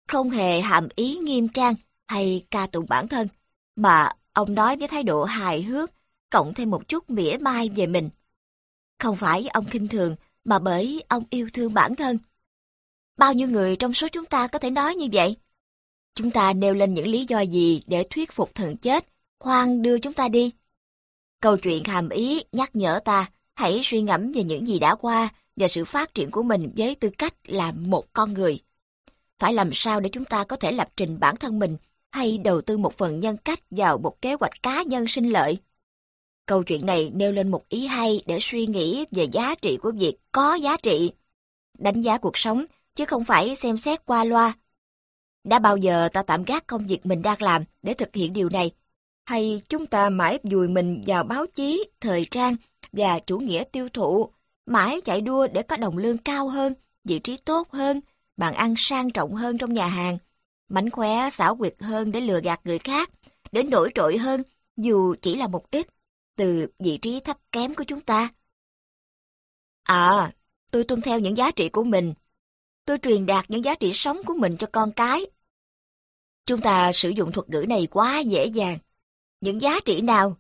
[0.08, 1.76] Không hề hàm ý nghiêm trang
[2.08, 3.28] hay ca tụng bản thân,
[3.76, 5.92] mà ông nói với thái độ hài hước,
[6.30, 8.10] cộng thêm một chút mỉa mai về mình.
[9.00, 12.18] Không phải ông khinh thường, mà bởi ông yêu thương bản thân.
[13.18, 15.38] Bao nhiêu người trong số chúng ta có thể nói như vậy?
[16.16, 19.06] Chúng ta nêu lên những lý do gì để thuyết phục thần chết,
[19.40, 20.52] khoan đưa chúng ta đi.
[21.42, 25.30] Câu chuyện hàm ý nhắc nhở ta hãy suy ngẫm về những gì đã qua
[25.56, 28.60] và sự phát triển của mình với tư cách là một con người.
[29.40, 31.78] Phải làm sao để chúng ta có thể lập trình bản thân mình
[32.12, 35.58] hay đầu tư một phần nhân cách vào một kế hoạch cá nhân sinh lợi?
[36.46, 39.92] Câu chuyện này nêu lên một ý hay để suy nghĩ về giá trị của
[39.92, 41.12] việc có giá trị.
[41.78, 42.66] Đánh giá cuộc sống,
[42.96, 44.54] chứ không phải xem xét qua loa.
[45.44, 48.50] Đã bao giờ ta tạm gác công việc mình đang làm để thực hiện điều
[48.50, 48.72] này?
[49.26, 52.56] Hay chúng ta mãi dùi mình vào báo chí, thời trang
[52.92, 54.30] và chủ nghĩa tiêu thụ,
[54.66, 58.02] mãi chạy đua để có đồng lương cao hơn, vị trí tốt hơn,
[58.38, 60.18] bàn ăn sang trọng hơn trong nhà hàng,
[60.70, 63.10] mánh khóe xảo quyệt hơn để lừa gạt người khác,
[63.52, 64.44] để nổi trội hơn
[64.78, 65.88] dù chỉ là một ít
[66.36, 68.30] từ vị trí thấp kém của chúng ta.
[69.84, 70.32] À,
[70.72, 72.14] tôi tuân theo những giá trị của mình.
[72.86, 75.26] Tôi truyền đạt những giá trị sống của mình cho con cái.
[76.46, 78.78] Chúng ta sử dụng thuật ngữ này quá dễ dàng.
[79.42, 80.38] Những giá trị nào?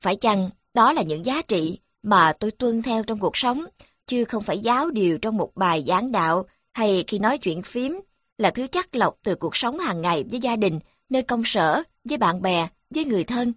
[0.00, 3.64] Phải chăng đó là những giá trị mà tôi tuân theo trong cuộc sống,
[4.06, 8.00] chứ không phải giáo điều trong một bài giảng đạo hay khi nói chuyện phím,
[8.38, 11.82] là thứ chắc lọc từ cuộc sống hàng ngày với gia đình, nơi công sở,
[12.04, 13.52] với bạn bè, với người thân.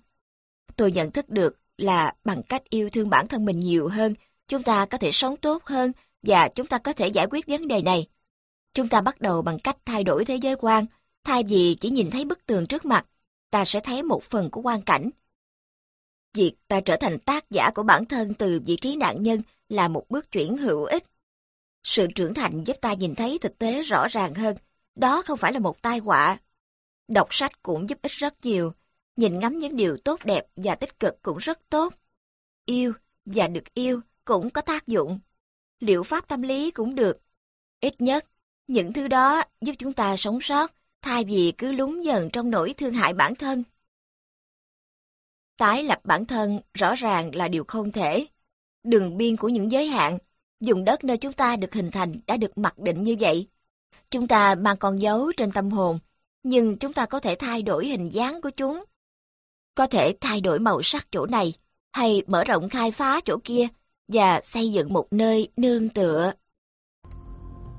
[0.75, 4.13] Tôi nhận thức được là bằng cách yêu thương bản thân mình nhiều hơn,
[4.47, 5.91] chúng ta có thể sống tốt hơn
[6.21, 8.07] và chúng ta có thể giải quyết vấn đề này.
[8.73, 10.85] Chúng ta bắt đầu bằng cách thay đổi thế giới quan,
[11.23, 13.05] thay vì chỉ nhìn thấy bức tường trước mặt,
[13.51, 15.09] ta sẽ thấy một phần của quan cảnh.
[16.33, 19.87] Việc ta trở thành tác giả của bản thân từ vị trí nạn nhân là
[19.87, 21.03] một bước chuyển hữu ích.
[21.83, 24.57] Sự trưởng thành giúp ta nhìn thấy thực tế rõ ràng hơn,
[24.95, 26.37] đó không phải là một tai họa.
[27.07, 28.73] Đọc sách cũng giúp ích rất nhiều,
[29.15, 31.93] nhìn ngắm những điều tốt đẹp và tích cực cũng rất tốt.
[32.65, 32.93] Yêu
[33.25, 35.19] và được yêu cũng có tác dụng.
[35.79, 37.21] Liệu pháp tâm lý cũng được.
[37.79, 38.25] Ít nhất,
[38.67, 40.71] những thứ đó giúp chúng ta sống sót
[41.01, 43.63] thay vì cứ lún dần trong nỗi thương hại bản thân.
[45.57, 48.27] Tái lập bản thân rõ ràng là điều không thể.
[48.83, 50.17] Đường biên của những giới hạn,
[50.59, 53.47] dùng đất nơi chúng ta được hình thành đã được mặc định như vậy.
[54.09, 55.99] Chúng ta mang con dấu trên tâm hồn,
[56.43, 58.83] nhưng chúng ta có thể thay đổi hình dáng của chúng.
[59.75, 61.53] Có thể thay đổi màu sắc chỗ này,
[61.93, 63.67] hay mở rộng khai phá chỗ kia,
[64.07, 66.31] và xây dựng một nơi nương tựa.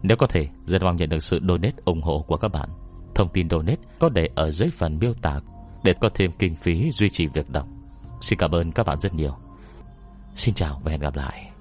[0.02, 2.68] Nếu có thể, rất mong nhận được sự donate ủng hộ của các bạn.
[3.14, 5.40] Thông tin donate có để ở dưới phần miêu tả
[5.84, 7.66] để có thêm kinh phí duy trì việc đọc.
[8.20, 9.32] Xin cảm ơn các bạn rất nhiều.
[10.34, 11.53] Xin chào và hẹn gặp lại.